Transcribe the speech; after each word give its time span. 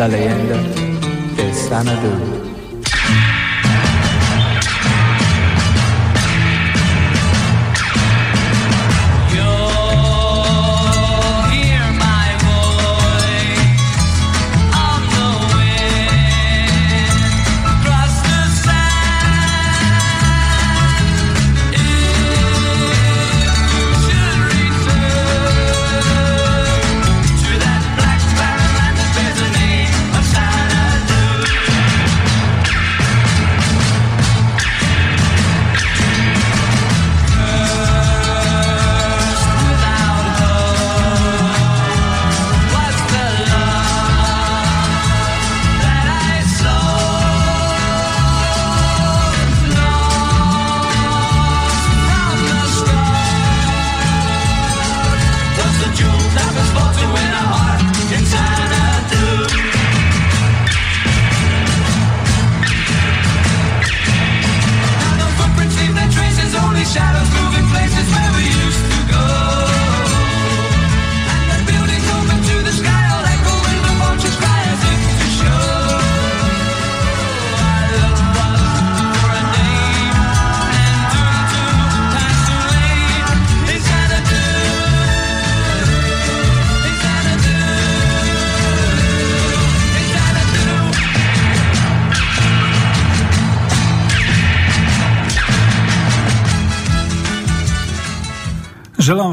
la 0.00 0.08
leyenda 0.08 0.56
del 1.36 1.54
Sanadú. 1.54 2.49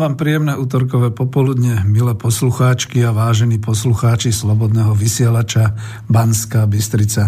Vám 0.08 0.16
príjemné 0.16 0.55
útorkové 0.55 1.11
popoludne, 1.11 1.83
milé 1.83 2.16
poslucháčky 2.16 3.03
a 3.03 3.11
vážení 3.11 3.59
poslucháči 3.59 4.31
Slobodného 4.31 4.95
vysielača 4.95 5.75
Banská 6.08 6.64
Bystrica. 6.64 7.27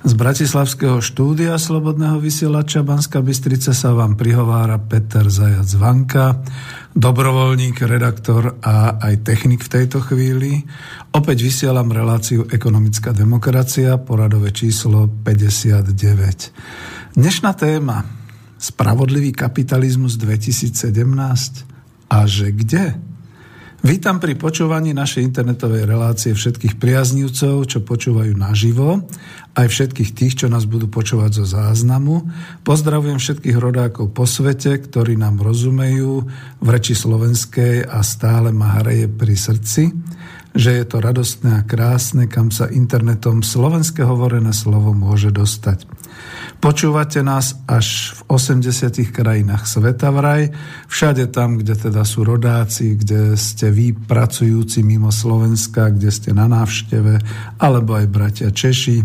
Z 0.00 0.12
Bratislavského 0.16 1.04
štúdia 1.04 1.60
Slobodného 1.60 2.16
vysielača 2.16 2.80
Banská 2.80 3.20
Bystrica 3.20 3.76
sa 3.76 3.92
vám 3.92 4.16
prihovára 4.16 4.80
Peter 4.80 5.28
Zajac 5.28 5.68
Vanka, 5.76 6.40
dobrovoľník, 6.96 7.84
redaktor 7.84 8.64
a 8.64 8.96
aj 8.96 9.20
technik 9.20 9.60
v 9.60 9.76
tejto 9.76 10.00
chvíli. 10.00 10.64
Opäť 11.12 11.44
vysielam 11.44 11.92
reláciu 11.92 12.48
Ekonomická 12.48 13.12
demokracia, 13.12 14.00
poradové 14.00 14.56
číslo 14.56 15.04
59. 15.04 17.12
Dnešná 17.12 17.52
téma 17.52 18.08
Spravodlivý 18.56 19.36
kapitalizmus 19.36 20.16
2017? 20.16 21.75
A 22.06 22.26
že 22.26 22.54
kde? 22.54 22.94
Vítam 23.86 24.18
pri 24.18 24.34
počúvaní 24.34 24.90
našej 24.90 25.22
internetovej 25.30 25.86
relácie 25.86 26.34
všetkých 26.34 26.74
priaznivcov, 26.74 27.70
čo 27.70 27.78
počúvajú 27.86 28.34
naživo, 28.34 29.06
aj 29.54 29.66
všetkých 29.70 30.10
tých, 30.10 30.34
čo 30.42 30.46
nás 30.50 30.66
budú 30.66 30.90
počúvať 30.90 31.38
zo 31.38 31.46
záznamu. 31.46 32.26
Pozdravujem 32.66 33.22
všetkých 33.22 33.54
rodákov 33.54 34.10
po 34.10 34.26
svete, 34.26 34.74
ktorí 34.82 35.14
nám 35.14 35.38
rozumejú 35.38 36.26
v 36.58 36.66
reči 36.66 36.98
slovenskej 36.98 37.86
a 37.86 38.02
stále 38.02 38.50
ma 38.50 38.82
hreje 38.82 39.06
pri 39.06 39.38
srdci, 39.38 39.94
že 40.56 40.82
je 40.82 40.84
to 40.88 40.98
radostné 40.98 41.62
a 41.62 41.66
krásne, 41.68 42.26
kam 42.26 42.50
sa 42.50 42.66
internetom 42.66 43.46
slovenské 43.46 44.02
hovorené 44.02 44.50
slovo 44.50 44.96
môže 44.98 45.30
dostať. 45.30 45.86
Počúvate 46.56 47.20
nás 47.20 47.60
až 47.68 48.16
v 48.16 48.20
80 48.32 49.12
krajinách 49.12 49.68
sveta 49.68 50.08
vraj, 50.10 50.50
všade 50.88 51.28
tam, 51.28 51.60
kde 51.60 51.76
teda 51.76 52.02
sú 52.02 52.24
rodáci, 52.24 52.96
kde 52.96 53.36
ste 53.36 53.68
vy 53.70 53.92
pracujúci 53.92 54.80
mimo 54.80 55.12
Slovenska, 55.12 55.92
kde 55.92 56.10
ste 56.10 56.32
na 56.32 56.48
návšteve, 56.48 57.20
alebo 57.60 57.94
aj 57.94 58.06
bratia 58.08 58.48
Češi. 58.50 59.04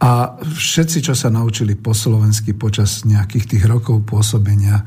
A 0.00 0.40
všetci, 0.40 1.04
čo 1.04 1.12
sa 1.12 1.28
naučili 1.28 1.76
po 1.76 1.92
slovensky 1.92 2.56
počas 2.56 3.04
nejakých 3.04 3.56
tých 3.56 3.64
rokov 3.68 4.00
pôsobenia 4.08 4.80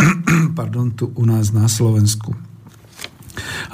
pardon, 0.58 0.90
tu 0.90 1.12
u 1.14 1.24
nás 1.26 1.52
na 1.52 1.68
Slovensku. 1.68 2.53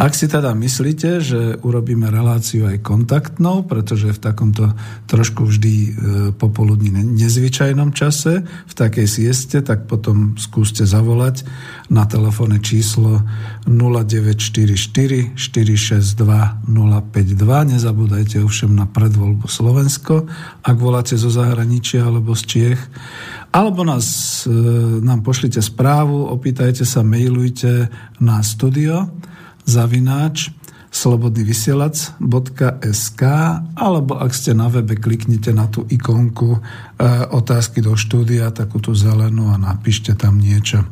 Ak 0.01 0.17
si 0.17 0.25
teda 0.25 0.57
myslíte, 0.57 1.21
že 1.21 1.41
urobíme 1.61 2.09
reláciu 2.09 2.65
aj 2.65 2.81
kontaktnou, 2.81 3.69
pretože 3.69 4.09
v 4.17 4.21
takomto 4.21 4.73
trošku 5.05 5.45
vždy 5.45 5.75
e, 5.77 5.91
popoludní 6.33 6.89
nezvyčajnom 6.89 7.93
čase, 7.93 8.41
v 8.45 8.75
takej 8.75 9.05
sieste, 9.05 9.61
tak 9.61 9.85
potom 9.85 10.41
skúste 10.41 10.89
zavolať 10.89 11.45
na 11.93 12.09
telefónne 12.09 12.65
číslo 12.65 13.21
0944 13.69 15.37
462 15.37 16.17
052. 16.17 17.73
Nezabúdajte 17.77 18.41
ovšem 18.41 18.73
na 18.73 18.89
predvoľbu 18.89 19.45
Slovensko, 19.45 20.25
ak 20.65 20.77
voláte 20.81 21.21
zo 21.21 21.29
zahraničia 21.29 22.09
alebo 22.09 22.33
z 22.33 22.43
Čiech. 22.49 22.81
Alebo 23.51 23.85
nás, 23.85 24.07
e, 24.47 24.55
nám 25.05 25.21
pošlite 25.21 25.61
správu, 25.61 26.33
opýtajte 26.33 26.89
sa, 26.89 27.05
mailujte 27.05 27.93
na 28.23 28.41
studio 28.41 29.20
zavináč 29.65 30.53
slobodnyvysielac.sk 30.91 33.23
alebo 33.79 34.13
ak 34.19 34.35
ste 34.35 34.59
na 34.59 34.67
webe, 34.67 34.99
kliknite 34.99 35.55
na 35.55 35.71
tú 35.71 35.87
ikonku 35.87 36.59
otázky 37.33 37.81
do 37.81 37.97
štúdia, 37.97 38.53
takú 38.53 38.77
tú 38.77 38.93
zelenú 38.93 39.49
a 39.49 39.57
napíšte 39.57 40.13
tam 40.13 40.37
niečo. 40.37 40.85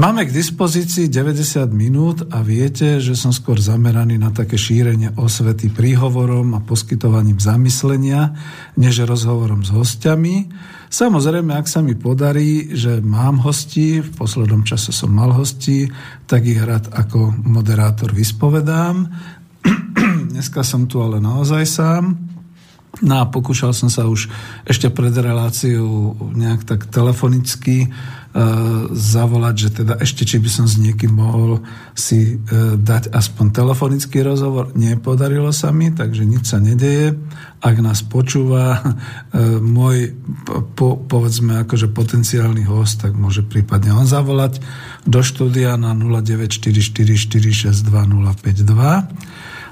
Máme 0.00 0.24
k 0.24 0.32
dispozícii 0.32 1.12
90 1.12 1.68
minút 1.68 2.24
a 2.32 2.40
viete, 2.40 2.96
že 2.96 3.12
som 3.12 3.28
skôr 3.28 3.60
zameraný 3.60 4.16
na 4.16 4.32
také 4.32 4.56
šírenie 4.56 5.12
osvety 5.20 5.68
príhovorom 5.68 6.56
a 6.56 6.64
poskytovaním 6.64 7.36
zamyslenia, 7.36 8.32
než 8.80 9.04
rozhovorom 9.04 9.60
s 9.60 9.70
hostiami. 9.70 10.48
Samozrejme, 10.88 11.52
ak 11.52 11.68
sa 11.68 11.84
mi 11.84 11.92
podarí, 11.92 12.72
že 12.72 13.04
mám 13.04 13.44
hosti, 13.44 14.00
v 14.00 14.10
poslednom 14.16 14.64
čase 14.64 14.96
som 14.96 15.12
mal 15.12 15.34
hosti, 15.34 15.90
tak 16.24 16.48
ich 16.48 16.62
rád 16.62 16.88
ako 16.88 17.36
moderátor 17.44 18.16
vyspovedám. 18.16 19.12
Dneska 20.32 20.64
som 20.64 20.88
tu 20.88 21.04
ale 21.04 21.20
naozaj 21.20 21.68
sám. 21.68 22.33
No 23.02 23.22
a 23.22 23.24
pokúšal 23.26 23.74
som 23.74 23.90
sa 23.90 24.06
už 24.06 24.30
ešte 24.68 24.86
pred 24.92 25.10
reláciou 25.10 26.14
nejak 26.34 26.62
tak 26.62 26.86
telefonicky 26.86 27.90
E, 28.34 28.42
zavolať, 28.90 29.54
že 29.54 29.70
teda 29.78 29.94
ešte 30.02 30.26
či 30.26 30.42
by 30.42 30.50
som 30.50 30.66
s 30.66 30.74
niekým 30.74 31.14
mohol 31.14 31.62
si 31.94 32.34
e, 32.34 32.74
dať 32.74 33.14
aspoň 33.14 33.54
telefonický 33.54 34.26
rozhovor. 34.26 34.74
Nepodarilo 34.74 35.54
sa 35.54 35.70
mi, 35.70 35.94
takže 35.94 36.26
nič 36.26 36.50
sa 36.50 36.58
nedeje. 36.58 37.14
Ak 37.62 37.78
nás 37.78 38.02
počúva 38.02 38.82
e, 38.82 38.82
môj, 39.62 40.18
po, 40.74 40.98
povedzme, 40.98 41.62
akože 41.62 41.94
potenciálny 41.94 42.66
host, 42.66 43.06
tak 43.06 43.14
môže 43.14 43.46
prípadne 43.46 43.94
on 43.94 44.02
zavolať 44.02 44.58
do 45.06 45.22
štúdia 45.22 45.78
na 45.78 45.94
0944462052 45.94 47.78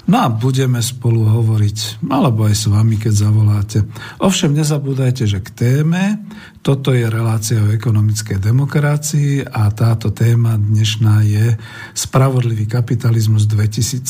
No 0.02 0.19
a 0.19 0.26
budeme 0.26 0.82
spolu 0.82 1.22
hovoriť, 1.31 2.02
alebo 2.10 2.50
aj 2.50 2.54
s 2.58 2.66
vami, 2.66 2.99
keď 2.99 3.14
zavoláte. 3.14 3.78
Ovšem 4.19 4.50
nezabúdajte, 4.50 5.31
že 5.31 5.38
k 5.38 5.49
téme, 5.54 6.19
toto 6.58 6.90
je 6.90 7.06
relácia 7.06 7.62
o 7.62 7.70
ekonomickej 7.70 8.43
demokracii 8.43 9.46
a 9.46 9.70
táto 9.70 10.10
téma 10.10 10.58
dnešná 10.58 11.22
je 11.22 11.54
Spravodlivý 11.94 12.66
kapitalizmus 12.66 13.46
2017 13.46 14.02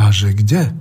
a 0.00 0.04
že 0.08 0.32
kde? 0.32 0.72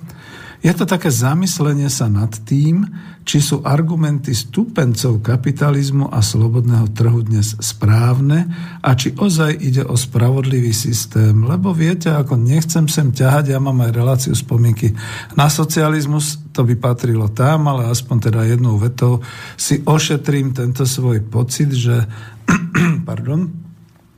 Je 0.63 0.73
to 0.77 0.87
také 0.87 1.11
zamyslenie 1.11 1.91
sa 1.91 2.07
nad 2.07 2.31
tým, 2.47 2.87
či 3.21 3.37
sú 3.37 3.61
argumenty 3.61 4.33
stupencov 4.33 5.21
kapitalizmu 5.21 6.09
a 6.09 6.19
slobodného 6.25 6.89
trhu 6.91 7.21
dnes 7.21 7.53
správne 7.61 8.49
a 8.81 8.89
či 8.97 9.13
ozaj 9.13 9.61
ide 9.61 9.85
o 9.85 9.93
spravodlivý 9.93 10.73
systém. 10.73 11.45
Lebo 11.45 11.71
viete, 11.71 12.09
ako 12.09 12.37
nechcem 12.37 12.89
sem 12.89 13.13
ťahať, 13.13 13.53
ja 13.53 13.59
mám 13.61 13.77
aj 13.85 13.91
reláciu 13.93 14.33
spomienky 14.33 14.97
na 15.37 15.47
socializmus, 15.47 16.41
to 16.51 16.65
by 16.65 16.75
patrilo 16.75 17.29
tam, 17.29 17.69
ale 17.69 17.87
aspoň 17.87 18.17
teda 18.31 18.41
jednou 18.49 18.81
vetou 18.81 19.21
si 19.53 19.79
ošetrím 19.85 20.51
tento 20.51 20.83
svoj 20.83 21.21
pocit, 21.21 21.69
že 21.71 22.09
pardon, 23.09 23.70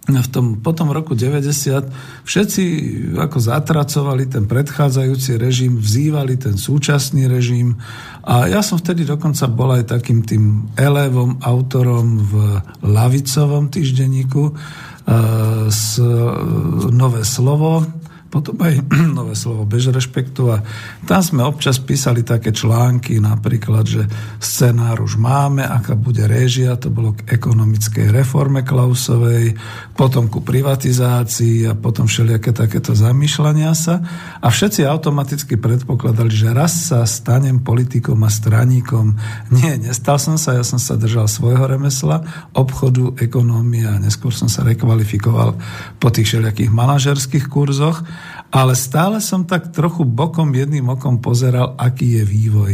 v 0.04 0.28
tom, 0.28 0.60
po 0.60 0.76
tom 0.76 0.92
roku 0.92 1.16
90 1.16 2.28
všetci 2.28 2.64
ako 3.16 3.38
zatracovali 3.40 4.28
ten 4.28 4.44
predchádzajúci 4.52 5.40
režim, 5.40 5.80
vzývali 5.80 6.36
ten 6.36 6.60
súčasný 6.60 7.32
režim 7.32 7.80
a 8.28 8.52
ja 8.52 8.60
som 8.60 8.76
vtedy 8.76 9.08
dokonca 9.08 9.48
bol 9.48 9.72
aj 9.72 9.96
takým 9.96 10.28
tým 10.28 10.76
elevom, 10.76 11.40
autorom 11.40 12.20
v 12.20 12.34
lavicovom 12.84 13.72
týždenníku 13.72 14.52
s 15.72 16.00
e, 16.00 16.08
Nové 16.92 17.24
slovo, 17.28 17.84
potom 18.34 18.58
aj 18.66 18.82
nové 19.18 19.38
slovo 19.38 19.70
bez 19.70 19.86
rešpektu. 19.86 20.50
A 20.50 20.66
tam 21.06 21.22
sme 21.22 21.46
občas 21.46 21.78
písali 21.78 22.26
také 22.26 22.50
články, 22.50 23.22
napríklad, 23.22 23.86
že 23.86 24.10
scenár 24.42 25.06
už 25.06 25.22
máme, 25.22 25.62
aká 25.62 25.94
bude 25.94 26.26
réžia, 26.26 26.74
to 26.74 26.90
bolo 26.90 27.14
k 27.14 27.30
ekonomickej 27.30 28.10
reforme 28.10 28.66
Klausovej, 28.66 29.54
potom 29.94 30.26
ku 30.34 30.42
privatizácii 30.42 31.70
a 31.70 31.78
potom 31.78 32.10
všelijaké 32.10 32.50
takéto 32.50 32.98
zamýšľania 32.98 33.70
sa. 33.78 34.02
A 34.42 34.50
všetci 34.50 34.82
automaticky 34.90 35.62
predpokladali, 35.62 36.34
že 36.34 36.50
raz 36.50 36.90
sa 36.90 37.06
stanem 37.06 37.62
politikom 37.62 38.18
a 38.26 38.34
straníkom. 38.34 39.14
Nie, 39.62 39.78
nestal 39.78 40.18
som 40.18 40.42
sa, 40.42 40.58
ja 40.58 40.66
som 40.66 40.82
sa 40.82 40.98
držal 40.98 41.30
svojho 41.30 41.70
remesla, 41.70 42.26
obchodu, 42.58 43.14
ekonómie 43.22 43.86
a 43.86 44.02
neskôr 44.02 44.34
som 44.34 44.50
sa 44.50 44.66
rekvalifikoval 44.66 45.54
po 46.02 46.08
tých 46.10 46.34
všelijakých 46.34 46.74
manažerských 46.74 47.46
kurzoch 47.46 48.02
ale 48.54 48.78
stále 48.78 49.18
som 49.18 49.50
tak 49.50 49.74
trochu 49.74 50.06
bokom 50.06 50.54
jedným 50.54 50.86
okom 50.94 51.18
pozeral, 51.18 51.74
aký 51.74 52.22
je 52.22 52.24
vývoj. 52.24 52.74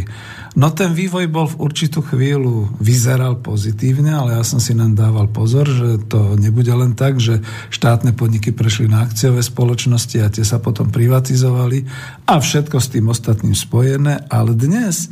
No 0.60 0.76
ten 0.76 0.92
vývoj 0.92 1.32
bol 1.32 1.48
v 1.48 1.72
určitú 1.72 2.04
chvíľu, 2.04 2.68
vyzeral 2.84 3.40
pozitívne, 3.40 4.12
ale 4.12 4.36
ja 4.36 4.44
som 4.44 4.60
si 4.60 4.76
nám 4.76 5.00
dával 5.00 5.32
pozor, 5.32 5.72
že 5.72 6.04
to 6.12 6.36
nebude 6.36 6.68
len 6.68 7.00
tak, 7.00 7.24
že 7.24 7.40
štátne 7.72 8.12
podniky 8.12 8.52
prešli 8.52 8.92
na 8.92 9.08
akciové 9.08 9.40
spoločnosti 9.40 10.20
a 10.20 10.28
tie 10.28 10.44
sa 10.44 10.60
potom 10.60 10.92
privatizovali 10.92 11.88
a 12.28 12.44
všetko 12.44 12.76
s 12.76 12.92
tým 12.92 13.08
ostatným 13.08 13.56
spojené, 13.56 14.28
ale 14.28 14.52
dnes 14.60 15.08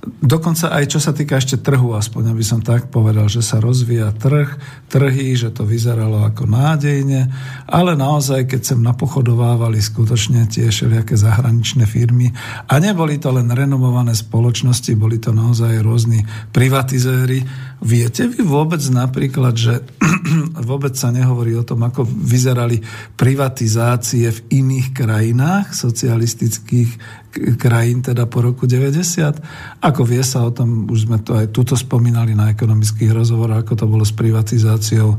Dokonca 0.00 0.72
aj 0.72 0.96
čo 0.96 1.00
sa 1.00 1.12
týka 1.12 1.36
ešte 1.36 1.60
trhu, 1.60 1.92
aspoň 1.92 2.32
aby 2.32 2.40
som 2.40 2.64
tak 2.64 2.88
povedal, 2.88 3.28
že 3.28 3.44
sa 3.44 3.60
rozvíja 3.60 4.16
trh, 4.16 4.48
trhy, 4.88 5.36
že 5.36 5.52
to 5.52 5.68
vyzeralo 5.68 6.24
ako 6.24 6.48
nádejne, 6.48 7.28
ale 7.68 7.92
naozaj, 8.00 8.48
keď 8.48 8.60
sem 8.64 8.80
napochodovávali 8.80 9.76
skutočne 9.76 10.48
tie 10.48 10.72
všelijaké 10.72 11.20
zahraničné 11.20 11.84
firmy 11.84 12.32
a 12.64 12.80
neboli 12.80 13.20
to 13.20 13.28
len 13.28 13.52
renomované 13.52 14.16
spoločnosti, 14.16 14.96
boli 14.96 15.20
to 15.20 15.36
naozaj 15.36 15.84
rôzni 15.84 16.24
privatizéry. 16.48 17.44
Viete 17.80 18.28
vy 18.28 18.44
vôbec 18.44 18.80
napríklad, 18.92 19.56
že 19.56 19.80
vôbec 20.68 20.92
sa 20.92 21.08
nehovorí 21.08 21.56
o 21.56 21.64
tom, 21.64 21.80
ako 21.80 22.04
vyzerali 22.04 22.76
privatizácie 23.16 24.28
v 24.28 24.40
iných 24.52 24.92
krajinách 24.92 25.72
socialistických 25.72 27.20
krajín 27.56 28.02
teda 28.02 28.26
po 28.26 28.42
roku 28.42 28.66
90. 28.66 29.78
Ako 29.86 30.02
vie 30.02 30.22
sa 30.26 30.42
o 30.42 30.50
tom, 30.50 30.90
už 30.90 31.06
sme 31.06 31.22
to 31.22 31.38
aj 31.38 31.54
tuto 31.54 31.78
spomínali 31.78 32.34
na 32.34 32.50
ekonomických 32.50 33.14
rozhovoroch, 33.14 33.62
ako 33.62 33.74
to 33.78 33.86
bolo 33.86 34.02
s 34.02 34.10
privatizáciou 34.10 35.14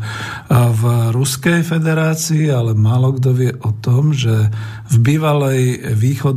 v 0.52 0.84
Ruskej 1.16 1.64
federácii, 1.64 2.52
ale 2.52 2.76
málo 2.76 3.16
kto 3.16 3.30
vie 3.32 3.52
o 3.64 3.72
tom, 3.80 4.12
že 4.12 4.52
v 4.92 4.98
bývalej 5.00 5.96
východ, 5.96 6.36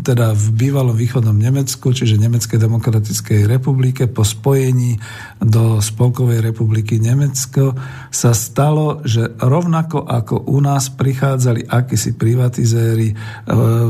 teda 0.00 0.32
v 0.32 0.46
bývalom 0.56 0.96
východnom 0.96 1.36
Nemecku, 1.36 1.92
čiže 1.92 2.16
Nemeckej 2.16 2.56
demokratickej 2.56 3.44
republike 3.44 4.08
po 4.08 4.24
spojení 4.24 4.96
do 5.44 5.59
Spolkovej 5.82 6.44
republiky 6.44 7.02
Nemecko 7.02 7.74
sa 8.10 8.30
stalo, 8.30 9.02
že 9.02 9.34
rovnako 9.38 10.06
ako 10.06 10.50
u 10.50 10.58
nás 10.62 10.92
prichádzali 10.94 11.66
akýsi 11.66 12.14
privatizéri, 12.14 13.10
e, 13.10 13.14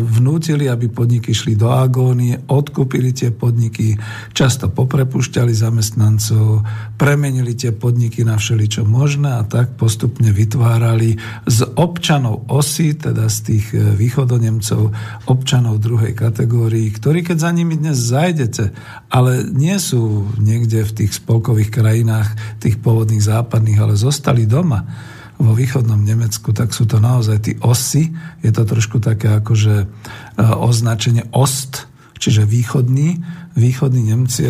vnútili, 0.00 0.68
aby 0.68 0.88
podniky 0.88 1.36
šli 1.36 1.56
do 1.56 1.68
agónie, 1.68 2.40
odkúpili 2.48 3.12
tie 3.12 3.32
podniky, 3.32 3.96
často 4.32 4.72
poprepušťali 4.72 5.52
zamestnancov, 5.52 6.64
premenili 6.96 7.52
tie 7.52 7.72
podniky 7.72 8.24
na 8.24 8.40
všeličo 8.40 8.88
možné 8.88 9.36
a 9.36 9.42
tak 9.44 9.76
postupne 9.76 10.32
vytvárali 10.32 11.16
z 11.44 11.58
občanov 11.76 12.48
osy, 12.48 12.96
teda 12.96 13.28
z 13.28 13.38
tých 13.44 13.66
e, 13.76 13.94
východonemcov, 13.96 14.92
občanov 15.28 15.82
druhej 15.82 16.16
kategórii, 16.16 16.88
ktorí 16.92 17.20
keď 17.20 17.36
za 17.36 17.50
nimi 17.52 17.76
dnes 17.76 18.00
zajdete, 18.00 18.72
ale 19.12 19.44
nie 19.52 19.76
sú 19.76 20.32
niekde 20.40 20.86
v 20.86 20.94
tých 21.04 21.20
spolkových 21.20 21.59
krajinách, 21.68 22.56
tých 22.56 22.80
pôvodných 22.80 23.20
západných, 23.20 23.78
ale 23.84 24.00
zostali 24.00 24.48
doma 24.48 24.88
vo 25.40 25.52
východnom 25.56 26.00
Nemecku, 26.00 26.52
tak 26.56 26.72
sú 26.72 26.88
to 26.88 27.00
naozaj 27.00 27.44
tí 27.44 27.52
osy. 27.60 28.12
Je 28.44 28.52
to 28.52 28.64
trošku 28.68 29.00
také 29.00 29.40
akože 29.40 29.88
označenie 30.36 31.28
ost, 31.32 31.88
čiže 32.20 32.44
východní, 32.44 33.20
východní 33.56 34.12
Nemci 34.12 34.48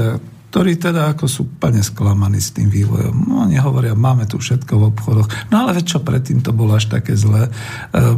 ktorí 0.51 0.83
teda 0.83 1.15
ako 1.15 1.31
sú 1.31 1.47
úplne 1.47 1.79
sklamaní 1.79 2.43
s 2.43 2.51
tým 2.51 2.67
vývojom. 2.67 3.15
No 3.31 3.47
oni 3.47 3.63
hovoria, 3.63 3.95
máme 3.95 4.27
tu 4.27 4.43
všetko 4.43 4.73
v 4.83 4.87
obchodoch. 4.91 5.31
No 5.55 5.63
ale 5.63 5.79
veď 5.79 5.85
čo 5.95 5.99
predtým 6.03 6.43
to 6.43 6.51
bolo 6.51 6.75
až 6.75 6.91
také 6.91 7.15
zlé. 7.15 7.47
E, 7.47 7.51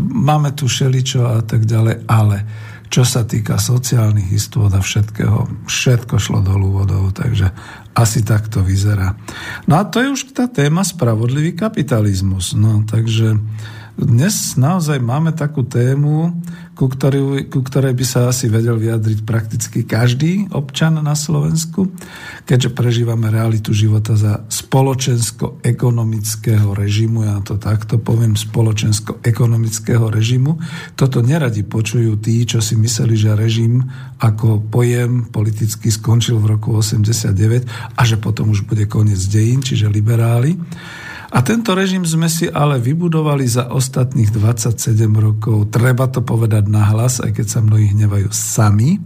máme 0.00 0.56
tu 0.56 0.64
šeličo 0.64 1.28
a 1.28 1.44
tak 1.44 1.68
ďalej, 1.68 2.08
ale 2.08 2.36
čo 2.88 3.04
sa 3.04 3.28
týka 3.28 3.60
sociálnych 3.60 4.32
istôt 4.32 4.72
a 4.72 4.80
všetkého, 4.80 5.68
všetko 5.68 6.16
šlo 6.16 6.40
dolu 6.40 6.72
vodou, 6.72 7.12
takže 7.12 7.52
asi 7.92 8.24
tak 8.24 8.48
to 8.48 8.64
vyzerá. 8.64 9.16
No 9.68 9.76
a 9.76 9.84
to 9.84 10.00
je 10.00 10.08
už 10.08 10.32
tá 10.32 10.48
téma 10.48 10.80
spravodlivý 10.84 11.52
kapitalizmus. 11.52 12.56
No 12.56 12.84
takže 12.88 13.36
dnes 13.96 14.56
naozaj 14.56 14.98
máme 14.98 15.36
takú 15.36 15.62
tému, 15.62 16.32
ku, 16.72 16.88
ktorý, 16.88 17.52
ku 17.52 17.60
ktorej 17.60 17.92
by 17.92 18.04
sa 18.04 18.32
asi 18.32 18.48
vedel 18.48 18.80
vyjadriť 18.80 19.28
prakticky 19.28 19.84
každý 19.84 20.48
občan 20.56 20.96
na 21.04 21.12
Slovensku, 21.12 21.92
keďže 22.48 22.72
prežívame 22.72 23.28
realitu 23.28 23.76
života 23.76 24.16
za 24.16 24.40
spoločensko-ekonomického 24.48 26.72
režimu, 26.72 27.28
ja 27.28 27.44
to 27.44 27.60
takto 27.60 28.00
poviem, 28.00 28.32
spoločensko-ekonomického 28.36 30.08
režimu. 30.08 30.56
Toto 30.96 31.20
neradi 31.20 31.60
počujú 31.60 32.16
tí, 32.16 32.48
čo 32.48 32.64
si 32.64 32.80
mysleli, 32.80 33.20
že 33.20 33.36
režim 33.36 33.84
ako 34.22 34.62
pojem 34.72 35.26
politicky 35.28 35.92
skončil 35.92 36.40
v 36.40 36.56
roku 36.56 36.72
89 36.72 37.68
a 37.96 38.04
že 38.08 38.16
potom 38.16 38.56
už 38.56 38.64
bude 38.64 38.88
koniec 38.88 39.20
dejín, 39.28 39.60
čiže 39.60 39.92
liberáli. 39.92 40.56
A 41.32 41.40
tento 41.40 41.72
režim 41.72 42.04
sme 42.04 42.28
si 42.28 42.44
ale 42.44 42.76
vybudovali 42.76 43.48
za 43.48 43.72
ostatných 43.72 44.28
27 44.28 44.76
rokov. 45.16 45.72
Treba 45.72 46.04
to 46.12 46.20
povedať 46.20 46.68
nahlas, 46.68 47.24
aj 47.24 47.40
keď 47.40 47.46
sa 47.48 47.60
mnohí 47.64 47.96
hnevajú 47.96 48.28
sami. 48.28 49.00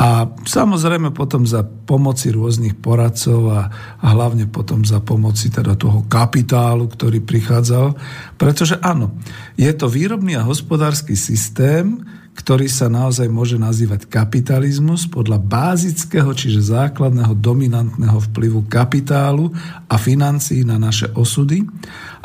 A 0.00 0.30
samozrejme 0.30 1.10
potom 1.10 1.44
za 1.44 1.60
pomoci 1.60 2.32
rôznych 2.32 2.78
poradcov 2.78 3.50
a, 3.50 3.60
a 3.98 4.06
hlavne 4.14 4.48
potom 4.48 4.86
za 4.86 5.02
pomoci 5.02 5.50
teda 5.50 5.76
toho 5.76 6.06
kapitálu, 6.06 6.88
ktorý 6.88 7.20
prichádzal. 7.20 7.98
Pretože 8.38 8.78
áno, 8.80 9.18
je 9.58 9.68
to 9.74 9.90
výrobný 9.90 10.38
a 10.38 10.46
hospodársky 10.46 11.18
systém, 11.18 12.00
ktorý 12.40 12.72
sa 12.72 12.88
naozaj 12.88 13.28
môže 13.28 13.60
nazývať 13.60 14.08
kapitalizmus 14.08 15.04
podľa 15.04 15.36
bázického, 15.36 16.32
čiže 16.32 16.72
základného 16.72 17.36
dominantného 17.36 18.16
vplyvu 18.32 18.64
kapitálu 18.64 19.52
a 19.84 20.00
financií 20.00 20.64
na 20.64 20.80
naše 20.80 21.12
osudy, 21.12 21.60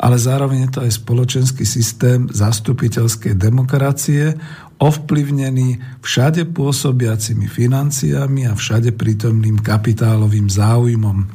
ale 0.00 0.16
zároveň 0.16 0.64
je 0.64 0.70
to 0.72 0.80
aj 0.88 0.92
spoločenský 0.96 1.68
systém 1.68 2.32
zastupiteľskej 2.32 3.36
demokracie, 3.36 4.40
ovplyvnený 4.76 6.00
všade 6.04 6.48
pôsobiacimi 6.52 7.48
financiami 7.48 8.48
a 8.48 8.52
všade 8.52 8.92
prítomným 8.92 9.60
kapitálovým 9.60 10.48
záujmom. 10.52 11.28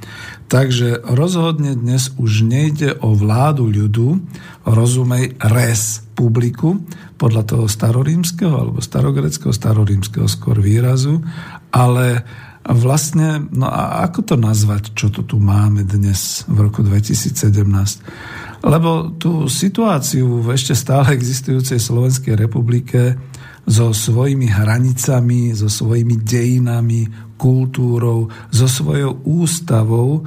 Takže 0.45 1.01
rozhodne 1.07 1.73
dnes 1.73 2.13
už 2.21 2.45
nejde 2.45 2.97
o 3.01 3.15
vládu 3.17 3.65
ľudu, 3.65 4.21
rozumej 4.67 5.39
res 5.41 6.05
publiku, 6.13 6.83
podľa 7.21 7.43
toho 7.45 7.65
starorímskeho 7.69 8.49
alebo 8.49 8.81
starogreckého, 8.81 9.53
starorímskeho 9.53 10.25
skôr 10.25 10.57
výrazu, 10.57 11.21
ale 11.69 12.25
vlastne, 12.65 13.45
no 13.53 13.69
a 13.69 14.01
ako 14.09 14.33
to 14.33 14.35
nazvať, 14.41 14.97
čo 14.97 15.13
to 15.13 15.21
tu 15.21 15.37
máme 15.37 15.85
dnes 15.85 16.41
v 16.49 16.57
roku 16.65 16.81
2017? 16.81 18.65
Lebo 18.65 19.13
tú 19.17 19.45
situáciu 19.45 20.41
v 20.41 20.53
ešte 20.53 20.73
stále 20.73 21.13
existujúcej 21.13 21.77
Slovenskej 21.77 22.37
republike 22.37 23.17
so 23.65 23.93
svojimi 23.93 24.49
hranicami, 24.49 25.53
so 25.53 25.69
svojimi 25.69 26.21
dejinami, 26.21 27.05
kultúrou, 27.37 28.29
so 28.49 28.65
svojou 28.65 29.21
ústavou, 29.25 30.25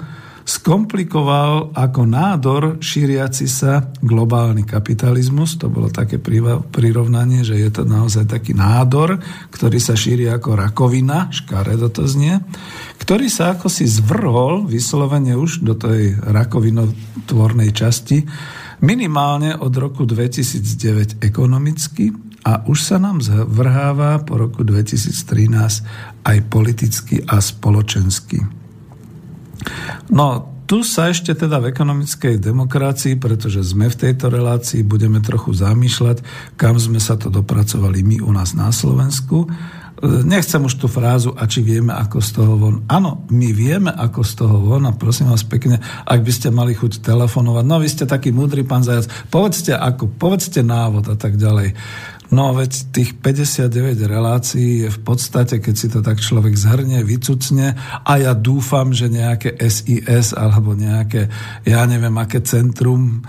skomplikoval 0.54 1.75
ako 1.75 2.06
nádor 2.06 2.62
šíriaci 2.78 3.50
sa 3.50 3.90
globálny 3.99 4.62
kapitalizmus. 4.62 5.58
To 5.58 5.66
bolo 5.66 5.90
také 5.90 6.23
prirovnanie, 6.70 7.42
že 7.42 7.58
je 7.58 7.70
to 7.75 7.82
naozaj 7.82 8.30
taký 8.30 8.54
nádor, 8.54 9.18
ktorý 9.50 9.82
sa 9.82 9.99
šíri 9.99 10.30
ako 10.30 10.54
rakovina, 10.54 11.34
škaredo 11.34 11.90
to 11.90 12.06
znie, 12.06 12.38
ktorý 13.02 13.26
sa 13.26 13.58
ako 13.58 13.66
si 13.66 13.90
zvrhol 13.90 14.70
vyslovene 14.70 15.34
už 15.34 15.66
do 15.66 15.75
tej 15.75 16.14
rakovinotvornej 16.23 17.75
časti 17.75 18.23
minimálne 18.78 19.58
od 19.58 19.75
roku 19.75 20.06
2009 20.06 21.18
ekonomicky 21.18 22.14
a 22.46 22.62
už 22.68 22.78
sa 22.78 23.02
nám 23.02 23.25
zvrháva 23.25 24.23
po 24.23 24.38
roku 24.38 24.62
2013 24.62 26.28
aj 26.28 26.38
politicky 26.46 27.25
a 27.26 27.40
spoločensky. 27.40 28.63
No, 30.11 30.54
tu 30.64 30.80
sa 30.80 31.12
ešte 31.12 31.37
teda 31.37 31.61
v 31.61 31.68
ekonomickej 31.76 32.40
demokracii, 32.40 33.21
pretože 33.21 33.61
sme 33.61 33.92
v 33.92 34.00
tejto 34.09 34.33
relácii, 34.33 34.80
budeme 34.80 35.21
trochu 35.21 35.52
zamýšľať, 35.52 36.25
kam 36.56 36.80
sme 36.80 36.97
sa 36.97 37.21
to 37.21 37.28
dopracovali 37.28 38.00
my 38.00 38.16
u 38.25 38.33
nás 38.33 38.56
na 38.56 38.73
Slovensku. 38.73 39.44
Nechcem 40.04 40.61
už 40.61 40.80
tú 40.80 40.88
frázu, 40.88 41.33
a 41.37 41.49
či 41.49 41.64
vieme, 41.64 41.92
ako 41.92 42.18
z 42.21 42.30
toho 42.37 42.54
von. 42.61 42.76
Áno, 42.90 43.25
my 43.30 43.49
vieme, 43.56 43.88
ako 43.92 44.21
z 44.21 44.33
toho 44.40 44.56
von 44.61 44.85
a 44.88 44.92
prosím 44.92 45.33
vás 45.33 45.47
pekne, 45.47 45.80
ak 46.04 46.21
by 46.21 46.33
ste 46.33 46.49
mali 46.52 46.76
chuť 46.76 47.00
telefonovať, 47.00 47.64
no 47.64 47.76
vy 47.80 47.88
ste 47.88 48.04
taký 48.04 48.33
múdry 48.33 48.66
pán 48.66 48.85
Zajac, 48.85 49.09
povedzte 49.33 49.73
ako, 49.76 50.11
povedzte 50.16 50.61
návod 50.61 51.09
a 51.09 51.16
tak 51.16 51.37
ďalej. 51.40 51.76
No 52.34 52.50
veď 52.50 52.90
tých 52.90 53.14
59 53.22 53.94
relácií 54.10 54.82
je 54.82 54.90
v 54.90 55.00
podstate, 55.06 55.62
keď 55.62 55.74
si 55.78 55.86
to 55.86 56.02
tak 56.02 56.18
človek 56.18 56.58
zhrnie, 56.58 57.06
vycucne 57.06 57.78
a 58.02 58.12
ja 58.18 58.34
dúfam, 58.34 58.90
že 58.90 59.06
nejaké 59.06 59.54
SIS 59.54 60.34
alebo 60.34 60.74
nejaké, 60.74 61.30
ja 61.62 61.86
neviem, 61.86 62.10
aké 62.18 62.42
centrum, 62.42 63.22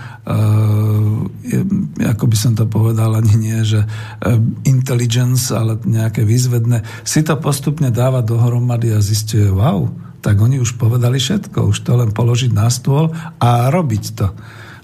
je, 1.46 1.58
ako 2.02 2.24
by 2.26 2.36
som 2.36 2.58
to 2.58 2.66
povedal, 2.66 3.14
ani 3.14 3.38
nie, 3.38 3.62
že 3.62 3.86
uh, 3.86 4.42
intelligence, 4.66 5.54
ale 5.54 5.78
nejaké 5.86 6.26
výzvedné, 6.26 6.82
si 7.06 7.22
to 7.22 7.38
postupne 7.38 7.94
dáva 7.94 8.26
dohromady 8.26 8.90
a 8.90 8.98
zistuje, 8.98 9.46
wow, 9.46 9.86
tak 10.18 10.42
oni 10.42 10.58
už 10.58 10.74
povedali 10.74 11.22
všetko, 11.22 11.70
už 11.70 11.86
to 11.86 11.94
len 11.94 12.10
položiť 12.10 12.50
na 12.50 12.66
stôl 12.66 13.14
a 13.38 13.70
robiť 13.70 14.04
to. 14.18 14.34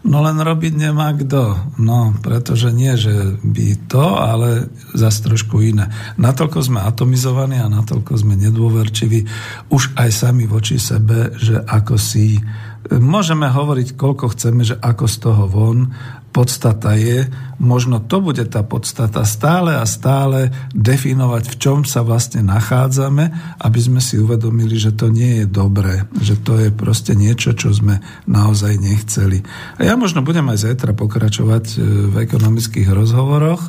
No 0.02 0.18
len 0.18 0.34
robiť 0.42 0.74
nemá 0.74 1.14
kto. 1.14 1.54
No, 1.78 2.10
pretože 2.26 2.74
nie, 2.74 2.98
že 2.98 3.38
by 3.38 3.86
to, 3.86 4.06
ale 4.18 4.66
zase 4.98 5.22
trošku 5.30 5.62
iné. 5.62 5.94
Natoľko 6.18 6.58
sme 6.58 6.82
atomizovaní 6.82 7.62
a 7.62 7.70
natoľko 7.70 8.18
sme 8.18 8.34
nedôverčiví 8.34 9.22
už 9.70 9.94
aj 9.94 10.10
sami 10.10 10.50
voči 10.50 10.82
sebe, 10.82 11.30
že 11.38 11.62
ako 11.62 11.94
si 11.94 12.42
môžeme 12.90 13.46
hovoriť, 13.46 13.94
koľko 13.94 14.34
chceme, 14.34 14.66
že 14.66 14.74
ako 14.74 15.04
z 15.06 15.16
toho 15.22 15.44
von, 15.46 15.94
podstata 16.32 16.96
je, 16.96 17.28
možno 17.60 18.00
to 18.00 18.24
bude 18.24 18.42
tá 18.48 18.64
podstata 18.64 19.22
stále 19.28 19.76
a 19.76 19.84
stále 19.84 20.48
definovať, 20.72 21.52
v 21.52 21.58
čom 21.60 21.78
sa 21.84 22.00
vlastne 22.02 22.40
nachádzame, 22.42 23.30
aby 23.60 23.78
sme 23.78 24.00
si 24.00 24.16
uvedomili, 24.16 24.80
že 24.80 24.96
to 24.96 25.12
nie 25.12 25.44
je 25.44 25.46
dobré, 25.46 26.08
že 26.18 26.40
to 26.40 26.58
je 26.58 26.72
proste 26.72 27.12
niečo, 27.12 27.52
čo 27.52 27.70
sme 27.70 28.00
naozaj 28.24 28.80
nechceli. 28.80 29.44
A 29.76 29.86
ja 29.86 29.94
možno 29.94 30.24
budem 30.24 30.48
aj 30.48 30.72
zajtra 30.72 30.96
pokračovať 30.96 31.64
e, 31.70 31.76
v 32.10 32.14
ekonomických 32.24 32.88
rozhovoroch. 32.90 33.68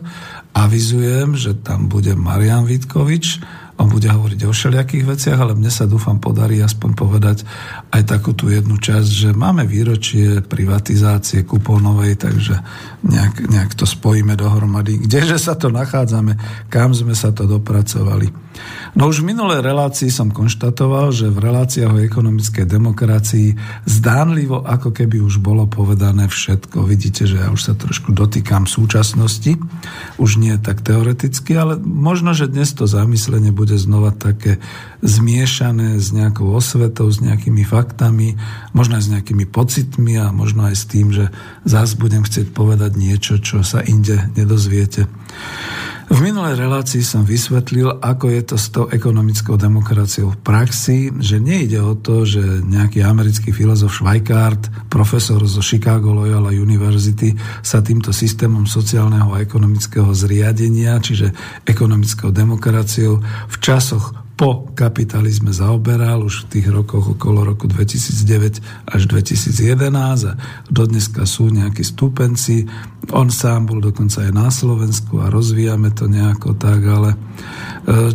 Avizujem, 0.55 1.35
že 1.35 1.53
tam 1.59 1.91
bude 1.91 2.15
Marian 2.15 2.63
Vitkovič, 2.63 3.43
on 3.83 3.91
bude 3.91 4.07
hovoriť 4.07 4.47
o 4.47 4.55
všelijakých 4.55 5.03
veciach, 5.03 5.35
ale 5.43 5.59
mne 5.59 5.67
sa 5.67 5.83
dúfam 5.83 6.15
podarí 6.23 6.63
aspoň 6.63 6.91
povedať 6.95 7.37
aj 7.91 8.07
takú 8.07 8.31
tú 8.31 8.47
jednu 8.47 8.79
časť, 8.79 9.09
že 9.11 9.29
máme 9.35 9.67
výročie 9.67 10.39
privatizácie 10.39 11.43
kupónovej, 11.43 12.15
takže 12.15 12.55
nejak, 13.03 13.51
nejak 13.51 13.71
to 13.75 13.83
spojíme 13.83 14.39
dohromady. 14.39 15.03
Kdeže 15.03 15.35
sa 15.35 15.59
to 15.59 15.67
nachádzame, 15.67 16.39
kam 16.71 16.95
sme 16.95 17.11
sa 17.11 17.35
to 17.35 17.43
dopracovali. 17.43 18.31
No 18.93 19.09
už 19.09 19.25
v 19.25 19.33
minulej 19.33 19.65
relácii 19.65 20.13
som 20.13 20.29
konštatoval, 20.29 21.09
že 21.09 21.33
v 21.33 21.41
reláciách 21.41 21.97
o 21.97 22.03
ekonomickej 22.05 22.65
demokracii 22.69 23.57
zdánlivo 23.89 24.61
ako 24.61 24.93
keby 24.93 25.17
už 25.17 25.41
bolo 25.41 25.65
povedané 25.65 26.29
všetko. 26.29 26.85
Vidíte, 26.85 27.25
že 27.25 27.41
ja 27.41 27.49
už 27.49 27.61
sa 27.61 27.73
trošku 27.73 28.13
dotýkam 28.13 28.69
súčasnosti, 28.69 29.57
už 30.21 30.37
nie 30.37 30.53
tak 30.61 30.85
teoreticky, 30.85 31.57
ale 31.57 31.81
možno, 31.81 32.37
že 32.37 32.45
dnes 32.45 32.69
to 32.77 32.85
zamyslenie 32.85 33.49
bude 33.49 33.72
znova 33.77 34.11
také 34.11 34.57
zmiešané 35.03 35.99
s 35.99 36.15
nejakou 36.15 36.47
osvetou, 36.55 37.11
s 37.11 37.19
nejakými 37.19 37.67
faktami, 37.67 38.39
možno 38.71 38.95
aj 38.95 39.03
s 39.03 39.11
nejakými 39.11 39.43
pocitmi 39.43 40.15
a 40.15 40.31
možno 40.31 40.71
aj 40.71 40.75
s 40.79 40.83
tým, 40.87 41.11
že 41.11 41.27
zás 41.67 41.99
budem 41.99 42.23
chcieť 42.23 42.55
povedať 42.55 42.95
niečo, 42.95 43.35
čo 43.43 43.67
sa 43.67 43.83
inde 43.83 44.31
nedozviete. 44.39 45.11
V 46.13 46.19
minulej 46.19 46.59
relácii 46.59 47.01
som 47.01 47.23
vysvetlil, 47.23 47.99
ako 47.99 48.25
je 48.31 48.41
to 48.43 48.55
s 48.59 48.67
tou 48.69 48.85
ekonomickou 48.91 49.55
demokraciou 49.55 50.35
v 50.35 50.41
praxi, 50.45 51.09
že 51.19 51.39
nejde 51.39 51.79
o 51.79 51.95
to, 51.95 52.27
že 52.27 52.63
nejaký 52.63 53.01
americký 53.01 53.49
filozof 53.55 53.97
Schweikart, 53.97 54.67
profesor 54.91 55.41
zo 55.47 55.63
Chicago 55.63 56.11
Loyola 56.13 56.51
University, 56.51 57.33
sa 57.65 57.79
týmto 57.79 58.11
systémom 58.11 58.67
sociálneho 58.67 59.31
a 59.31 59.41
ekonomického 59.41 60.11
zriadenia, 60.11 61.01
čiže 61.01 61.33
ekonomickou 61.65 62.29
demokraciou 62.29 63.23
v 63.49 63.55
časoch 63.63 64.22
po 64.33 64.65
kapitalizme 64.73 65.53
zaoberal 65.53 66.25
už 66.25 66.45
v 66.45 66.49
tých 66.57 66.67
rokoch 66.73 67.13
okolo 67.13 67.45
roku 67.53 67.69
2009 67.69 68.65
až 68.89 69.01
2011 69.05 69.93
a 70.25 70.33
dodneska 70.73 71.29
sú 71.29 71.53
nejakí 71.53 71.85
stúpenci. 71.85 72.65
On 73.13 73.29
sám 73.29 73.69
bol 73.69 73.77
dokonca 73.77 74.25
aj 74.25 74.31
na 74.33 74.49
Slovensku 74.49 75.21
a 75.21 75.29
rozvíjame 75.29 75.93
to 75.93 76.09
nejako 76.09 76.57
tak, 76.57 76.81
ale 76.81 77.13
e, 77.13 77.17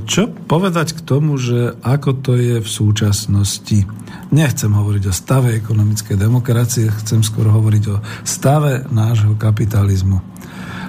čo 0.03 0.27
povedať 0.27 0.99
k 0.99 1.01
tomu, 1.07 1.39
že 1.39 1.79
ako 1.87 2.11
to 2.19 2.35
je 2.35 2.59
v 2.59 2.69
súčasnosti? 2.69 3.87
Nechcem 4.35 4.75
hovoriť 4.75 5.05
o 5.07 5.15
stave 5.15 5.55
ekonomickej 5.55 6.19
demokracie, 6.19 6.91
chcem 6.99 7.23
skôr 7.23 7.47
hovoriť 7.47 7.85
o 7.95 8.03
stave 8.27 8.91
nášho 8.91 9.39
kapitalizmu. 9.39 10.39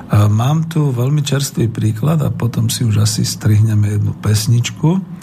Mám 0.10 0.74
tu 0.74 0.90
veľmi 0.90 1.22
čerstvý 1.22 1.70
príklad 1.70 2.26
a 2.26 2.34
potom 2.34 2.66
si 2.66 2.82
už 2.82 3.06
asi 3.06 3.22
strihneme 3.22 3.94
jednu 3.94 4.18
pesničku. 4.18 5.19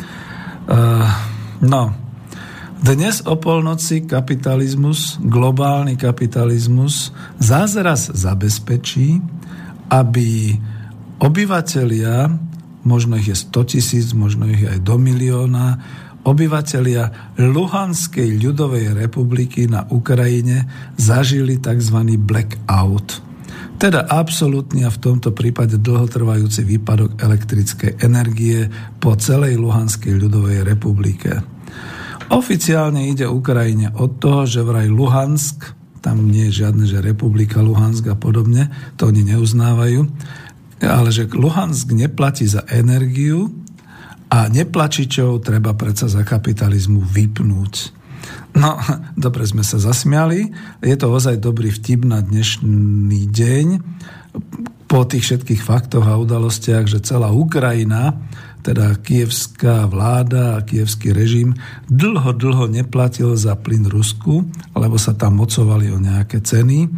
No, 1.63 1.83
dnes 2.83 3.23
o 3.23 3.39
polnoci 3.39 4.03
kapitalizmus, 4.03 5.19
globálny 5.23 5.95
kapitalizmus 5.95 7.15
zázraz 7.39 8.11
zabezpečí, 8.11 9.23
aby 9.91 10.59
obyvatelia, 11.23 12.31
možno 12.83 13.15
ich 13.19 13.31
je 13.31 13.37
100 13.39 13.71
tisíc, 13.71 14.11
možno 14.11 14.51
ich 14.51 14.67
je 14.67 14.75
aj 14.75 14.81
do 14.83 14.99
milióna, 14.99 15.79
obyvatelia 16.27 17.35
Luhanskej 17.39 18.35
ľudovej 18.43 18.99
republiky 18.99 19.71
na 19.71 19.87
Ukrajine 19.87 20.67
zažili 20.99 21.63
tzv. 21.63 22.19
blackout– 22.19 23.23
teda 23.77 24.09
absolútny 24.09 24.89
a 24.89 24.91
v 24.91 24.99
tomto 25.01 25.37
prípade 25.37 25.77
dlhotrvajúci 25.77 26.65
výpadok 26.65 27.21
elektrickej 27.21 28.01
energie 28.01 28.67
po 28.97 29.13
celej 29.21 29.61
Luhanskej 29.61 30.17
ľudovej 30.17 30.65
republike. 30.65 31.45
Oficiálne 32.33 33.07
ide 33.07 33.29
Ukrajine 33.29 33.95
od 33.95 34.19
toho, 34.19 34.49
že 34.49 34.67
vraj 34.67 34.91
Luhansk, 34.91 35.77
tam 36.03 36.27
nie 36.27 36.51
je 36.51 36.67
žiadne, 36.67 36.85
že 36.89 37.05
republika 37.05 37.63
Luhansk 37.63 38.11
a 38.11 38.17
podobne, 38.19 38.73
to 38.99 39.13
oni 39.13 39.23
neuznávajú, 39.23 40.01
ale 40.83 41.09
že 41.15 41.31
Luhansk 41.31 41.95
neplatí 41.95 42.49
za 42.49 42.67
energiu 42.67 43.53
a 44.27 44.51
neplačičov 44.51 45.39
treba 45.45 45.73
predsa 45.79 46.11
za 46.11 46.27
kapitalizmu 46.27 46.99
vypnúť. 46.99 47.96
No, 48.57 48.77
dobre 49.25 49.45
sme 49.45 49.63
sa 49.67 49.77
zasmiali. 49.77 50.51
Je 50.81 50.97
to 50.97 51.13
ozaj 51.13 51.41
dobrý 51.41 51.73
vtip 51.73 52.05
na 52.07 52.25
dnešný 52.25 53.29
deň. 53.29 53.67
Po 54.87 55.03
tých 55.03 55.27
všetkých 55.27 55.63
faktoch 55.67 56.07
a 56.07 56.21
udalostiach, 56.21 56.87
že 56.87 57.03
celá 57.03 57.35
Ukrajina, 57.35 58.15
teda 58.63 58.99
kievská 58.99 59.87
vláda 59.87 60.59
a 60.59 60.65
kievský 60.67 61.15
režim, 61.15 61.55
dlho, 61.87 62.35
dlho 62.35 62.67
neplatil 62.67 63.35
za 63.39 63.55
plyn 63.55 63.87
Rusku, 63.87 64.47
lebo 64.75 64.99
sa 64.99 65.15
tam 65.15 65.39
mocovali 65.39 65.91
o 65.95 66.03
nejaké 66.03 66.43
ceny, 66.43 66.91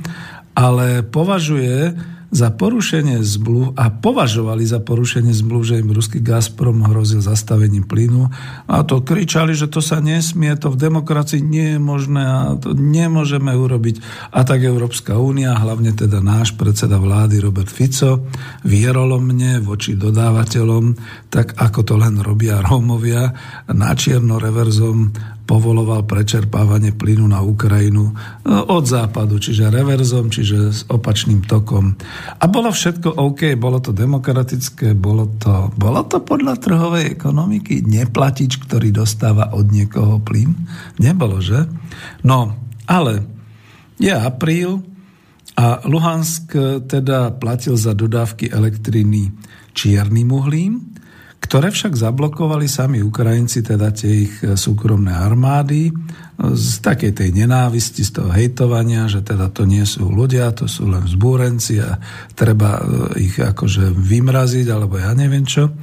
ale 0.57 1.05
považuje 1.05 1.93
za 2.29 2.53
porušenie 2.53 3.25
zmluv 3.25 3.73
a 3.73 3.89
považovali 3.89 4.61
za 4.69 4.85
porušenie 4.85 5.33
zmluv, 5.33 5.65
že 5.65 5.81
im 5.81 5.89
ruský 5.89 6.21
Gazprom 6.21 6.85
hrozil 6.85 7.25
zastavením 7.25 7.89
plynu 7.89 8.29
a 8.69 8.85
to 8.85 9.01
kričali, 9.01 9.57
že 9.57 9.73
to 9.73 9.81
sa 9.81 10.05
nesmie, 10.05 10.53
to 10.61 10.69
v 10.69 10.77
demokracii 10.77 11.41
nie 11.41 11.77
je 11.77 11.81
možné 11.81 12.23
a 12.23 12.39
to 12.61 12.77
nemôžeme 12.77 13.49
urobiť. 13.49 14.29
A 14.37 14.45
tak 14.45 14.61
Európska 14.61 15.17
únia, 15.17 15.57
hlavne 15.57 15.97
teda 15.97 16.21
náš 16.21 16.53
predseda 16.53 17.01
vlády 17.01 17.41
Robert 17.41 17.73
Fico, 17.73 18.29
vierolomne 18.61 19.65
voči 19.65 19.97
dodávateľom, 19.97 20.85
tak 21.33 21.57
ako 21.57 21.81
to 21.81 21.95
len 21.97 22.21
robia 22.21 22.61
Rómovia, 22.61 23.33
na 23.73 23.97
čierno 23.97 24.37
reverzom 24.37 25.38
povoloval 25.49 26.05
prečerpávanie 26.05 26.93
plynu 26.93 27.25
na 27.25 27.41
Ukrajinu 27.41 28.13
e, 28.13 28.53
od 28.53 28.85
západu, 28.85 29.41
čiže 29.41 29.73
reverzom, 29.73 30.29
čiže 30.29 30.59
s 30.69 30.81
opačným 30.93 31.49
tokom. 31.49 31.97
A 32.37 32.45
bolo 32.53 32.69
všetko 32.69 33.17
OK, 33.17 33.57
bolo 33.57 33.81
to 33.81 33.97
demokratické, 33.97 34.93
bolo 34.93 35.25
to, 35.41 35.73
bolo 35.73 36.05
to 36.05 36.21
podľa 36.21 36.61
trhovej 36.61 37.17
ekonomiky 37.17 37.81
neplatič, 37.89 38.61
ktorý 38.69 38.93
dostáva 38.93 39.57
od 39.57 39.73
niekoho 39.73 40.21
plyn? 40.21 40.53
Nebolo, 41.01 41.41
že? 41.41 41.65
No, 42.29 42.53
ale 42.85 43.25
je 43.97 44.13
apríl 44.13 44.85
a 45.57 45.81
Luhansk 45.89 46.55
teda 46.87 47.33
platil 47.41 47.75
za 47.81 47.97
dodávky 47.97 48.53
elektriny 48.53 49.33
čiernym 49.73 50.29
uhlím, 50.29 50.98
ktoré 51.39 51.71
však 51.71 51.95
zablokovali 51.97 52.67
sami 52.67 52.99
Ukrajinci, 53.01 53.65
teda 53.65 53.95
tie 53.95 54.29
ich 54.29 54.35
e, 54.43 54.59
súkromné 54.59 55.15
armády, 55.15 55.91
z 56.39 56.79
takej 56.87 57.19
tej 57.19 57.31
nenávisti, 57.35 58.07
z 58.07 58.23
toho 58.23 58.31
hejtovania, 58.31 59.11
že 59.11 59.27
teda 59.27 59.51
to 59.51 59.67
nie 59.67 59.83
sú 59.83 60.07
ľudia, 60.07 60.55
to 60.55 60.71
sú 60.71 60.87
len 60.87 61.03
vzbúrenci 61.03 61.83
a 61.83 61.99
treba 62.39 62.79
e, 62.79 62.83
ich 63.27 63.35
akože 63.39 63.91
vymraziť, 63.91 64.67
alebo 64.71 65.03
ja 65.03 65.11
neviem 65.19 65.43
čo. 65.43 65.75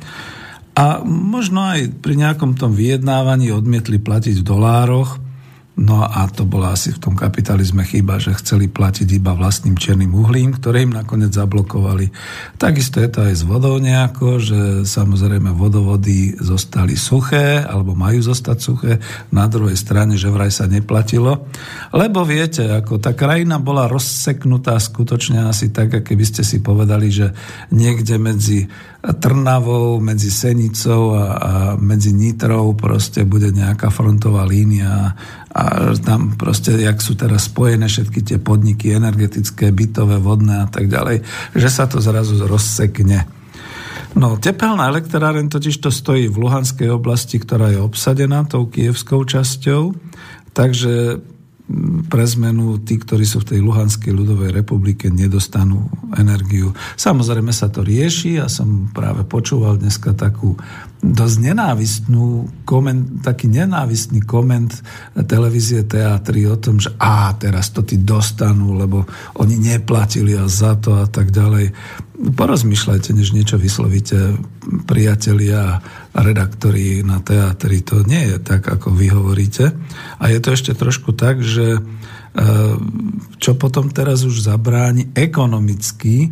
A 0.75 1.03
možno 1.03 1.63
aj 1.71 1.99
pri 2.03 2.19
nejakom 2.19 2.55
tom 2.59 2.75
vyjednávaní 2.75 3.51
odmietli 3.51 3.99
platiť 3.99 4.43
v 4.43 4.47
dolároch, 4.47 5.24
No 5.75 6.07
a 6.07 6.23
to 6.31 6.47
bola 6.47 6.71
asi 6.71 6.95
v 6.95 7.03
tom 7.03 7.19
kapitalizme 7.19 7.83
chyba, 7.83 8.15
že 8.15 8.31
chceli 8.39 8.71
platiť 8.71 9.19
iba 9.19 9.35
vlastným 9.35 9.75
černým 9.75 10.15
uhlím, 10.15 10.55
ktoré 10.55 10.87
im 10.87 10.95
nakoniec 10.95 11.35
zablokovali. 11.35 12.15
Takisto 12.55 13.03
je 13.03 13.09
to 13.11 13.19
aj 13.27 13.33
s 13.35 13.43
vodou 13.43 13.75
nejako, 13.83 14.39
že 14.39 14.59
samozrejme 14.87 15.51
vodovody 15.51 16.31
zostali 16.39 16.95
suché, 16.95 17.59
alebo 17.59 17.91
majú 17.91 18.23
zostať 18.23 18.57
suché. 18.57 19.03
Na 19.35 19.51
druhej 19.51 19.75
strane, 19.75 20.15
že 20.15 20.31
vraj 20.31 20.47
sa 20.47 20.63
neplatilo. 20.63 21.51
Lebo 21.91 22.23
viete, 22.23 22.71
ako 22.71 23.03
tá 23.03 23.11
krajina 23.11 23.59
bola 23.59 23.91
rozseknutá 23.91 24.79
skutočne 24.79 25.43
asi 25.43 25.75
tak, 25.75 26.07
keby 26.07 26.23
ste 26.23 26.47
si 26.47 26.63
povedali, 26.63 27.11
že 27.11 27.35
niekde 27.75 28.15
medzi 28.15 28.63
Trnavou, 29.05 30.01
medzi 30.01 30.33
Senicou 30.33 31.13
a, 31.13 31.25
a 31.37 31.51
medzi 31.77 32.09
Nitrou 32.09 32.73
proste 32.73 33.21
bude 33.21 33.53
nejaká 33.53 33.93
frontová 33.93 34.49
línia 34.49 35.13
a 35.53 35.93
tam 36.01 36.33
proste, 36.33 36.73
jak 36.73 36.97
sú 36.99 37.13
teraz 37.13 37.47
spojené 37.47 37.85
všetky 37.85 38.25
tie 38.25 38.37
podniky 38.41 38.97
energetické, 38.97 39.69
bytové, 39.69 40.17
vodné 40.17 40.65
a 40.65 40.67
tak 40.67 40.89
ďalej, 40.89 41.21
že 41.53 41.69
sa 41.69 41.85
to 41.85 42.01
zrazu 42.01 42.41
rozsekne. 42.43 43.29
No, 44.15 44.39
tepelná 44.39 44.87
elektráren 44.87 45.51
totiž 45.51 45.83
to 45.83 45.91
stojí 45.91 46.31
v 46.31 46.47
Luhanskej 46.47 46.87
oblasti, 46.87 47.35
ktorá 47.35 47.75
je 47.75 47.83
obsadená 47.83 48.47
tou 48.47 48.65
kievskou 48.71 49.27
časťou, 49.27 49.91
takže 50.55 51.19
pre 52.05 52.25
zmenu 52.29 52.77
tí, 52.85 53.01
ktorí 53.01 53.25
sú 53.25 53.41
v 53.41 53.57
tej 53.57 53.59
Luhanskej 53.65 54.13
ľudovej 54.13 54.53
republike, 54.53 55.09
nedostanú 55.09 55.89
energiu. 56.13 56.77
Samozrejme 56.93 57.49
sa 57.49 57.73
to 57.73 57.81
rieši. 57.81 58.37
Ja 58.37 58.45
som 58.45 58.93
práve 58.93 59.25
počúval 59.25 59.81
dneska 59.81 60.13
takú 60.13 60.53
dosť 61.01 61.35
nenávistnú 61.41 62.49
koment, 62.69 63.25
taký 63.25 63.49
nenávistný 63.49 64.21
koment 64.21 64.77
televízie 65.25 65.89
teatry 65.89 66.45
o 66.45 66.57
tom, 66.57 66.77
že 66.77 66.93
a 67.01 67.33
teraz 67.33 67.73
to 67.73 67.81
ty 67.81 67.97
dostanú, 67.97 68.77
lebo 68.77 69.05
oni 69.41 69.57
neplatili 69.57 70.37
a 70.37 70.45
za 70.45 70.77
to 70.77 71.01
a 71.01 71.09
tak 71.09 71.33
ďalej. 71.33 71.73
Porozmýšľajte, 72.15 73.11
než 73.11 73.35
niečo 73.35 73.59
vyslovíte 73.59 74.39
priatelia 74.87 75.83
a 76.15 76.19
redaktori 76.23 77.03
na 77.03 77.19
teatri. 77.19 77.83
To 77.83 78.07
nie 78.07 78.31
je 78.31 78.37
tak, 78.39 78.63
ako 78.63 78.95
vy 78.95 79.11
hovoríte. 79.11 79.75
A 80.19 80.31
je 80.31 80.39
to 80.39 80.55
ešte 80.55 80.71
trošku 80.71 81.11
tak, 81.11 81.43
že 81.43 81.75
e, 81.75 81.81
čo 83.35 83.51
potom 83.59 83.91
teraz 83.91 84.23
už 84.23 84.47
zabráni 84.47 85.11
ekonomicky 85.11 86.31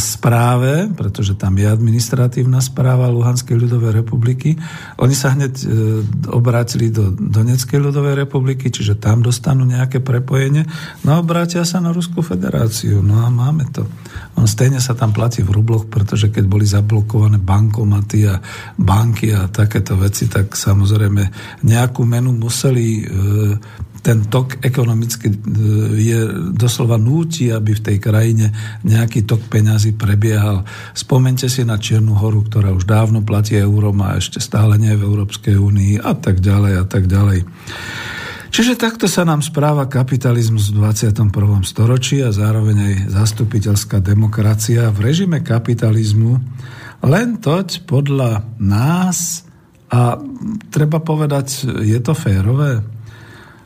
správe, 0.00 0.88
pretože 0.96 1.36
tam 1.36 1.60
je 1.60 1.68
administratívna 1.68 2.64
správa 2.64 3.12
Luhanskej 3.12 3.52
ľudovej 3.60 4.00
republiky. 4.00 4.56
Oni 4.96 5.12
sa 5.12 5.36
hneď 5.36 5.52
e, 5.60 5.66
obrátili 6.32 6.88
do 6.88 7.12
Donetskej 7.12 7.76
ľudovej 7.76 8.24
republiky, 8.24 8.72
čiže 8.72 8.96
tam 8.96 9.20
dostanú 9.20 9.68
nejaké 9.68 10.00
prepojenie. 10.00 10.64
No 11.04 11.08
a 11.12 11.20
obrátia 11.20 11.60
sa 11.68 11.84
na 11.84 11.92
Ruskú 11.92 12.24
federáciu. 12.24 13.04
No 13.04 13.20
a 13.20 13.28
máme 13.28 13.68
to. 13.68 13.84
On 14.40 14.48
stejne 14.48 14.80
sa 14.80 14.96
tam 14.96 15.12
platí 15.12 15.44
v 15.44 15.52
rubloch, 15.52 15.92
pretože 15.92 16.32
keď 16.32 16.44
boli 16.48 16.64
zablokované 16.64 17.36
bankomaty 17.36 18.24
a 18.24 18.40
banky 18.80 19.28
a 19.36 19.52
takéto 19.52 20.00
veci, 20.00 20.24
tak 20.24 20.56
samozrejme 20.56 21.20
nejakú 21.68 22.00
menu 22.08 22.32
museli 22.32 23.04
e, 23.04 23.04
ten 24.04 24.28
tok 24.28 24.60
ekonomicky 24.60 25.32
e, 25.32 25.36
je 25.96 26.20
doslova 26.52 27.00
núti, 27.00 27.48
aby 27.48 27.72
v 27.72 27.84
tej 27.88 27.96
krajine 27.96 28.52
nejaký 28.84 29.24
tok 29.24 29.48
peňazí 29.48 29.96
prebiehal. 29.96 30.68
Spomente 30.92 31.48
si 31.48 31.64
na 31.64 31.80
Čiernu 31.80 32.12
horu, 32.12 32.44
ktorá 32.44 32.76
už 32.76 32.84
dávno 32.84 33.24
platí 33.24 33.56
eurom 33.56 34.04
a 34.04 34.20
ešte 34.20 34.44
stále 34.44 34.76
nie 34.76 34.92
v 34.92 35.08
Európskej 35.08 35.56
únii 35.56 36.04
a 36.04 36.12
tak 36.12 36.44
ďalej 36.44 36.72
a 36.76 36.84
tak 36.84 37.08
ďalej. 37.08 37.48
Čiže 38.54 38.78
takto 38.78 39.10
sa 39.10 39.26
nám 39.26 39.42
správa 39.42 39.90
kapitalizmus 39.90 40.70
v 40.70 40.78
21. 40.78 41.26
storočí 41.66 42.22
a 42.22 42.30
zároveň 42.30 42.76
aj 42.86 42.94
zastupiteľská 43.10 43.98
demokracia 43.98 44.94
v 44.94 45.10
režime 45.10 45.42
kapitalizmu 45.42 46.38
len 47.02 47.42
toť 47.42 47.82
podľa 47.82 48.46
nás 48.62 49.42
a 49.90 50.22
treba 50.70 51.02
povedať, 51.02 51.66
je 51.82 51.98
to 51.98 52.14
férové? 52.14 52.94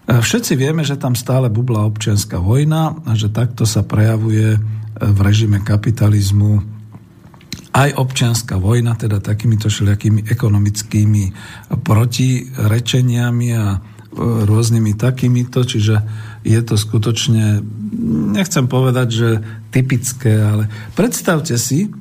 Všetci 0.09 0.57
vieme, 0.57 0.89
že 0.89 0.97
tam 0.97 1.13
stále 1.13 1.53
bubla 1.53 1.85
občianská 1.85 2.41
vojna 2.41 2.97
a 3.05 3.13
že 3.13 3.29
takto 3.29 3.69
sa 3.69 3.85
prejavuje 3.85 4.57
v 4.97 5.19
režime 5.21 5.61
kapitalizmu 5.61 6.65
aj 7.77 7.93
občianská 7.93 8.57
vojna, 8.57 8.97
teda 8.97 9.21
takýmito 9.21 9.69
všelijakými 9.69 10.27
ekonomickými 10.33 11.25
protirečeniami 11.85 13.49
a 13.55 13.67
e, 13.77 13.79
rôznymi 14.49 14.97
takýmito, 14.97 15.63
čiže 15.63 16.01
je 16.43 16.61
to 16.65 16.75
skutočne, 16.81 17.61
nechcem 18.33 18.65
povedať, 18.65 19.09
že 19.13 19.29
typické, 19.69 20.41
ale 20.41 20.73
predstavte 20.97 21.61
si, 21.61 21.93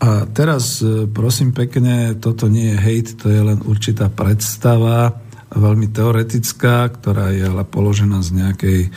a 0.00 0.24
teraz 0.24 0.80
e, 0.80 1.04
prosím 1.10 1.52
pekne, 1.52 2.16
toto 2.16 2.48
nie 2.48 2.72
je 2.72 2.78
hejt, 2.78 3.08
to 3.20 3.28
je 3.28 3.40
len 3.42 3.60
určitá 3.66 4.08
predstava, 4.08 5.20
veľmi 5.50 5.90
teoretická, 5.90 6.86
ktorá 6.94 7.34
je 7.34 7.42
ale 7.42 7.66
položená 7.66 8.22
z 8.22 8.30
nejakej 8.38 8.80
e, 8.86 8.88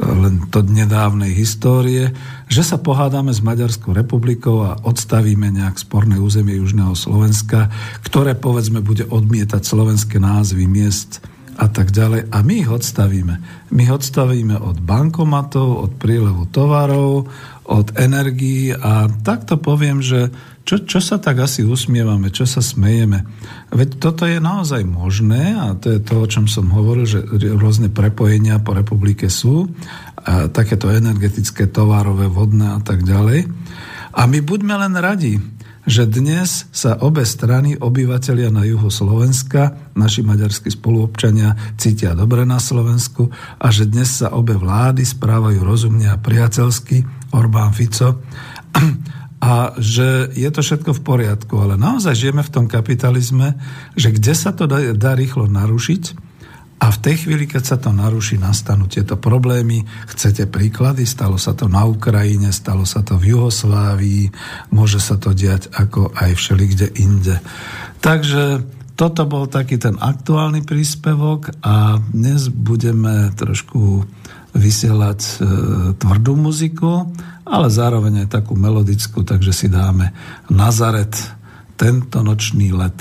len 0.00 0.48
to 0.48 0.64
nedávnej 0.64 1.36
histórie, 1.36 2.16
že 2.48 2.64
sa 2.64 2.80
pohádame 2.80 3.30
s 3.30 3.44
Maďarskou 3.44 3.92
republikou 3.92 4.64
a 4.64 4.80
odstavíme 4.80 5.52
nejak 5.52 5.76
sporné 5.76 6.16
územie 6.16 6.56
Južného 6.56 6.96
Slovenska, 6.96 7.68
ktoré 8.00 8.32
povedzme 8.32 8.80
bude 8.80 9.04
odmietať 9.04 9.62
slovenské 9.62 10.16
názvy 10.16 10.64
miest 10.64 11.20
a 11.58 11.66
tak 11.66 11.90
ďalej. 11.90 12.30
A 12.30 12.38
my 12.40 12.54
ich 12.64 12.70
odstavíme. 12.70 13.34
My 13.74 13.80
ich 13.82 13.92
odstavíme 13.92 14.56
od 14.56 14.78
bankomatov, 14.78 15.90
od 15.90 15.92
prílevu 15.98 16.46
tovarov, 16.48 17.26
od 17.68 17.86
energií 18.00 18.72
a 18.72 19.10
takto 19.26 19.60
poviem, 19.60 20.00
že 20.00 20.32
čo, 20.68 20.84
čo 20.84 21.00
sa 21.00 21.16
tak 21.16 21.40
asi 21.40 21.64
usmievame, 21.64 22.28
čo 22.28 22.44
sa 22.44 22.60
smejeme. 22.60 23.24
Veď 23.72 23.96
toto 23.96 24.28
je 24.28 24.36
naozaj 24.36 24.84
možné 24.84 25.56
a 25.56 25.72
to 25.72 25.96
je 25.96 26.00
to, 26.04 26.20
o 26.20 26.28
čom 26.28 26.44
som 26.44 26.68
hovoril, 26.68 27.08
že 27.08 27.24
rôzne 27.56 27.88
prepojenia 27.88 28.60
po 28.60 28.76
republike 28.76 29.32
sú, 29.32 29.72
a 30.28 30.52
takéto 30.52 30.92
energetické, 30.92 31.72
tovarové, 31.72 32.28
vodné 32.28 32.76
a 32.76 32.80
tak 32.84 33.00
ďalej. 33.00 33.48
A 34.12 34.28
my 34.28 34.44
buďme 34.44 34.76
len 34.76 34.92
radi, 35.00 35.40
že 35.88 36.04
dnes 36.04 36.68
sa 36.68 37.00
obe 37.00 37.24
strany, 37.24 37.72
obyvateľia 37.80 38.52
na 38.52 38.68
juhu 38.68 38.92
Slovenska, 38.92 39.72
naši 39.96 40.20
maďarskí 40.20 40.68
spoluobčania 40.68 41.80
cítia 41.80 42.12
dobre 42.12 42.44
na 42.44 42.60
Slovensku 42.60 43.32
a 43.56 43.72
že 43.72 43.88
dnes 43.88 44.20
sa 44.20 44.36
obe 44.36 44.52
vlády 44.52 45.00
správajú 45.00 45.64
rozumne 45.64 46.12
a 46.12 46.20
priateľsky, 46.20 47.08
Orbán 47.32 47.72
Fico, 47.72 48.20
a 49.38 49.78
že 49.78 50.34
je 50.34 50.50
to 50.50 50.60
všetko 50.62 50.98
v 50.98 51.04
poriadku. 51.04 51.54
Ale 51.62 51.78
naozaj 51.78 52.18
žijeme 52.18 52.42
v 52.42 52.52
tom 52.52 52.66
kapitalizme, 52.66 53.54
že 53.94 54.10
kde 54.10 54.34
sa 54.34 54.50
to 54.50 54.66
dá, 54.66 54.94
dá 54.98 55.14
rýchlo 55.14 55.46
narušiť 55.46 56.28
A 56.78 56.94
v 56.94 57.02
tej 57.02 57.26
chvíli, 57.26 57.50
keď 57.50 57.62
sa 57.66 57.76
to 57.82 57.90
naruší, 57.90 58.38
nastanú 58.38 58.86
tieto 58.86 59.18
problémy. 59.18 59.82
Chcete 60.14 60.46
príklady? 60.46 61.10
Stalo 61.10 61.34
sa 61.34 61.50
to 61.50 61.66
na 61.66 61.82
Ukrajine, 61.82 62.54
stalo 62.54 62.86
sa 62.86 63.02
to 63.02 63.18
v 63.18 63.34
Juhoslávii, 63.34 64.30
môže 64.70 65.02
sa 65.02 65.18
to 65.18 65.34
diať 65.34 65.66
ako 65.74 66.14
aj 66.14 66.38
všelikde 66.38 66.94
inde. 67.02 67.42
Takže 67.98 68.62
toto 68.94 69.26
bol 69.26 69.50
taký 69.50 69.78
ten 69.78 69.98
aktuálny 69.98 70.62
príspevok 70.62 71.50
a 71.66 71.98
dnes 72.14 72.46
budeme 72.46 73.34
trošku 73.34 74.06
vysielať 74.58 75.20
e, 75.22 75.32
tvrdú 75.96 76.34
muziku, 76.34 77.06
ale 77.46 77.70
zároveň 77.70 78.26
aj 78.26 78.42
takú 78.42 78.58
melodickú, 78.58 79.24
takže 79.24 79.54
si 79.54 79.66
dáme 79.70 80.12
Nazaret, 80.50 81.14
tento 81.78 82.20
nočný 82.26 82.74
let. 82.74 82.98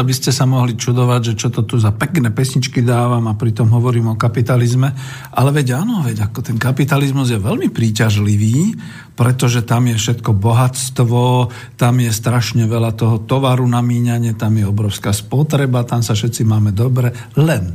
To 0.00 0.08
by 0.08 0.16
ste 0.16 0.32
sa 0.32 0.48
mohli 0.48 0.80
čudovať, 0.80 1.20
že 1.20 1.34
čo 1.36 1.48
to 1.52 1.60
tu 1.68 1.76
za 1.76 1.92
pekné 1.92 2.32
pesničky 2.32 2.80
dávam 2.80 3.20
a 3.28 3.36
pritom 3.36 3.68
hovorím 3.68 4.08
o 4.08 4.16
kapitalizme. 4.16 4.96
Ale 5.36 5.52
veď 5.52 5.84
áno, 5.84 6.00
veď 6.00 6.24
ako 6.24 6.40
ten 6.40 6.56
kapitalizmus 6.56 7.28
je 7.28 7.36
veľmi 7.36 7.68
príťažlivý, 7.68 8.80
pretože 9.12 9.60
tam 9.60 9.92
je 9.92 10.00
všetko 10.00 10.32
bohatstvo, 10.32 11.52
tam 11.76 11.94
je 12.00 12.08
strašne 12.16 12.64
veľa 12.64 12.96
toho 12.96 13.20
tovaru 13.20 13.68
na 13.68 13.84
míňanie, 13.84 14.32
tam 14.40 14.56
je 14.56 14.64
obrovská 14.64 15.12
spotreba, 15.12 15.84
tam 15.84 16.00
sa 16.00 16.16
všetci 16.16 16.48
máme 16.48 16.72
dobre. 16.72 17.12
Len, 17.36 17.68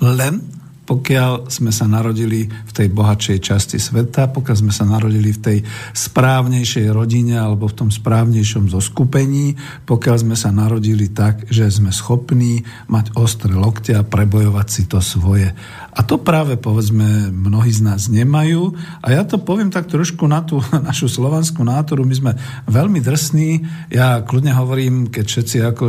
len 0.00 0.53
pokiaľ 0.84 1.48
sme 1.48 1.72
sa 1.72 1.88
narodili 1.88 2.44
v 2.44 2.72
tej 2.72 2.92
bohatšej 2.92 3.38
časti 3.40 3.78
sveta, 3.80 4.28
pokiaľ 4.28 4.56
sme 4.56 4.72
sa 4.72 4.84
narodili 4.84 5.32
v 5.32 5.40
tej 5.40 5.58
správnejšej 5.96 6.92
rodine 6.92 7.40
alebo 7.40 7.68
v 7.68 7.76
tom 7.84 7.88
správnejšom 7.88 8.68
zoskupení, 8.68 9.56
pokiaľ 9.88 10.16
sme 10.20 10.36
sa 10.36 10.52
narodili 10.52 11.08
tak, 11.08 11.48
že 11.48 11.72
sme 11.72 11.88
schopní 11.88 12.68
mať 12.92 13.16
ostré 13.16 13.56
lokte 13.56 13.96
a 13.96 14.04
prebojovať 14.04 14.66
si 14.68 14.82
to 14.84 15.00
svoje. 15.00 15.56
A 15.94 16.02
to 16.02 16.18
práve, 16.18 16.58
povedzme, 16.58 17.30
mnohí 17.30 17.70
z 17.70 17.86
nás 17.86 18.10
nemajú. 18.10 18.74
A 18.98 19.14
ja 19.14 19.22
to 19.22 19.38
poviem 19.38 19.70
tak 19.70 19.86
trošku 19.86 20.26
na 20.26 20.42
tú 20.42 20.58
našu 20.88 21.06
slovanskú 21.06 21.62
nátoru. 21.62 22.02
My 22.02 22.14
sme 22.18 22.32
veľmi 22.66 22.98
drsní. 22.98 23.62
Ja 23.94 24.18
kľudne 24.26 24.50
hovorím, 24.58 25.06
keď 25.06 25.24
všetci 25.24 25.56
ako 25.62 25.84